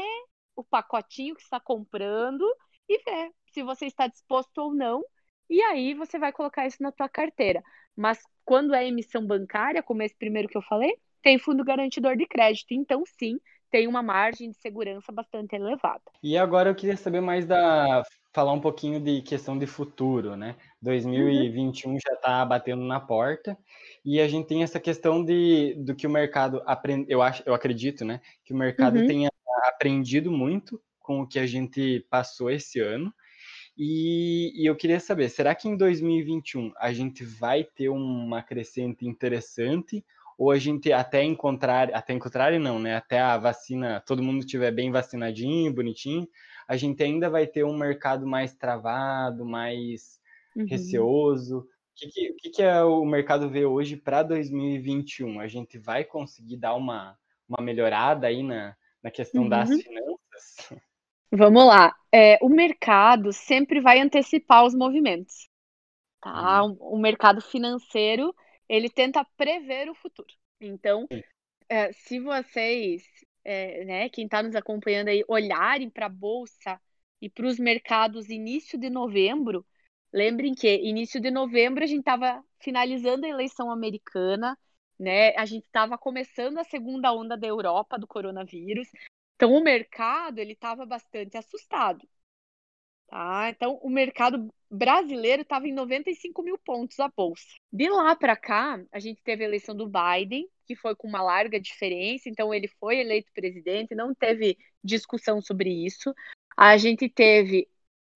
o 0.56 0.64
pacotinho 0.64 1.34
que 1.34 1.42
está 1.42 1.60
comprando 1.60 2.44
e 2.88 2.98
ver 3.04 3.32
se 3.52 3.62
você 3.62 3.86
está 3.86 4.06
disposto 4.06 4.58
ou 4.58 4.74
não. 4.74 5.02
E 5.48 5.60
aí 5.62 5.94
você 5.94 6.18
vai 6.18 6.32
colocar 6.32 6.66
isso 6.66 6.82
na 6.82 6.92
tua 6.92 7.08
carteira. 7.08 7.62
Mas 7.96 8.18
quando 8.44 8.74
é 8.74 8.86
emissão 8.86 9.26
bancária, 9.26 9.82
como 9.82 10.02
esse 10.02 10.16
primeiro 10.16 10.48
que 10.48 10.56
eu 10.56 10.62
falei, 10.62 10.94
tem 11.22 11.38
fundo 11.38 11.64
garantidor 11.64 12.16
de 12.16 12.26
crédito. 12.26 12.72
Então, 12.72 13.02
sim, 13.06 13.38
tem 13.70 13.86
uma 13.86 14.02
margem 14.02 14.50
de 14.50 14.56
segurança 14.56 15.10
bastante 15.12 15.54
elevada. 15.54 16.02
E 16.22 16.36
agora 16.36 16.70
eu 16.70 16.74
queria 16.74 16.96
saber 16.96 17.20
mais 17.20 17.46
da 17.46 18.02
falar 18.34 18.52
um 18.52 18.60
pouquinho 18.60 18.98
de 18.98 19.20
questão 19.22 19.58
de 19.58 19.66
futuro, 19.66 20.36
né? 20.36 20.56
2021 20.80 21.90
uhum. 21.90 21.98
já 21.98 22.14
está 22.14 22.44
batendo 22.44 22.82
na 22.82 22.98
porta 22.98 23.56
e 24.04 24.20
a 24.20 24.26
gente 24.26 24.46
tem 24.46 24.62
essa 24.62 24.80
questão 24.80 25.22
de 25.24 25.74
do 25.74 25.94
que 25.94 26.06
o 26.06 26.10
mercado 26.10 26.62
aprende, 26.64 27.06
eu 27.12 27.20
acho, 27.20 27.42
eu 27.44 27.52
acredito, 27.52 28.04
né, 28.04 28.20
que 28.42 28.54
o 28.54 28.56
mercado 28.56 28.98
uhum. 28.98 29.06
tenha 29.06 29.30
aprendido 29.64 30.30
muito 30.30 30.80
com 30.98 31.20
o 31.20 31.26
que 31.26 31.38
a 31.38 31.46
gente 31.46 32.06
passou 32.08 32.50
esse 32.50 32.80
ano 32.80 33.12
e, 33.76 34.52
e, 34.54 34.66
eu 34.66 34.76
queria 34.76 35.00
saber, 35.00 35.28
será 35.28 35.54
que 35.54 35.68
em 35.68 35.76
2021 35.76 36.72
a 36.76 36.92
gente 36.92 37.24
vai 37.24 37.64
ter 37.64 37.88
uma 37.88 38.42
crescente 38.42 39.06
interessante 39.06 40.04
ou 40.38 40.50
a 40.50 40.58
gente 40.58 40.92
até 40.92 41.22
encontrar, 41.22 41.90
até 41.94 42.12
encontrar 42.12 42.58
não, 42.58 42.78
né? 42.78 42.96
Até 42.96 43.20
a 43.20 43.38
vacina, 43.38 44.02
todo 44.06 44.22
mundo 44.22 44.40
estiver 44.40 44.70
bem 44.72 44.90
vacinadinho, 44.90 45.72
bonitinho, 45.72 46.28
a 46.66 46.76
gente 46.76 47.02
ainda 47.02 47.30
vai 47.30 47.46
ter 47.46 47.64
um 47.64 47.76
mercado 47.76 48.26
mais 48.26 48.54
travado, 48.54 49.44
mais 49.44 50.20
uhum. 50.56 50.66
receoso. 50.66 51.58
O 51.58 51.66
que, 51.94 52.32
que, 52.32 52.50
que, 52.50 52.62
é 52.62 52.82
o 52.82 53.04
mercado 53.04 53.48
vê 53.48 53.64
hoje 53.64 53.96
para 53.96 54.22
2021? 54.22 55.40
A 55.40 55.46
gente 55.46 55.78
vai 55.78 56.04
conseguir 56.04 56.56
dar 56.56 56.74
uma, 56.74 57.16
uma 57.48 57.62
melhorada 57.62 58.26
aí 58.26 58.42
na, 58.42 58.74
na 59.02 59.10
questão 59.10 59.44
uhum. 59.44 59.48
das 59.48 59.68
finanças? 59.68 60.82
Vamos 61.32 61.66
lá. 61.66 61.96
É, 62.12 62.38
o 62.42 62.48
mercado 62.48 63.32
sempre 63.32 63.80
vai 63.80 63.98
antecipar 63.98 64.66
os 64.66 64.74
movimentos. 64.74 65.48
tá? 66.20 66.62
Uhum. 66.62 66.76
O, 66.78 66.96
o 66.96 66.98
mercado 67.00 67.40
financeiro, 67.40 68.34
ele 68.68 68.90
tenta 68.90 69.24
prever 69.36 69.88
o 69.88 69.94
futuro. 69.94 70.28
Então, 70.60 71.08
é, 71.68 71.90
se 71.92 72.20
vocês, 72.20 73.02
é, 73.44 73.84
né, 73.84 74.08
quem 74.10 74.26
está 74.26 74.42
nos 74.42 74.54
acompanhando 74.54 75.08
aí, 75.08 75.24
olharem 75.26 75.88
para 75.88 76.06
a 76.06 76.10
bolsa 76.10 76.78
e 77.20 77.30
para 77.30 77.46
os 77.46 77.58
mercados 77.58 78.28
início 78.28 78.78
de 78.78 78.90
novembro, 78.90 79.64
lembrem 80.12 80.54
que 80.54 80.68
início 80.82 81.18
de 81.18 81.30
novembro 81.30 81.82
a 81.82 81.86
gente 81.86 82.00
estava 82.00 82.44
finalizando 82.60 83.24
a 83.24 83.28
eleição 83.28 83.70
americana, 83.70 84.56
né? 84.98 85.34
A 85.36 85.46
gente 85.46 85.64
estava 85.64 85.96
começando 85.96 86.58
a 86.58 86.64
segunda 86.64 87.12
onda 87.12 87.36
da 87.36 87.46
Europa 87.46 87.98
do 87.98 88.06
coronavírus. 88.06 88.88
Então 89.42 89.54
o 89.54 89.60
mercado 89.60 90.38
ele 90.38 90.52
estava 90.52 90.86
bastante 90.86 91.36
assustado. 91.36 92.08
Tá? 93.08 93.50
Então 93.50 93.76
o 93.82 93.90
mercado 93.90 94.54
brasileiro 94.70 95.42
estava 95.42 95.66
em 95.66 95.72
95 95.72 96.40
mil 96.44 96.56
pontos 96.58 97.00
a 97.00 97.08
bolsa. 97.08 97.48
De 97.72 97.88
lá 97.88 98.14
para 98.14 98.36
cá, 98.36 98.80
a 98.92 99.00
gente 99.00 99.20
teve 99.20 99.42
a 99.42 99.48
eleição 99.48 99.74
do 99.74 99.90
Biden, 99.90 100.48
que 100.64 100.76
foi 100.76 100.94
com 100.94 101.08
uma 101.08 101.20
larga 101.20 101.58
diferença, 101.58 102.28
então 102.28 102.54
ele 102.54 102.68
foi 102.78 103.00
eleito 103.00 103.32
presidente, 103.34 103.96
não 103.96 104.14
teve 104.14 104.56
discussão 104.82 105.42
sobre 105.42 105.70
isso. 105.70 106.14
A 106.56 106.76
gente 106.76 107.08
teve 107.08 107.68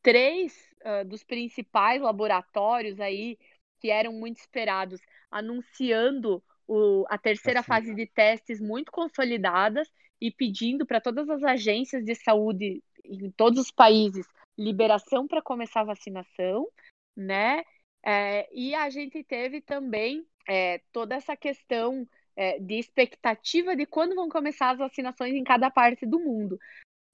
três 0.02 0.56
uh, 0.84 1.04
dos 1.04 1.24
principais 1.24 2.00
laboratórios 2.00 3.00
aí 3.00 3.36
que 3.80 3.90
eram 3.90 4.12
muito 4.12 4.38
esperados 4.38 5.00
anunciando 5.28 6.40
o, 6.68 7.04
a 7.08 7.18
terceira 7.18 7.58
assim. 7.60 7.68
fase 7.68 7.94
de 7.96 8.06
testes 8.06 8.60
muito 8.60 8.92
consolidadas 8.92 9.90
e 10.20 10.30
pedindo 10.30 10.86
para 10.86 11.00
todas 11.00 11.28
as 11.28 11.42
agências 11.42 12.04
de 12.04 12.14
saúde 12.14 12.82
em 13.04 13.30
todos 13.30 13.60
os 13.60 13.70
países 13.70 14.26
liberação 14.58 15.26
para 15.26 15.42
começar 15.42 15.82
a 15.82 15.84
vacinação, 15.84 16.66
né? 17.14 17.62
É, 18.04 18.48
e 18.52 18.74
a 18.74 18.88
gente 18.88 19.22
teve 19.22 19.60
também 19.60 20.26
é, 20.48 20.80
toda 20.92 21.14
essa 21.14 21.36
questão 21.36 22.08
é, 22.36 22.58
de 22.58 22.78
expectativa 22.78 23.74
de 23.74 23.84
quando 23.84 24.14
vão 24.14 24.28
começar 24.28 24.70
as 24.70 24.78
vacinações 24.78 25.34
em 25.34 25.44
cada 25.44 25.70
parte 25.70 26.06
do 26.06 26.18
mundo. 26.18 26.58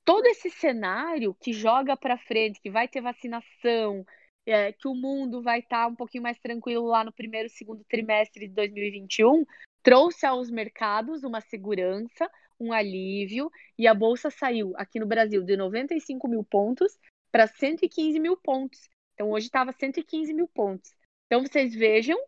Todo 0.05 0.27
esse 0.27 0.51
cenário 0.51 1.35
que 1.41 1.53
joga 1.53 1.97
para 1.97 2.19
frente, 2.19 2.61
que 2.61 2.71
vai 2.71 2.89
ter 2.89 3.01
vacinação, 3.01 4.05
é, 4.45 4.73
que 4.73 4.89
o 4.89 4.95
mundo 4.95 5.41
vai 5.43 5.61
estar 5.61 5.85
tá 5.85 5.87
um 5.87 5.95
pouquinho 5.95 6.25
mais 6.25 6.39
tranquilo 6.39 6.87
lá 6.87 7.05
no 7.05 7.13
primeiro, 7.13 7.49
segundo 7.49 7.85
trimestre 7.85 8.49
de 8.49 8.55
2021, 8.55 9.45
trouxe 9.83 10.27
aos 10.27 10.51
mercados 10.51 11.23
uma 11.23 11.41
segurança, 11.41 12.29
um 12.63 12.73
alívio, 12.73 13.51
e 13.79 13.87
a 13.87 13.95
bolsa 13.95 14.31
saiu 14.31 14.73
aqui 14.77 15.01
no 15.01 15.07
Brasil 15.07 15.43
de 15.43 15.57
95 15.57 16.29
mil 16.29 16.45
pontos 16.45 16.99
para 17.31 17.47
115 17.47 18.19
mil 18.21 18.37
pontos. 18.37 18.89
Então, 19.15 19.31
hoje 19.31 19.47
estava 19.47 19.73
115 19.73 20.33
mil 20.33 20.49
pontos. 20.49 20.95
Então, 21.27 21.41
vocês 21.41 21.75
vejam 21.75 22.19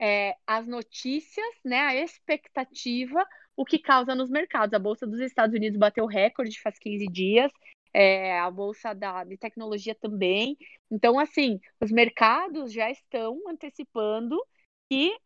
é, 0.00 0.34
as 0.46 0.66
notícias, 0.66 1.46
né, 1.64 1.80
a 1.80 1.96
expectativa, 1.96 3.24
o 3.56 3.64
que 3.64 3.78
causa 3.78 4.14
nos 4.14 4.30
mercados. 4.30 4.74
A 4.74 4.78
Bolsa 4.78 5.06
dos 5.06 5.20
Estados 5.20 5.54
Unidos 5.54 5.78
bateu 5.78 6.06
recorde 6.06 6.60
faz 6.60 6.78
15 6.78 7.06
dias, 7.06 7.52
é, 7.92 8.38
a 8.40 8.50
Bolsa 8.50 8.94
da, 8.94 9.22
de 9.24 9.36
Tecnologia 9.36 9.94
também. 9.94 10.56
Então, 10.90 11.18
assim, 11.18 11.60
os 11.80 11.90
mercados 11.90 12.72
já 12.72 12.90
estão 12.90 13.40
antecipando 13.48 14.36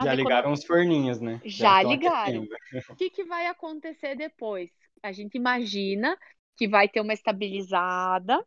já 0.03 0.15
ligaram 0.15 0.53
os 0.53 0.65
forninhos, 0.65 1.21
né? 1.21 1.41
Já, 1.45 1.83
já 1.83 1.89
ligaram. 1.89 2.47
O 2.91 2.97
que, 2.97 3.11
que 3.11 3.25
vai 3.25 3.47
acontecer 3.47 4.15
depois? 4.15 4.71
A 5.03 5.13
gente 5.13 5.37
imagina 5.37 6.17
que 6.57 6.69
vai 6.69 6.89
ter 6.89 7.01
uma 7.01 7.13
estabilizada, 7.13 8.45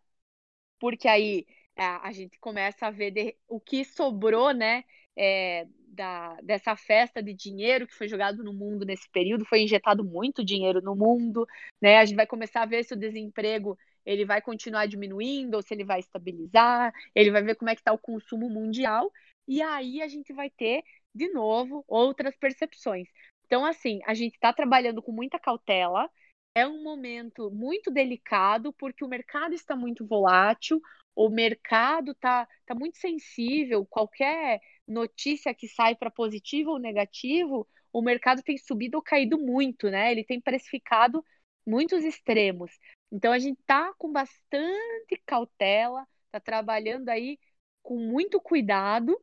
porque 0.79 1.07
aí 1.07 1.45
a 1.75 2.11
gente 2.11 2.37
começa 2.39 2.87
a 2.87 2.91
ver 2.91 3.11
de, 3.11 3.35
o 3.47 3.59
que 3.59 3.83
sobrou, 3.83 4.53
né? 4.53 4.83
É, 5.17 5.67
da, 5.87 6.39
dessa 6.41 6.75
festa 6.75 7.21
de 7.21 7.33
dinheiro 7.33 7.85
que 7.85 7.93
foi 7.93 8.07
jogado 8.07 8.43
no 8.43 8.53
mundo 8.53 8.85
nesse 8.85 9.09
período, 9.09 9.45
foi 9.45 9.61
injetado 9.61 10.03
muito 10.03 10.43
dinheiro 10.43 10.81
no 10.81 10.95
mundo, 10.95 11.45
né? 11.81 11.97
A 11.97 12.05
gente 12.05 12.15
vai 12.15 12.25
começar 12.25 12.61
a 12.61 12.65
ver 12.65 12.83
se 12.83 12.93
o 12.93 12.97
desemprego 12.97 13.77
ele 14.05 14.25
vai 14.25 14.41
continuar 14.41 14.87
diminuindo 14.87 15.55
ou 15.55 15.61
se 15.61 15.73
ele 15.73 15.83
vai 15.83 15.99
estabilizar, 15.99 16.93
ele 17.13 17.29
vai 17.29 17.43
ver 17.43 17.55
como 17.55 17.69
é 17.69 17.75
que 17.75 17.81
está 17.81 17.91
o 17.91 17.97
consumo 17.97 18.49
mundial, 18.49 19.11
e 19.47 19.61
aí 19.61 20.01
a 20.01 20.07
gente 20.07 20.31
vai 20.33 20.49
ter, 20.49 20.83
de 21.13 21.29
novo, 21.29 21.83
outras 21.87 22.35
percepções. 22.37 23.07
Então, 23.45 23.65
assim, 23.65 23.99
a 24.05 24.13
gente 24.13 24.33
está 24.35 24.53
trabalhando 24.53 25.01
com 25.01 25.11
muita 25.11 25.37
cautela, 25.39 26.09
é 26.55 26.67
um 26.67 26.83
momento 26.83 27.49
muito 27.51 27.91
delicado, 27.91 28.73
porque 28.73 29.03
o 29.03 29.07
mercado 29.07 29.53
está 29.53 29.75
muito 29.75 30.05
volátil, 30.05 30.81
o 31.15 31.29
mercado 31.29 32.11
está 32.11 32.47
tá 32.65 32.75
muito 32.75 32.97
sensível, 32.97 33.85
qualquer 33.85 34.59
notícia 34.87 35.53
que 35.53 35.67
sai 35.67 35.95
para 35.95 36.11
positivo 36.11 36.71
ou 36.71 36.79
negativo, 36.79 37.67
o 37.91 38.01
mercado 38.01 38.41
tem 38.43 38.57
subido 38.57 38.97
ou 38.97 39.03
caído 39.03 39.37
muito, 39.37 39.89
né? 39.89 40.11
Ele 40.11 40.23
tem 40.23 40.39
precificado 40.39 41.23
muitos 41.65 42.03
extremos. 42.03 42.71
Então 43.11 43.31
a 43.31 43.39
gente 43.39 43.59
está 43.59 43.93
com 43.97 44.11
bastante 44.11 45.21
cautela, 45.25 46.07
está 46.25 46.39
trabalhando 46.39 47.09
aí 47.09 47.37
com 47.83 47.97
muito 47.97 48.39
cuidado 48.39 49.17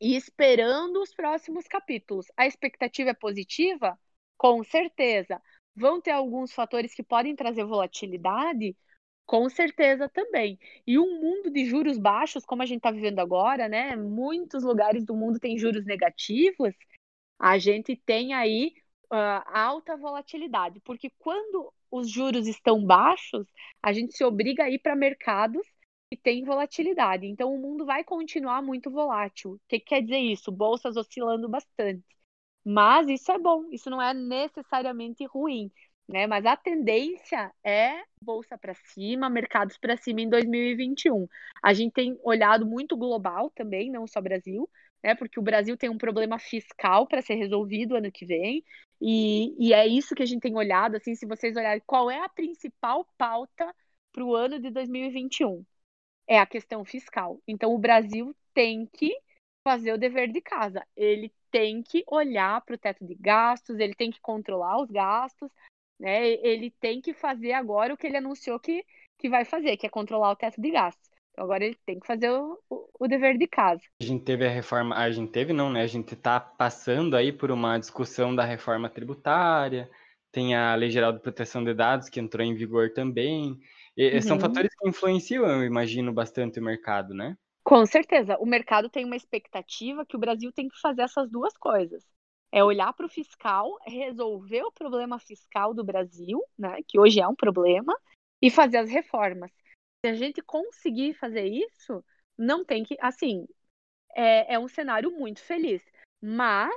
e 0.00 0.16
esperando 0.16 1.00
os 1.00 1.12
próximos 1.14 1.66
capítulos. 1.66 2.26
A 2.36 2.46
expectativa 2.46 3.10
é 3.10 3.14
positiva? 3.14 3.98
Com 4.36 4.64
certeza. 4.64 5.40
Vão 5.76 6.00
ter 6.00 6.12
alguns 6.12 6.52
fatores 6.52 6.94
que 6.94 7.02
podem 7.02 7.36
trazer 7.36 7.64
volatilidade? 7.64 8.76
Com 9.26 9.48
certeza 9.48 10.08
também. 10.08 10.58
E 10.86 10.98
um 10.98 11.20
mundo 11.20 11.50
de 11.50 11.64
juros 11.66 11.98
baixos, 11.98 12.44
como 12.44 12.62
a 12.62 12.66
gente 12.66 12.78
está 12.78 12.90
vivendo 12.90 13.20
agora, 13.20 13.68
né? 13.68 13.94
Muitos 13.94 14.64
lugares 14.64 15.04
do 15.04 15.14
mundo 15.14 15.38
têm 15.38 15.58
juros 15.58 15.84
negativos. 15.84 16.74
A 17.38 17.58
gente 17.58 17.94
tem 17.94 18.34
aí 18.34 18.72
uh, 19.12 19.42
alta 19.46 19.96
volatilidade, 19.96 20.80
porque 20.80 21.10
quando 21.18 21.72
os 21.90 22.10
juros 22.10 22.46
estão 22.46 22.84
baixos, 22.84 23.46
a 23.82 23.92
gente 23.92 24.16
se 24.16 24.24
obriga 24.24 24.64
a 24.64 24.70
ir 24.70 24.78
para 24.78 24.96
mercados 24.96 25.66
que 26.10 26.16
têm 26.16 26.44
volatilidade. 26.44 27.26
Então, 27.26 27.54
o 27.54 27.58
mundo 27.58 27.86
vai 27.86 28.02
continuar 28.04 28.62
muito 28.62 28.90
volátil. 28.90 29.52
O 29.52 29.60
que, 29.68 29.78
que 29.78 29.86
quer 29.86 30.02
dizer 30.02 30.18
isso? 30.18 30.50
Bolsas 30.52 30.96
oscilando 30.96 31.48
bastante. 31.48 32.04
Mas 32.64 33.08
isso 33.08 33.30
é 33.32 33.38
bom, 33.38 33.66
isso 33.72 33.88
não 33.90 34.02
é 34.02 34.12
necessariamente 34.14 35.24
ruim, 35.26 35.70
né? 36.08 36.26
Mas 36.26 36.44
a 36.46 36.56
tendência 36.56 37.52
é 37.64 38.02
bolsa 38.22 38.58
para 38.58 38.74
cima, 38.74 39.30
mercados 39.30 39.78
para 39.78 39.96
cima 39.96 40.20
em 40.20 40.28
2021. 40.28 41.26
A 41.62 41.72
gente 41.72 41.92
tem 41.92 42.18
olhado 42.22 42.66
muito 42.66 42.96
global 42.96 43.50
também, 43.50 43.90
não 43.90 44.06
só 44.06 44.20
Brasil, 44.20 44.68
né? 45.02 45.14
Porque 45.14 45.40
o 45.40 45.42
Brasil 45.42 45.76
tem 45.76 45.88
um 45.90 45.98
problema 45.98 46.38
fiscal 46.38 47.06
para 47.06 47.22
ser 47.22 47.34
resolvido 47.34 47.96
ano 47.96 48.12
que 48.12 48.26
vem, 48.26 48.64
e, 49.00 49.68
e 49.68 49.72
é 49.72 49.86
isso 49.86 50.14
que 50.14 50.22
a 50.22 50.26
gente 50.26 50.42
tem 50.42 50.54
olhado, 50.56 50.96
assim, 50.96 51.14
se 51.14 51.26
vocês 51.26 51.56
olharem 51.56 51.82
qual 51.86 52.10
é 52.10 52.22
a 52.22 52.28
principal 52.28 53.06
pauta 53.16 53.74
para 54.12 54.24
o 54.24 54.34
ano 54.34 54.60
de 54.60 54.70
2021, 54.70 55.64
é 56.30 56.38
a 56.38 56.46
questão 56.46 56.84
fiscal. 56.84 57.40
Então, 57.46 57.74
o 57.74 57.78
Brasil 57.78 58.32
tem 58.54 58.86
que 58.86 59.12
fazer 59.66 59.92
o 59.92 59.98
dever 59.98 60.30
de 60.30 60.40
casa. 60.40 60.86
Ele 60.96 61.32
tem 61.50 61.82
que 61.82 62.04
olhar 62.06 62.60
para 62.60 62.76
o 62.76 62.78
teto 62.78 63.04
de 63.04 63.16
gastos, 63.16 63.80
ele 63.80 63.94
tem 63.94 64.12
que 64.12 64.20
controlar 64.20 64.80
os 64.80 64.88
gastos, 64.88 65.50
né? 65.98 66.28
Ele 66.28 66.70
tem 66.80 67.00
que 67.00 67.12
fazer 67.12 67.52
agora 67.52 67.92
o 67.92 67.96
que 67.96 68.06
ele 68.06 68.16
anunciou 68.16 68.60
que, 68.60 68.84
que 69.18 69.28
vai 69.28 69.44
fazer, 69.44 69.76
que 69.76 69.84
é 69.84 69.90
controlar 69.90 70.30
o 70.30 70.36
teto 70.36 70.60
de 70.60 70.70
gastos. 70.70 71.10
Então 71.32 71.44
agora 71.44 71.64
ele 71.64 71.76
tem 71.84 71.98
que 71.98 72.06
fazer 72.06 72.30
o, 72.30 72.60
o, 72.70 73.08
dever 73.08 73.36
de 73.36 73.48
casa. 73.48 73.82
A 74.00 74.04
gente 74.04 74.24
teve 74.24 74.46
a 74.46 74.50
reforma, 74.50 74.96
a 74.96 75.10
gente 75.10 75.32
teve 75.32 75.52
não, 75.52 75.68
né? 75.72 75.82
A 75.82 75.88
gente 75.88 76.14
está 76.14 76.38
passando 76.38 77.16
aí 77.16 77.32
por 77.32 77.50
uma 77.50 77.76
discussão 77.76 78.34
da 78.34 78.44
reforma 78.44 78.88
tributária, 78.88 79.90
tem 80.30 80.54
a 80.54 80.76
Lei 80.76 80.90
Geral 80.90 81.12
de 81.12 81.18
Proteção 81.18 81.64
de 81.64 81.74
Dados 81.74 82.08
que 82.08 82.20
entrou 82.20 82.46
em 82.46 82.54
vigor 82.54 82.92
também. 82.92 83.58
E, 84.00 84.14
uhum. 84.14 84.22
São 84.22 84.40
fatores 84.40 84.74
que 84.74 84.88
influenciam, 84.88 85.44
eu 85.46 85.62
imagino, 85.62 86.10
bastante 86.10 86.58
o 86.58 86.62
mercado, 86.62 87.12
né? 87.12 87.36
Com 87.62 87.84
certeza. 87.84 88.38
O 88.38 88.46
mercado 88.46 88.88
tem 88.88 89.04
uma 89.04 89.14
expectativa 89.14 90.06
que 90.06 90.16
o 90.16 90.18
Brasil 90.18 90.50
tem 90.50 90.70
que 90.70 90.80
fazer 90.80 91.02
essas 91.02 91.30
duas 91.30 91.54
coisas. 91.54 92.02
É 92.50 92.64
olhar 92.64 92.94
para 92.94 93.04
o 93.04 93.10
fiscal, 93.10 93.76
resolver 93.86 94.62
o 94.62 94.72
problema 94.72 95.18
fiscal 95.18 95.74
do 95.74 95.84
Brasil, 95.84 96.42
né, 96.58 96.78
que 96.88 96.98
hoje 96.98 97.20
é 97.20 97.28
um 97.28 97.34
problema, 97.34 97.94
e 98.40 98.50
fazer 98.50 98.78
as 98.78 98.88
reformas. 98.88 99.52
Se 100.02 100.10
a 100.10 100.14
gente 100.14 100.40
conseguir 100.40 101.12
fazer 101.12 101.44
isso, 101.44 102.02
não 102.38 102.64
tem 102.64 102.82
que. 102.82 102.96
Assim, 103.02 103.46
é, 104.16 104.54
é 104.54 104.58
um 104.58 104.66
cenário 104.66 105.10
muito 105.10 105.42
feliz. 105.42 105.82
Mas 106.22 106.74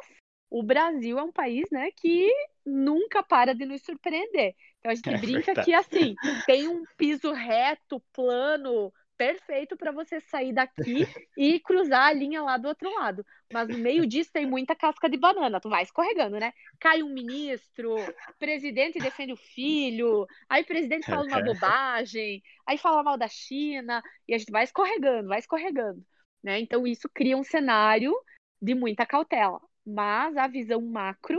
o 0.53 0.61
Brasil 0.61 1.17
é 1.17 1.23
um 1.23 1.31
país 1.31 1.67
né, 1.71 1.89
que 1.97 2.31
nunca 2.63 3.23
para 3.23 3.55
de 3.55 3.65
nos 3.65 3.81
surpreender. 3.81 4.53
Então 4.77 4.91
a 4.91 4.93
gente 4.95 5.09
é 5.09 5.17
brinca 5.17 5.45
verdade. 5.47 5.65
que 5.65 5.73
assim, 5.73 6.13
tem 6.45 6.67
um 6.67 6.83
piso 6.95 7.31
reto, 7.31 7.99
plano, 8.13 8.93
perfeito 9.17 9.75
para 9.75 9.91
você 9.91 10.21
sair 10.21 10.53
daqui 10.53 11.07
e 11.35 11.59
cruzar 11.59 12.05
a 12.05 12.13
linha 12.13 12.43
lá 12.43 12.57
do 12.57 12.67
outro 12.67 12.87
lado. 12.93 13.25
Mas 13.51 13.67
no 13.67 13.79
meio 13.79 14.05
disso 14.05 14.29
tem 14.31 14.45
muita 14.45 14.75
casca 14.75 15.09
de 15.09 15.17
banana, 15.17 15.59
tu 15.59 15.69
vai 15.69 15.81
escorregando, 15.81 16.39
né? 16.39 16.53
Cai 16.79 17.01
um 17.01 17.09
ministro, 17.09 17.95
presidente 18.37 18.99
defende 18.99 19.33
o 19.33 19.37
filho, 19.37 20.27
aí 20.47 20.61
o 20.61 20.67
presidente 20.67 21.07
fala 21.07 21.25
uma 21.25 21.41
bobagem, 21.41 22.43
aí 22.67 22.77
fala 22.77 23.01
mal 23.01 23.17
da 23.17 23.27
China, 23.27 24.03
e 24.27 24.35
a 24.35 24.37
gente 24.37 24.51
vai 24.51 24.65
escorregando, 24.65 25.29
vai 25.29 25.39
escorregando. 25.39 26.05
Né? 26.43 26.59
Então, 26.59 26.85
isso 26.85 27.09
cria 27.11 27.37
um 27.37 27.43
cenário 27.43 28.13
de 28.61 28.75
muita 28.75 29.03
cautela. 29.03 29.59
Mas 29.85 30.37
a 30.37 30.47
visão 30.47 30.81
macro 30.81 31.37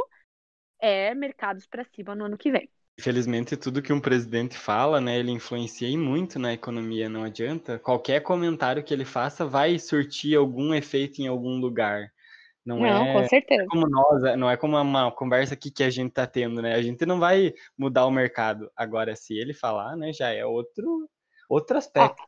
é 0.81 1.15
mercados 1.15 1.67
para 1.67 1.85
cima 1.85 2.15
no 2.15 2.25
ano 2.25 2.39
que 2.39 2.51
vem. 2.51 2.69
Infelizmente, 2.99 3.57
tudo 3.57 3.83
que 3.83 3.93
um 3.93 4.01
presidente 4.01 4.57
fala, 4.57 5.01
né, 5.01 5.19
ele 5.19 5.33
influencia 5.33 5.99
muito 5.99 6.39
na 6.39 6.53
economia, 6.53 7.09
não 7.09 7.25
adianta. 7.25 7.79
Qualquer 7.79 8.21
comentário 8.21 8.85
que 8.85 8.95
ele 8.95 9.05
faça 9.05 9.45
vai 9.45 9.79
surtir 9.79 10.37
algum 10.37 10.73
efeito 10.73 11.21
em 11.21 11.27
algum 11.27 11.59
lugar. 11.59 12.13
Não, 12.65 12.79
não 12.79 12.87
é, 12.87 13.13
com 13.13 13.29
certeza. 13.29 13.65
É 13.65 13.67
como 13.67 13.89
nós, 13.89 14.23
não 14.39 14.49
é 14.49 14.57
como 14.57 14.81
uma 14.81 15.11
conversa 15.11 15.55
aqui 15.55 15.71
que 15.71 15.83
a 15.83 15.91
gente 15.91 16.11
está 16.11 16.27
tendo, 16.27 16.63
né? 16.63 16.75
A 16.75 16.83
gente 16.83 17.05
não 17.05 17.19
vai 17.19 17.53
mudar 17.77 18.07
o 18.07 18.11
mercado. 18.11 18.71
Agora, 18.77 19.17
se 19.17 19.37
ele 19.37 19.53
falar, 19.53 19.97
né, 19.97 20.13
já 20.13 20.31
é 20.31 20.47
outro, 20.47 21.11
outro 21.49 21.77
aspecto. 21.77 22.23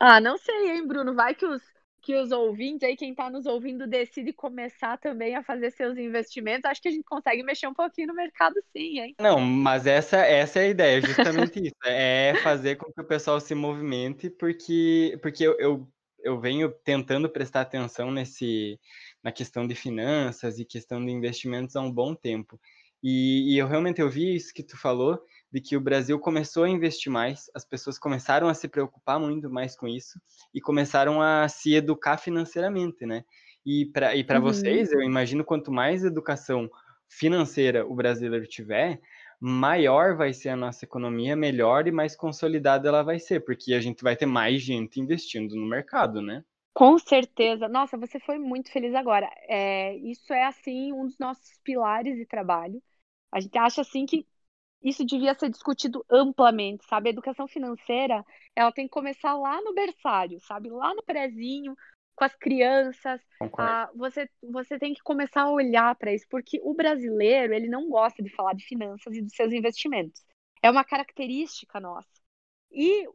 Ah, 0.00 0.16
ah 0.16 0.20
não 0.20 0.38
sei, 0.38 0.70
hein, 0.70 0.86
Bruno? 0.86 1.14
Vai 1.14 1.34
que 1.34 1.44
os, 1.44 1.62
que 2.08 2.16
os 2.16 2.32
ouvintes 2.32 2.88
aí, 2.88 2.96
quem 2.96 3.10
está 3.10 3.28
nos 3.28 3.44
ouvindo, 3.44 3.86
decide 3.86 4.32
começar 4.32 4.96
também 4.96 5.36
a 5.36 5.42
fazer 5.42 5.70
seus 5.72 5.98
investimentos, 5.98 6.64
acho 6.64 6.80
que 6.80 6.88
a 6.88 6.90
gente 6.90 7.04
consegue 7.04 7.42
mexer 7.42 7.66
um 7.66 7.74
pouquinho 7.74 8.08
no 8.08 8.14
mercado 8.14 8.54
sim, 8.72 8.98
hein? 8.98 9.14
Não, 9.20 9.38
mas 9.38 9.86
essa, 9.86 10.16
essa 10.16 10.58
é 10.58 10.62
a 10.62 10.68
ideia, 10.68 11.02
justamente 11.02 11.60
isso. 11.66 11.76
É 11.84 12.32
fazer 12.42 12.76
com 12.76 12.90
que 12.90 13.02
o 13.02 13.04
pessoal 13.04 13.38
se 13.38 13.54
movimente, 13.54 14.30
porque, 14.30 15.18
porque 15.20 15.46
eu, 15.46 15.54
eu, 15.58 15.86
eu 16.20 16.40
venho 16.40 16.70
tentando 16.82 17.28
prestar 17.28 17.60
atenção 17.60 18.10
nesse, 18.10 18.80
na 19.22 19.30
questão 19.30 19.66
de 19.66 19.74
finanças 19.74 20.58
e 20.58 20.64
questão 20.64 21.04
de 21.04 21.12
investimentos 21.12 21.76
há 21.76 21.82
um 21.82 21.92
bom 21.92 22.14
tempo. 22.14 22.58
E, 23.02 23.52
e 23.52 23.58
eu 23.58 23.68
realmente 23.68 24.00
eu 24.00 24.08
vi 24.08 24.34
isso 24.34 24.54
que 24.54 24.62
tu 24.62 24.78
falou, 24.78 25.22
de 25.52 25.60
que 25.60 25.76
o 25.76 25.80
Brasil 25.80 26.18
começou 26.18 26.64
a 26.64 26.68
investir 26.68 27.10
mais, 27.10 27.50
as 27.54 27.64
pessoas 27.64 27.98
começaram 27.98 28.48
a 28.48 28.54
se 28.54 28.68
preocupar 28.68 29.18
muito 29.18 29.50
mais 29.50 29.76
com 29.76 29.88
isso 29.88 30.20
e 30.54 30.60
começaram 30.60 31.22
a 31.22 31.48
se 31.48 31.74
educar 31.74 32.18
financeiramente, 32.18 33.06
né? 33.06 33.24
E 33.64 33.86
para 33.86 34.14
e 34.14 34.24
uhum. 34.30 34.40
vocês, 34.40 34.92
eu 34.92 35.02
imagino 35.02 35.44
quanto 35.44 35.72
mais 35.72 36.04
educação 36.04 36.70
financeira 37.08 37.86
o 37.86 37.94
brasileiro 37.94 38.46
tiver, 38.46 39.00
maior 39.40 40.16
vai 40.16 40.32
ser 40.32 40.50
a 40.50 40.56
nossa 40.56 40.84
economia, 40.84 41.36
melhor 41.36 41.86
e 41.86 41.92
mais 41.92 42.16
consolidada 42.16 42.88
ela 42.88 43.02
vai 43.02 43.18
ser, 43.18 43.44
porque 43.44 43.72
a 43.72 43.80
gente 43.80 44.02
vai 44.02 44.16
ter 44.16 44.26
mais 44.26 44.62
gente 44.62 45.00
investindo 45.00 45.54
no 45.54 45.66
mercado, 45.66 46.20
né? 46.20 46.44
Com 46.74 46.98
certeza. 46.98 47.68
Nossa, 47.68 47.96
você 47.96 48.20
foi 48.20 48.38
muito 48.38 48.70
feliz 48.70 48.94
agora. 48.94 49.28
É, 49.48 49.96
isso 49.96 50.32
é, 50.32 50.44
assim, 50.44 50.92
um 50.92 51.06
dos 51.06 51.18
nossos 51.18 51.58
pilares 51.64 52.16
de 52.16 52.24
trabalho. 52.24 52.80
A 53.32 53.40
gente 53.40 53.58
acha, 53.58 53.80
assim, 53.80 54.06
que 54.06 54.24
isso 54.82 55.04
devia 55.04 55.34
ser 55.34 55.50
discutido 55.50 56.04
amplamente, 56.10 56.86
sabe? 56.86 57.08
A 57.08 57.12
educação 57.12 57.48
financeira, 57.48 58.24
ela 58.54 58.72
tem 58.72 58.86
que 58.86 58.92
começar 58.92 59.34
lá 59.34 59.60
no 59.62 59.74
berçário, 59.74 60.38
sabe? 60.40 60.70
Lá 60.70 60.94
no 60.94 61.02
prezinho, 61.02 61.76
com 62.14 62.24
as 62.24 62.34
crianças. 62.34 63.20
Ah, 63.58 63.90
você, 63.94 64.28
você 64.42 64.78
tem 64.78 64.94
que 64.94 65.02
começar 65.02 65.42
a 65.42 65.50
olhar 65.50 65.94
para 65.96 66.12
isso, 66.12 66.26
porque 66.30 66.60
o 66.62 66.74
brasileiro, 66.74 67.54
ele 67.54 67.68
não 67.68 67.88
gosta 67.88 68.22
de 68.22 68.30
falar 68.30 68.54
de 68.54 68.64
finanças 68.64 69.16
e 69.16 69.22
dos 69.22 69.32
seus 69.34 69.52
investimentos. 69.52 70.22
É 70.62 70.70
uma 70.70 70.84
característica 70.84 71.80
nossa. 71.80 72.08
E 72.70 73.06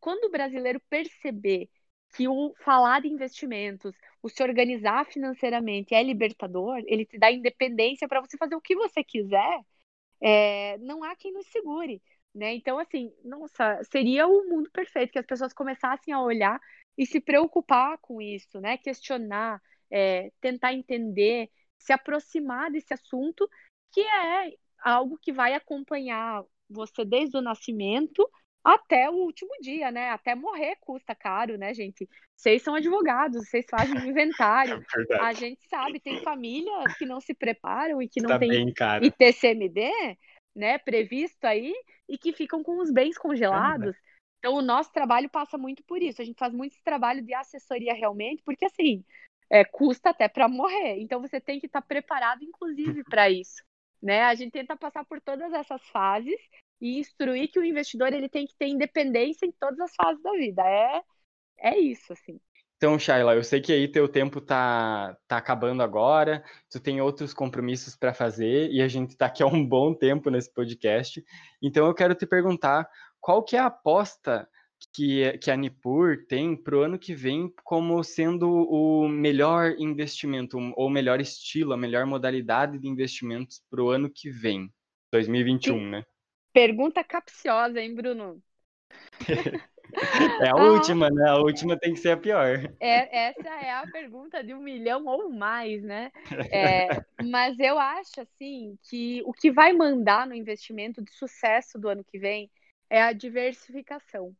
quando 0.00 0.24
o 0.26 0.30
brasileiro 0.30 0.80
perceber 0.88 1.68
que 2.16 2.28
o 2.28 2.54
falar 2.64 3.00
de 3.00 3.08
investimentos, 3.08 3.94
o 4.22 4.28
se 4.28 4.42
organizar 4.42 5.04
financeiramente 5.06 5.94
é 5.94 6.02
libertador, 6.02 6.82
ele 6.86 7.04
te 7.04 7.18
dá 7.18 7.30
independência 7.30 8.08
para 8.08 8.20
você 8.20 8.36
fazer 8.36 8.54
o 8.54 8.60
que 8.60 8.76
você 8.76 9.02
quiser, 9.02 9.60
é, 10.20 10.78
não 10.78 11.02
há 11.04 11.14
quem 11.16 11.32
nos 11.32 11.46
segure. 11.48 12.02
Né? 12.34 12.54
Então, 12.54 12.78
assim, 12.78 13.12
nossa, 13.24 13.82
seria 13.90 14.26
o 14.26 14.48
mundo 14.48 14.70
perfeito 14.70 15.10
que 15.12 15.18
as 15.18 15.26
pessoas 15.26 15.54
começassem 15.54 16.12
a 16.12 16.20
olhar 16.20 16.60
e 16.96 17.06
se 17.06 17.20
preocupar 17.20 17.98
com 17.98 18.20
isso, 18.20 18.60
né? 18.60 18.76
Questionar, 18.76 19.60
é, 19.90 20.30
tentar 20.40 20.74
entender, 20.74 21.50
se 21.78 21.92
aproximar 21.92 22.70
desse 22.70 22.92
assunto, 22.92 23.48
que 23.92 24.00
é 24.00 24.52
algo 24.82 25.18
que 25.18 25.32
vai 25.32 25.54
acompanhar 25.54 26.44
você 26.68 27.04
desde 27.04 27.36
o 27.36 27.42
nascimento 27.42 28.28
até 28.66 29.08
o 29.08 29.14
último 29.14 29.50
dia, 29.60 29.92
né? 29.92 30.10
Até 30.10 30.34
morrer 30.34 30.74
custa 30.80 31.14
caro, 31.14 31.56
né, 31.56 31.72
gente? 31.72 32.08
Vocês 32.34 32.62
são 32.62 32.74
advogados, 32.74 33.48
vocês 33.48 33.64
fazem 33.70 33.96
inventário. 34.08 34.84
É 35.08 35.20
a 35.20 35.32
gente 35.32 35.60
sabe, 35.68 36.00
tem 36.00 36.20
famílias 36.22 36.96
que 36.98 37.06
não 37.06 37.20
se 37.20 37.32
preparam 37.32 38.02
e 38.02 38.08
que 38.08 38.20
não 38.20 38.30
tá 38.30 38.38
tem 38.40 38.74
ITCMD, 39.02 39.90
né, 40.54 40.78
previsto 40.78 41.44
aí, 41.44 41.72
e 42.08 42.18
que 42.18 42.32
ficam 42.32 42.62
com 42.62 42.78
os 42.80 42.90
bens 42.90 43.16
congelados. 43.16 43.94
É, 43.94 43.98
então, 44.38 44.54
o 44.54 44.62
nosso 44.62 44.92
trabalho 44.92 45.28
passa 45.30 45.56
muito 45.56 45.84
por 45.84 46.02
isso. 46.02 46.20
A 46.20 46.24
gente 46.24 46.38
faz 46.38 46.52
muito 46.52 46.72
esse 46.72 46.82
trabalho 46.82 47.22
de 47.22 47.34
assessoria 47.34 47.94
realmente, 47.94 48.42
porque 48.42 48.64
assim, 48.64 49.04
é, 49.48 49.64
custa 49.64 50.10
até 50.10 50.28
para 50.28 50.48
morrer. 50.48 50.98
Então, 50.98 51.20
você 51.20 51.40
tem 51.40 51.60
que 51.60 51.66
estar 51.66 51.82
tá 51.82 51.86
preparado, 51.86 52.42
inclusive, 52.42 53.04
para 53.04 53.30
isso. 53.30 53.62
Né? 54.02 54.22
A 54.22 54.34
gente 54.34 54.52
tenta 54.52 54.76
passar 54.76 55.04
por 55.04 55.20
todas 55.20 55.52
essas 55.52 55.82
fases 55.88 56.40
e 56.80 56.98
instruir 56.98 57.50
que 57.50 57.58
o 57.58 57.64
investidor 57.64 58.12
ele 58.12 58.28
tem 58.28 58.46
que 58.46 58.54
ter 58.56 58.66
independência 58.68 59.46
em 59.46 59.52
todas 59.52 59.80
as 59.80 59.94
fases 59.94 60.22
da 60.22 60.32
vida. 60.32 60.62
É, 60.62 61.02
é 61.58 61.78
isso, 61.78 62.12
assim. 62.12 62.40
Então, 62.76 62.98
Shaila, 62.98 63.34
eu 63.34 63.42
sei 63.42 63.60
que 63.60 63.72
aí 63.72 63.88
teu 63.88 64.06
tempo 64.06 64.38
tá, 64.38 65.16
tá 65.26 65.38
acabando 65.38 65.82
agora, 65.82 66.44
tu 66.70 66.78
tem 66.78 67.00
outros 67.00 67.32
compromissos 67.32 67.96
para 67.96 68.12
fazer 68.12 68.70
e 68.70 68.82
a 68.82 68.88
gente 68.88 69.10
está 69.10 69.26
aqui 69.26 69.42
há 69.42 69.46
um 69.46 69.66
bom 69.66 69.94
tempo 69.94 70.28
nesse 70.28 70.52
podcast. 70.52 71.24
Então, 71.62 71.86
eu 71.86 71.94
quero 71.94 72.14
te 72.14 72.26
perguntar 72.26 72.86
qual 73.18 73.42
que 73.42 73.56
é 73.56 73.60
a 73.60 73.66
aposta 73.66 74.46
que, 74.92 75.38
que 75.38 75.50
a 75.50 75.56
Nipur 75.56 76.26
tem 76.28 76.54
para 76.54 76.76
o 76.76 76.82
ano 76.82 76.98
que 76.98 77.14
vem 77.14 77.50
como 77.64 78.04
sendo 78.04 78.46
o 78.46 79.08
melhor 79.08 79.74
investimento, 79.78 80.58
ou 80.76 80.86
o 80.88 80.90
melhor 80.90 81.18
estilo, 81.18 81.72
a 81.72 81.78
melhor 81.78 82.04
modalidade 82.04 82.78
de 82.78 82.86
investimentos 82.86 83.62
para 83.70 83.82
o 83.82 83.88
ano 83.88 84.10
que 84.10 84.30
vem, 84.30 84.70
2021, 85.12 85.78
Sim. 85.78 85.86
né? 85.86 86.04
Pergunta 86.56 87.04
capciosa, 87.04 87.82
hein, 87.82 87.94
Bruno? 87.94 88.42
É 90.42 90.48
a 90.48 90.52
ah, 90.52 90.72
última, 90.72 91.08
né? 91.08 91.30
A 91.30 91.36
última 91.36 91.78
tem 91.78 91.92
que 91.94 92.00
ser 92.00 92.10
a 92.10 92.16
pior. 92.16 92.58
É, 92.80 93.28
essa 93.28 93.48
é 93.48 93.70
a 93.70 93.86
pergunta 93.86 94.42
de 94.42 94.52
um 94.52 94.60
milhão 94.60 95.06
ou 95.06 95.30
mais, 95.30 95.82
né? 95.82 96.10
É, 96.52 96.88
mas 97.24 97.58
eu 97.58 97.78
acho, 97.78 98.20
assim, 98.20 98.78
que 98.82 99.22
o 99.24 99.32
que 99.32 99.50
vai 99.50 99.72
mandar 99.72 100.26
no 100.26 100.34
investimento 100.34 101.02
de 101.02 101.12
sucesso 101.12 101.78
do 101.78 101.88
ano 101.88 102.04
que 102.04 102.18
vem 102.18 102.50
é 102.90 103.02
a 103.02 103.12
diversificação. 103.12 104.34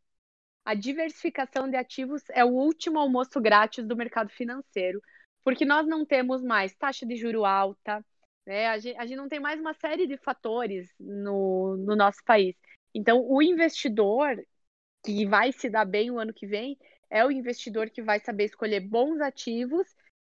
A 0.64 0.75
diversificação 0.75 1.71
de 1.71 1.77
ativos 1.77 2.23
é 2.31 2.45
o 2.45 2.49
último 2.49 2.99
almoço 2.99 3.41
grátis 3.41 3.87
do 3.87 3.97
mercado 3.97 4.31
financeiro, 4.31 5.01
porque 5.45 5.64
nós 5.64 5.87
não 5.87 6.05
temos 6.05 6.43
mais 6.43 6.75
taxa 6.75 7.07
de 7.07 7.17
juro 7.17 7.45
alta, 7.45 8.05
né? 8.47 8.68
A 8.68 8.78
gente, 8.78 8.97
a 8.99 9.07
gente 9.07 9.16
não 9.16 9.28
tem 9.28 9.40
mais 9.40 9.61
uma 9.61 9.74
série 9.74 10.07
de 10.07 10.16
fatores 10.16 10.88
no, 10.99 11.76
no 11.78 11.97
nosso 11.97 12.22
país. 12.24 12.55
Então, 12.94 13.20
o 13.28 13.42
investidor 13.42 14.36
que 15.05 15.26
vai 15.26 15.53
se 15.53 15.68
dar 15.68 15.84
bem 15.84 16.11
o 16.11 16.18
ano 16.18 16.32
que 16.32 16.47
vem 16.47 16.78
é 17.11 17.24
o 17.24 17.30
investidor 17.30 17.90
que 17.90 18.03
vai 18.03 18.18
saber 18.20 18.44
escolher 18.44 18.80
bons 18.80 19.20
ativos 19.20 19.86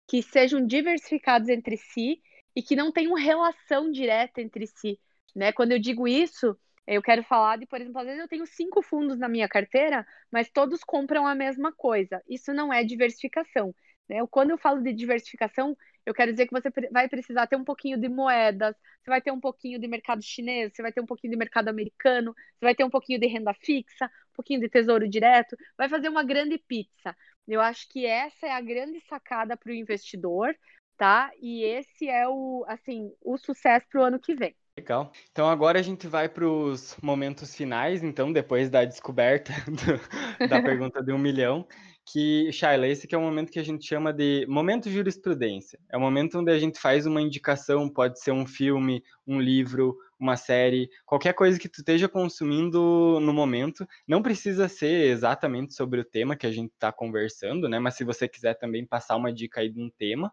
que 0.07 0.21
sejam 0.21 0.65
diversificados 0.65 1.49
entre 1.49 1.77
si 1.77 2.21
e 2.55 2.61
que 2.61 2.75
não 2.75 2.91
tenham 2.91 3.13
relação 3.13 3.91
direta 3.91 4.41
entre 4.41 4.67
si. 4.67 4.99
Né? 5.35 5.51
Quando 5.51 5.71
eu 5.73 5.79
digo 5.79 6.07
isso, 6.07 6.57
eu 6.87 7.01
quero 7.01 7.23
falar 7.23 7.57
de, 7.57 7.65
por 7.65 7.79
exemplo, 7.79 7.99
às 7.99 8.05
vezes 8.05 8.21
eu 8.21 8.27
tenho 8.27 8.45
cinco 8.47 8.81
fundos 8.81 9.19
na 9.19 9.27
minha 9.27 9.47
carteira, 9.47 10.05
mas 10.31 10.49
todos 10.49 10.83
compram 10.83 11.27
a 11.27 11.35
mesma 11.35 11.71
coisa. 11.73 12.21
Isso 12.27 12.53
não 12.53 12.71
é 12.71 12.83
diversificação. 12.83 13.75
Né? 14.07 14.25
Quando 14.29 14.51
eu 14.51 14.57
falo 14.57 14.81
de 14.81 14.93
diversificação, 14.93 15.75
eu 16.05 16.13
quero 16.13 16.31
dizer 16.31 16.47
que 16.47 16.53
você 16.53 16.69
vai 16.91 17.09
precisar 17.09 17.47
ter 17.47 17.57
um 17.57 17.63
pouquinho 17.63 17.99
de 17.99 18.07
moedas, 18.07 18.75
você 19.01 19.09
vai 19.09 19.21
ter 19.21 19.31
um 19.31 19.39
pouquinho 19.39 19.79
de 19.79 19.87
mercado 19.87 20.21
chinês, 20.21 20.71
você 20.73 20.81
vai 20.81 20.91
ter 20.91 21.01
um 21.01 21.05
pouquinho 21.05 21.31
de 21.31 21.37
mercado 21.37 21.67
americano, 21.67 22.33
você 22.33 22.65
vai 22.65 22.73
ter 22.73 22.83
um 22.83 22.89
pouquinho 22.89 23.19
de 23.19 23.27
renda 23.27 23.53
fixa, 23.53 24.05
um 24.05 24.35
pouquinho 24.35 24.61
de 24.61 24.69
tesouro 24.69 25.07
direto, 25.07 25.57
vai 25.77 25.89
fazer 25.89 26.07
uma 26.07 26.23
grande 26.23 26.57
pizza. 26.57 27.15
Eu 27.47 27.61
acho 27.61 27.87
que 27.89 28.05
essa 28.05 28.47
é 28.47 28.51
a 28.51 28.61
grande 28.61 29.01
sacada 29.01 29.57
para 29.57 29.71
o 29.71 29.75
investidor, 29.75 30.55
tá? 30.97 31.31
E 31.41 31.63
esse 31.63 32.07
é 32.09 32.27
o, 32.27 32.65
assim, 32.67 33.13
o 33.21 33.37
sucesso 33.37 33.85
para 33.89 34.01
o 34.01 34.03
ano 34.03 34.19
que 34.19 34.33
vem. 34.33 34.55
Legal. 34.77 35.11
Então 35.31 35.49
agora 35.49 35.79
a 35.79 35.81
gente 35.81 36.07
vai 36.07 36.29
para 36.29 36.47
os 36.47 36.95
momentos 37.01 37.55
finais, 37.55 38.03
então, 38.03 38.31
depois 38.31 38.69
da 38.69 38.85
descoberta 38.85 39.51
do, 39.65 40.47
da 40.47 40.61
pergunta 40.61 41.03
de 41.03 41.11
um 41.11 41.17
milhão 41.17 41.67
que, 42.09 42.51
Shaila, 42.53 42.87
esse 42.87 43.05
que 43.05 43.13
é 43.13 43.17
o 43.17 43.21
momento 43.21 43.51
que 43.51 43.59
a 43.59 43.63
gente 43.63 43.85
chama 43.85 44.13
de 44.13 44.45
momento 44.47 44.89
jurisprudência. 44.89 45.77
É 45.89 45.97
o 45.97 45.99
momento 45.99 46.39
onde 46.39 46.49
a 46.49 46.57
gente 46.57 46.79
faz 46.79 47.05
uma 47.05 47.21
indicação, 47.21 47.89
pode 47.89 48.21
ser 48.21 48.31
um 48.31 48.45
filme, 48.45 49.03
um 49.25 49.41
livro, 49.41 49.97
uma 50.17 50.37
série, 50.37 50.89
qualquer 51.05 51.33
coisa 51.33 51.59
que 51.59 51.67
tu 51.67 51.81
esteja 51.81 52.07
consumindo 52.07 53.19
no 53.19 53.33
momento. 53.33 53.85
Não 54.07 54.23
precisa 54.23 54.69
ser 54.69 55.07
exatamente 55.07 55.73
sobre 55.73 55.99
o 55.99 56.05
tema 56.05 56.37
que 56.37 56.47
a 56.47 56.51
gente 56.51 56.71
está 56.71 56.93
conversando, 56.93 57.67
né? 57.67 57.77
Mas 57.77 57.95
se 57.95 58.05
você 58.05 58.27
quiser 58.27 58.53
também 58.53 58.85
passar 58.85 59.17
uma 59.17 59.33
dica 59.33 59.59
aí 59.59 59.69
de 59.69 59.81
um 59.81 59.89
tema 59.89 60.31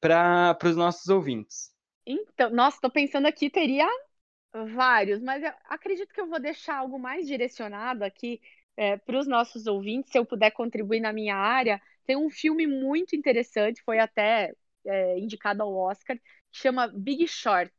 para 0.00 0.56
os 0.62 0.76
nossos 0.76 1.08
ouvintes. 1.08 1.72
Então, 2.06 2.50
nossa, 2.50 2.76
estou 2.76 2.90
pensando 2.90 3.26
aqui, 3.26 3.50
teria 3.50 3.88
vários, 4.52 5.20
mas 5.20 5.42
acredito 5.68 6.14
que 6.14 6.20
eu 6.20 6.28
vou 6.28 6.38
deixar 6.38 6.76
algo 6.76 6.98
mais 6.98 7.26
direcionado 7.26 8.04
aqui 8.04 8.40
é, 8.76 8.96
para 8.96 9.18
os 9.18 9.26
nossos 9.26 9.66
ouvintes, 9.66 10.10
se 10.12 10.18
eu 10.18 10.24
puder 10.26 10.50
contribuir 10.50 11.00
na 11.00 11.12
minha 11.12 11.36
área, 11.36 11.80
Tem 12.06 12.16
um 12.16 12.30
filme 12.30 12.66
muito 12.66 13.16
interessante, 13.16 13.82
foi 13.84 13.98
até 13.98 14.52
é, 14.86 15.18
indicado 15.18 15.62
ao 15.62 15.74
Oscar, 15.74 16.16
que 16.18 16.58
chama 16.58 16.88
Big 16.88 17.26
Short. 17.28 17.72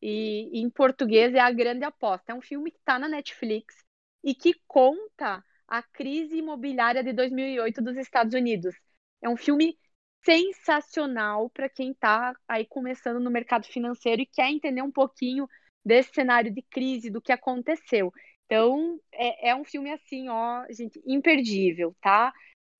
E 0.00 0.60
em 0.60 0.70
português 0.70 1.34
é 1.34 1.40
A 1.40 1.50
Grande 1.50 1.84
Aposta. 1.84 2.32
É 2.32 2.34
um 2.34 2.40
filme 2.40 2.70
que 2.70 2.78
está 2.78 2.98
na 2.98 3.08
Netflix 3.08 3.74
e 4.22 4.34
que 4.34 4.54
conta 4.66 5.44
a 5.66 5.82
crise 5.82 6.38
imobiliária 6.38 7.02
de 7.02 7.12
2008 7.12 7.82
dos 7.82 7.96
Estados 7.96 8.34
Unidos. 8.34 8.74
É 9.22 9.28
um 9.28 9.36
filme 9.36 9.76
sensacional 10.24 11.50
para 11.50 11.68
quem 11.68 11.92
está 11.92 12.34
aí 12.46 12.66
começando 12.66 13.20
no 13.20 13.30
mercado 13.30 13.66
financeiro 13.66 14.22
e 14.22 14.26
quer 14.26 14.50
entender 14.50 14.82
um 14.82 14.90
pouquinho 14.92 15.48
desse 15.84 16.12
cenário 16.14 16.52
de 16.52 16.62
crise, 16.62 17.10
do 17.10 17.20
que 17.20 17.32
aconteceu. 17.32 18.12
Então, 18.48 18.98
é, 19.12 19.50
é 19.50 19.54
um 19.54 19.62
filme 19.62 19.92
assim, 19.92 20.30
ó, 20.30 20.64
gente, 20.70 20.98
imperdível, 21.04 21.94
tá? 22.00 22.32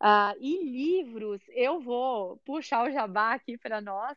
Uh, 0.02 0.32
e 0.40 0.64
livros, 0.64 1.42
eu 1.48 1.78
vou 1.78 2.38
puxar 2.38 2.88
o 2.88 2.90
jabá 2.90 3.34
aqui 3.34 3.58
para 3.58 3.78
nós 3.78 4.16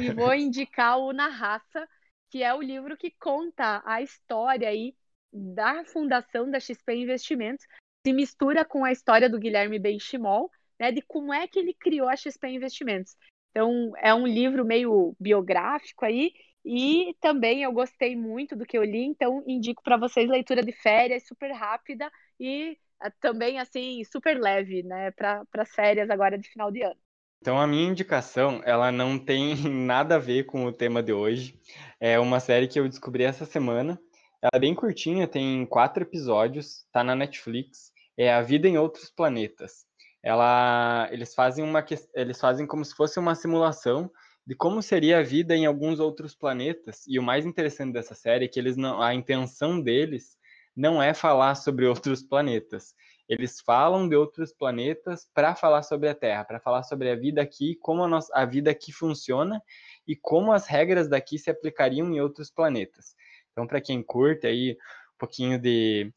e 0.00 0.12
vou 0.12 0.32
indicar 0.32 0.98
o 0.98 1.12
Na 1.12 1.26
Raça, 1.26 1.88
que 2.30 2.44
é 2.44 2.54
o 2.54 2.62
livro 2.62 2.96
que 2.96 3.10
conta 3.10 3.82
a 3.84 4.00
história 4.00 4.68
aí 4.68 4.94
da 5.32 5.84
fundação 5.86 6.48
da 6.48 6.60
XP 6.60 6.94
Investimentos, 6.94 7.66
se 8.06 8.12
mistura 8.12 8.64
com 8.64 8.84
a 8.84 8.92
história 8.92 9.28
do 9.28 9.40
Guilherme 9.40 9.80
Benchimol, 9.80 10.50
né, 10.78 10.92
de 10.92 11.02
como 11.02 11.32
é 11.32 11.48
que 11.48 11.58
ele 11.58 11.74
criou 11.74 12.08
a 12.08 12.16
XP 12.16 12.46
Investimentos. 12.48 13.16
Então, 13.50 13.92
é 13.96 14.14
um 14.14 14.26
livro 14.26 14.64
meio 14.64 15.16
biográfico 15.18 16.04
aí, 16.04 16.32
e 16.64 17.14
também 17.20 17.62
eu 17.62 17.72
gostei 17.72 18.16
muito 18.16 18.54
do 18.54 18.64
que 18.64 18.78
eu 18.78 18.84
li, 18.84 19.04
então 19.04 19.42
indico 19.46 19.82
para 19.82 19.96
vocês 19.96 20.28
leitura 20.28 20.62
de 20.62 20.72
férias 20.72 21.26
super 21.26 21.52
rápida 21.52 22.10
e 22.38 22.76
é 23.02 23.10
também 23.20 23.58
assim 23.58 24.02
super 24.04 24.40
leve, 24.40 24.82
né, 24.82 25.10
para 25.10 25.44
as 25.58 25.70
férias 25.70 26.08
agora 26.08 26.38
de 26.38 26.48
final 26.48 26.70
de 26.70 26.82
ano. 26.82 26.98
Então 27.40 27.60
a 27.60 27.66
minha 27.66 27.88
indicação, 27.88 28.62
ela 28.64 28.92
não 28.92 29.18
tem 29.18 29.56
nada 29.68 30.14
a 30.14 30.18
ver 30.18 30.44
com 30.44 30.64
o 30.64 30.72
tema 30.72 31.02
de 31.02 31.12
hoje. 31.12 31.58
É 31.98 32.18
uma 32.20 32.38
série 32.38 32.68
que 32.68 32.78
eu 32.78 32.88
descobri 32.88 33.24
essa 33.24 33.44
semana. 33.44 34.00
Ela 34.40 34.52
é 34.54 34.58
bem 34.60 34.74
curtinha, 34.74 35.26
tem 35.26 35.66
quatro 35.66 36.04
episódios, 36.04 36.86
tá 36.92 37.02
na 37.02 37.16
Netflix. 37.16 37.90
É 38.16 38.32
A 38.32 38.42
Vida 38.42 38.68
em 38.68 38.78
Outros 38.78 39.10
Planetas. 39.10 39.84
Ela, 40.22 41.08
eles 41.10 41.34
fazem 41.34 41.64
uma, 41.64 41.84
eles 42.14 42.40
fazem 42.40 42.64
como 42.64 42.84
se 42.84 42.94
fosse 42.94 43.18
uma 43.18 43.34
simulação 43.34 44.08
de 44.46 44.54
como 44.54 44.82
seria 44.82 45.18
a 45.18 45.22
vida 45.22 45.54
em 45.54 45.66
alguns 45.66 46.00
outros 46.00 46.34
planetas. 46.34 47.04
E 47.06 47.18
o 47.18 47.22
mais 47.22 47.46
interessante 47.46 47.92
dessa 47.92 48.14
série 48.14 48.46
é 48.46 48.48
que 48.48 48.58
eles 48.58 48.76
não, 48.76 49.00
a 49.00 49.14
intenção 49.14 49.80
deles 49.80 50.36
não 50.74 51.02
é 51.02 51.14
falar 51.14 51.54
sobre 51.54 51.86
outros 51.86 52.22
planetas. 52.22 52.94
Eles 53.28 53.60
falam 53.60 54.08
de 54.08 54.16
outros 54.16 54.52
planetas 54.52 55.28
para 55.32 55.54
falar 55.54 55.82
sobre 55.82 56.08
a 56.08 56.14
Terra, 56.14 56.44
para 56.44 56.60
falar 56.60 56.82
sobre 56.82 57.08
a 57.08 57.16
vida 57.16 57.40
aqui, 57.40 57.76
como 57.76 58.02
a, 58.02 58.08
nossa, 58.08 58.32
a 58.34 58.44
vida 58.44 58.70
aqui 58.70 58.92
funciona 58.92 59.62
e 60.06 60.16
como 60.16 60.52
as 60.52 60.66
regras 60.66 61.08
daqui 61.08 61.38
se 61.38 61.48
aplicariam 61.48 62.12
em 62.12 62.20
outros 62.20 62.50
planetas. 62.50 63.14
Então, 63.52 63.66
para 63.66 63.80
quem 63.80 64.02
curte 64.02 64.46
aí 64.46 64.72
um 64.72 65.18
pouquinho 65.18 65.58
de, 65.58 66.12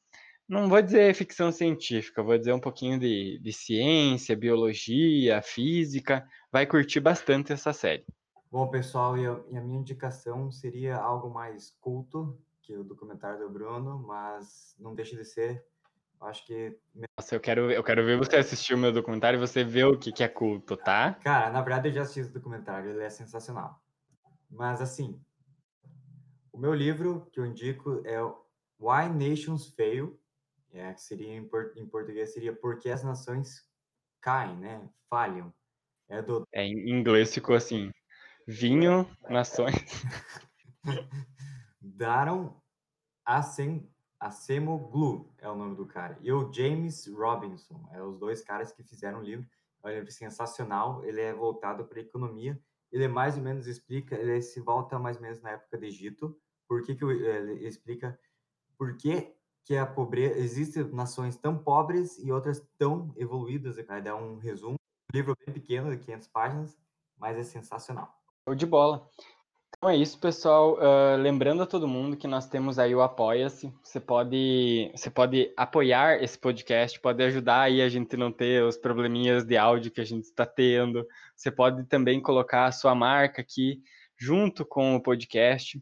não 0.47 0.69
vou 0.69 0.81
dizer 0.81 1.13
ficção 1.13 1.51
científica, 1.51 2.23
vou 2.23 2.37
dizer 2.37 2.53
um 2.53 2.59
pouquinho 2.59 2.99
de, 2.99 3.39
de 3.39 3.53
ciência, 3.53 4.35
biologia, 4.35 5.41
física, 5.41 6.27
vai 6.51 6.65
curtir 6.65 6.99
bastante 6.99 7.51
essa 7.51 7.73
série. 7.73 8.05
Bom, 8.51 8.67
pessoal, 8.69 9.17
e 9.17 9.25
a, 9.25 9.39
e 9.51 9.57
a 9.57 9.61
minha 9.61 9.79
indicação 9.79 10.51
seria 10.51 10.95
algo 10.97 11.29
mais 11.29 11.75
culto, 11.81 12.39
que 12.61 12.75
o 12.75 12.83
documentário 12.83 13.39
do 13.39 13.49
Bruno, 13.49 14.03
mas 14.07 14.75
não 14.79 14.95
deixa 14.95 15.15
de 15.15 15.25
ser. 15.25 15.63
Acho 16.21 16.45
que. 16.45 16.77
Nossa, 17.17 17.35
eu 17.35 17.39
quero, 17.39 17.71
eu 17.71 17.83
quero 17.83 18.05
ver 18.05 18.17
você 18.17 18.37
assistir 18.37 18.73
o 18.73 18.77
meu 18.77 18.91
documentário 18.91 19.37
e 19.37 19.39
você 19.39 19.63
ver 19.63 19.85
o 19.85 19.97
que, 19.97 20.11
que 20.11 20.23
é 20.23 20.27
culto, 20.27 20.77
tá? 20.77 21.13
Cara, 21.15 21.51
na 21.51 21.61
verdade 21.61 21.89
eu 21.89 21.93
já 21.93 22.01
assisti 22.03 22.21
o 22.21 22.33
documentário, 22.33 22.91
ele 22.91 23.03
é 23.03 23.09
sensacional. 23.09 23.79
Mas 24.49 24.81
assim, 24.81 25.19
o 26.51 26.57
meu 26.57 26.73
livro 26.73 27.27
que 27.31 27.39
eu 27.39 27.45
indico 27.45 28.01
é 28.05 28.19
Why 28.79 29.09
Nations 29.09 29.67
Fail, 29.67 30.17
é, 30.75 30.93
que 30.93 31.01
seria 31.01 31.33
em, 31.33 31.49
em 31.75 31.87
português 31.87 32.33
seria 32.33 32.53
Por 32.53 32.79
que 32.79 32.89
as 32.89 33.03
nações 33.03 33.63
caem, 34.21 34.57
né? 34.57 34.89
Falham. 35.09 35.53
É, 36.07 36.21
do... 36.21 36.47
é 36.53 36.63
em 36.65 36.89
inglês 36.89 37.33
ficou 37.33 37.55
assim: 37.55 37.91
Vinho, 38.47 39.09
nações. 39.29 39.75
Daron 41.81 42.59
Acem, 43.25 43.89
Acemoglu 44.19 45.33
é 45.39 45.49
o 45.49 45.55
nome 45.55 45.75
do 45.75 45.85
cara. 45.85 46.17
E 46.21 46.31
o 46.31 46.51
James 46.53 47.07
Robinson, 47.07 47.89
é 47.91 48.01
os 48.01 48.19
dois 48.19 48.41
caras 48.41 48.71
que 48.71 48.83
fizeram 48.83 49.19
o 49.19 49.23
livro. 49.23 49.47
É 49.83 49.87
um 49.87 49.91
livro 49.91 50.11
sensacional, 50.11 51.03
ele 51.05 51.21
é 51.21 51.33
voltado 51.33 51.85
para 51.85 51.99
a 51.99 52.03
economia. 52.03 52.59
Ele 52.91 53.07
mais 53.07 53.35
ou 53.35 53.43
menos 53.43 53.67
explica, 53.67 54.15
ele 54.15 54.41
se 54.41 54.59
volta 54.59 54.99
mais 54.99 55.17
ou 55.17 55.23
menos 55.23 55.41
na 55.41 55.51
época 55.51 55.77
do 55.77 55.85
Egito. 55.85 56.39
Por 56.67 56.83
que, 56.83 56.95
que 56.95 57.03
ele 57.03 57.67
explica 57.67 58.17
por 58.77 58.97
que, 58.97 59.34
que 59.65 59.75
a 59.75 59.85
pobreza 59.85 60.37
existem 60.37 60.83
nações 60.93 61.35
tão 61.35 61.57
pobres 61.57 62.19
e 62.19 62.31
outras 62.31 62.63
tão 62.77 63.11
evoluídas. 63.17 63.77
Vai 63.85 64.01
dar 64.01 64.15
um 64.15 64.37
resumo. 64.37 64.75
Um 65.11 65.17
livro 65.17 65.35
bem 65.43 65.53
pequeno, 65.53 65.89
de 65.89 65.97
500 65.97 66.27
páginas, 66.27 66.77
mas 67.17 67.35
é 67.35 67.43
sensacional. 67.43 68.15
De 68.55 68.65
bola. 68.65 69.09
Então 69.77 69.89
é 69.89 69.97
isso, 69.97 70.19
pessoal. 70.19 70.75
Uh, 70.75 71.17
lembrando 71.19 71.63
a 71.63 71.65
todo 71.65 71.87
mundo 71.87 72.15
que 72.15 72.27
nós 72.27 72.47
temos 72.47 72.77
aí 72.77 72.93
o 72.93 73.01
Apoia-se. 73.01 73.73
Você 73.83 73.99
pode, 73.99 74.91
você 74.95 75.09
pode 75.09 75.51
apoiar 75.57 76.23
esse 76.23 76.37
podcast, 76.37 76.99
pode 76.99 77.23
ajudar 77.23 77.61
aí 77.61 77.81
a 77.81 77.89
gente 77.89 78.15
não 78.15 78.31
ter 78.31 78.63
os 78.63 78.77
probleminhas 78.77 79.43
de 79.43 79.57
áudio 79.57 79.91
que 79.91 80.01
a 80.01 80.05
gente 80.05 80.25
está 80.25 80.45
tendo. 80.45 81.05
Você 81.35 81.51
pode 81.51 81.83
também 81.85 82.21
colocar 82.21 82.65
a 82.65 82.71
sua 82.71 82.93
marca 82.93 83.41
aqui 83.41 83.81
junto 84.17 84.63
com 84.63 84.95
o 84.95 85.01
podcast. 85.01 85.81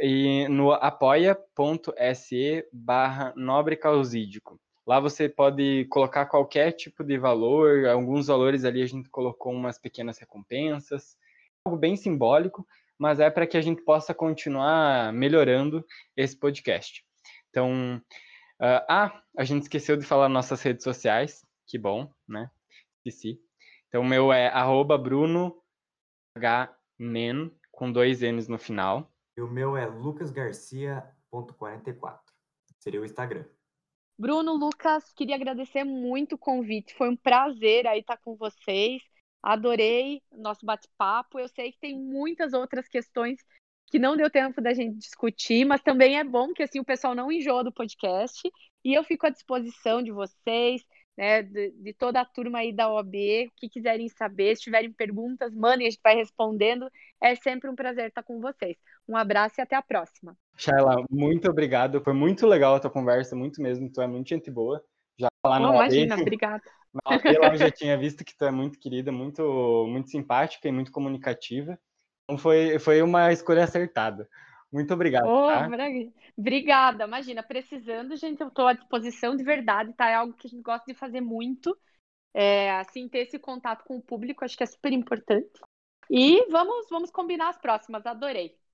E 0.00 0.46
no 0.48 0.72
apoia.se 0.72 2.66
barra 2.72 3.32
nobre 3.36 3.76
causídico. 3.76 4.60
Lá 4.86 5.00
você 5.00 5.28
pode 5.28 5.86
colocar 5.86 6.26
qualquer 6.26 6.72
tipo 6.72 7.02
de 7.02 7.18
valor, 7.18 7.86
alguns 7.86 8.28
valores 8.28 8.64
ali 8.64 8.82
a 8.82 8.86
gente 8.86 9.08
colocou 9.08 9.52
umas 9.52 9.78
pequenas 9.78 10.18
recompensas, 10.18 11.16
algo 11.64 11.76
bem 11.76 11.96
simbólico, 11.96 12.64
mas 12.96 13.18
é 13.18 13.28
para 13.28 13.46
que 13.46 13.56
a 13.56 13.60
gente 13.60 13.82
possa 13.82 14.14
continuar 14.14 15.12
melhorando 15.12 15.84
esse 16.16 16.38
podcast. 16.38 17.04
Então, 17.50 18.00
uh, 18.60 18.84
ah, 18.88 19.22
a 19.36 19.44
gente 19.44 19.62
esqueceu 19.62 19.96
de 19.96 20.06
falar 20.06 20.28
nossas 20.28 20.62
redes 20.62 20.84
sociais, 20.84 21.44
que 21.66 21.78
bom, 21.78 22.08
né? 22.28 22.48
Esqueci. 22.98 23.40
Então, 23.88 24.02
o 24.02 24.06
meu 24.06 24.32
é 24.32 24.48
arroba 24.48 24.96
Bruno 24.96 25.56
com 27.72 27.90
dois 27.90 28.20
N's 28.20 28.46
no 28.46 28.58
final. 28.58 29.10
E 29.36 29.42
o 29.42 29.48
meu 29.48 29.76
é 29.76 29.86
lucasgarcia.44. 29.86 32.20
Seria 32.78 33.00
o 33.00 33.04
Instagram. 33.04 33.44
Bruno, 34.18 34.54
Lucas, 34.54 35.12
queria 35.12 35.34
agradecer 35.34 35.84
muito 35.84 36.36
o 36.36 36.38
convite. 36.38 36.94
Foi 36.94 37.10
um 37.10 37.16
prazer 37.16 37.86
aí 37.86 38.00
estar 38.00 38.16
com 38.16 38.34
vocês. 38.34 39.02
Adorei 39.42 40.22
nosso 40.32 40.64
bate-papo. 40.64 41.38
Eu 41.38 41.48
sei 41.48 41.72
que 41.72 41.78
tem 41.78 41.98
muitas 41.98 42.54
outras 42.54 42.88
questões 42.88 43.38
que 43.88 43.98
não 43.98 44.16
deu 44.16 44.30
tempo 44.30 44.60
da 44.60 44.72
gente 44.72 44.96
discutir, 44.96 45.64
mas 45.64 45.82
também 45.82 46.18
é 46.18 46.24
bom 46.24 46.52
que 46.52 46.62
assim 46.62 46.80
o 46.80 46.84
pessoal 46.84 47.14
não 47.14 47.30
enjoa 47.30 47.62
do 47.62 47.72
podcast. 47.72 48.50
E 48.84 48.94
eu 48.94 49.04
fico 49.04 49.26
à 49.26 49.30
disposição 49.30 50.02
de 50.02 50.10
vocês, 50.10 50.82
né, 51.16 51.42
de, 51.42 51.70
de 51.70 51.92
toda 51.94 52.20
a 52.20 52.24
turma 52.24 52.58
aí 52.58 52.72
da 52.72 52.92
OAB, 52.92 53.14
que 53.56 53.68
quiserem 53.68 54.08
saber, 54.08 54.56
se 54.56 54.62
tiverem 54.62 54.92
perguntas, 54.92 55.54
mandem, 55.54 55.86
a 55.86 55.90
gente 55.90 56.00
vai 56.02 56.14
respondendo. 56.14 56.90
É 57.20 57.34
sempre 57.34 57.70
um 57.70 57.74
prazer 57.74 58.08
estar 58.08 58.22
com 58.22 58.40
vocês. 58.40 58.76
Um 59.08 59.16
abraço 59.16 59.54
e 59.58 59.62
até 59.62 59.76
a 59.76 59.82
próxima. 59.82 60.36
Shaila, 60.56 61.04
muito 61.10 61.50
obrigado. 61.50 62.02
Foi 62.02 62.12
muito 62.12 62.46
legal 62.46 62.74
a 62.74 62.80
tua 62.80 62.90
conversa, 62.90 63.34
muito 63.34 63.62
mesmo. 63.62 63.90
Tu 63.90 64.02
é 64.02 64.06
muito 64.06 64.28
gente 64.28 64.50
boa. 64.50 64.84
Já 65.18 65.28
lá 65.44 65.58
na 65.60 65.70
oh, 65.70 65.74
Imagina, 65.74 66.16
obrigada. 66.20 66.62
eu 67.24 67.56
já 67.56 67.70
tinha 67.70 67.96
visto 67.96 68.24
que 68.24 68.36
tu 68.36 68.44
é 68.44 68.50
muito 68.50 68.78
querida, 68.78 69.10
muito, 69.10 69.86
muito 69.88 70.10
simpática 70.10 70.68
e 70.68 70.72
muito 70.72 70.92
comunicativa. 70.92 71.78
Então 72.24 72.36
foi, 72.36 72.78
foi 72.78 73.00
uma 73.00 73.32
escolha 73.32 73.64
acertada. 73.64 74.28
Muito 74.72 74.92
obrigado. 74.92 75.26
Oh, 75.26 75.46
tá? 75.46 75.68
Obrigada. 76.36 77.04
Imagina, 77.04 77.42
precisando, 77.42 78.16
gente, 78.16 78.40
eu 78.40 78.48
estou 78.48 78.66
à 78.66 78.72
disposição 78.72 79.36
de 79.36 79.42
verdade, 79.42 79.92
tá? 79.94 80.08
É 80.08 80.14
algo 80.14 80.34
que 80.34 80.46
a 80.46 80.50
gente 80.50 80.62
gosta 80.62 80.84
de 80.86 80.94
fazer 80.98 81.20
muito. 81.20 81.76
É, 82.34 82.72
assim, 82.72 83.08
ter 83.08 83.20
esse 83.20 83.38
contato 83.38 83.84
com 83.84 83.96
o 83.96 84.02
público, 84.02 84.44
acho 84.44 84.56
que 84.56 84.62
é 84.62 84.66
super 84.66 84.92
importante. 84.92 85.60
E 86.10 86.46
vamos, 86.50 86.86
vamos 86.90 87.10
combinar 87.10 87.48
as 87.48 87.58
próximas, 87.58 88.04
adorei. 88.04 88.56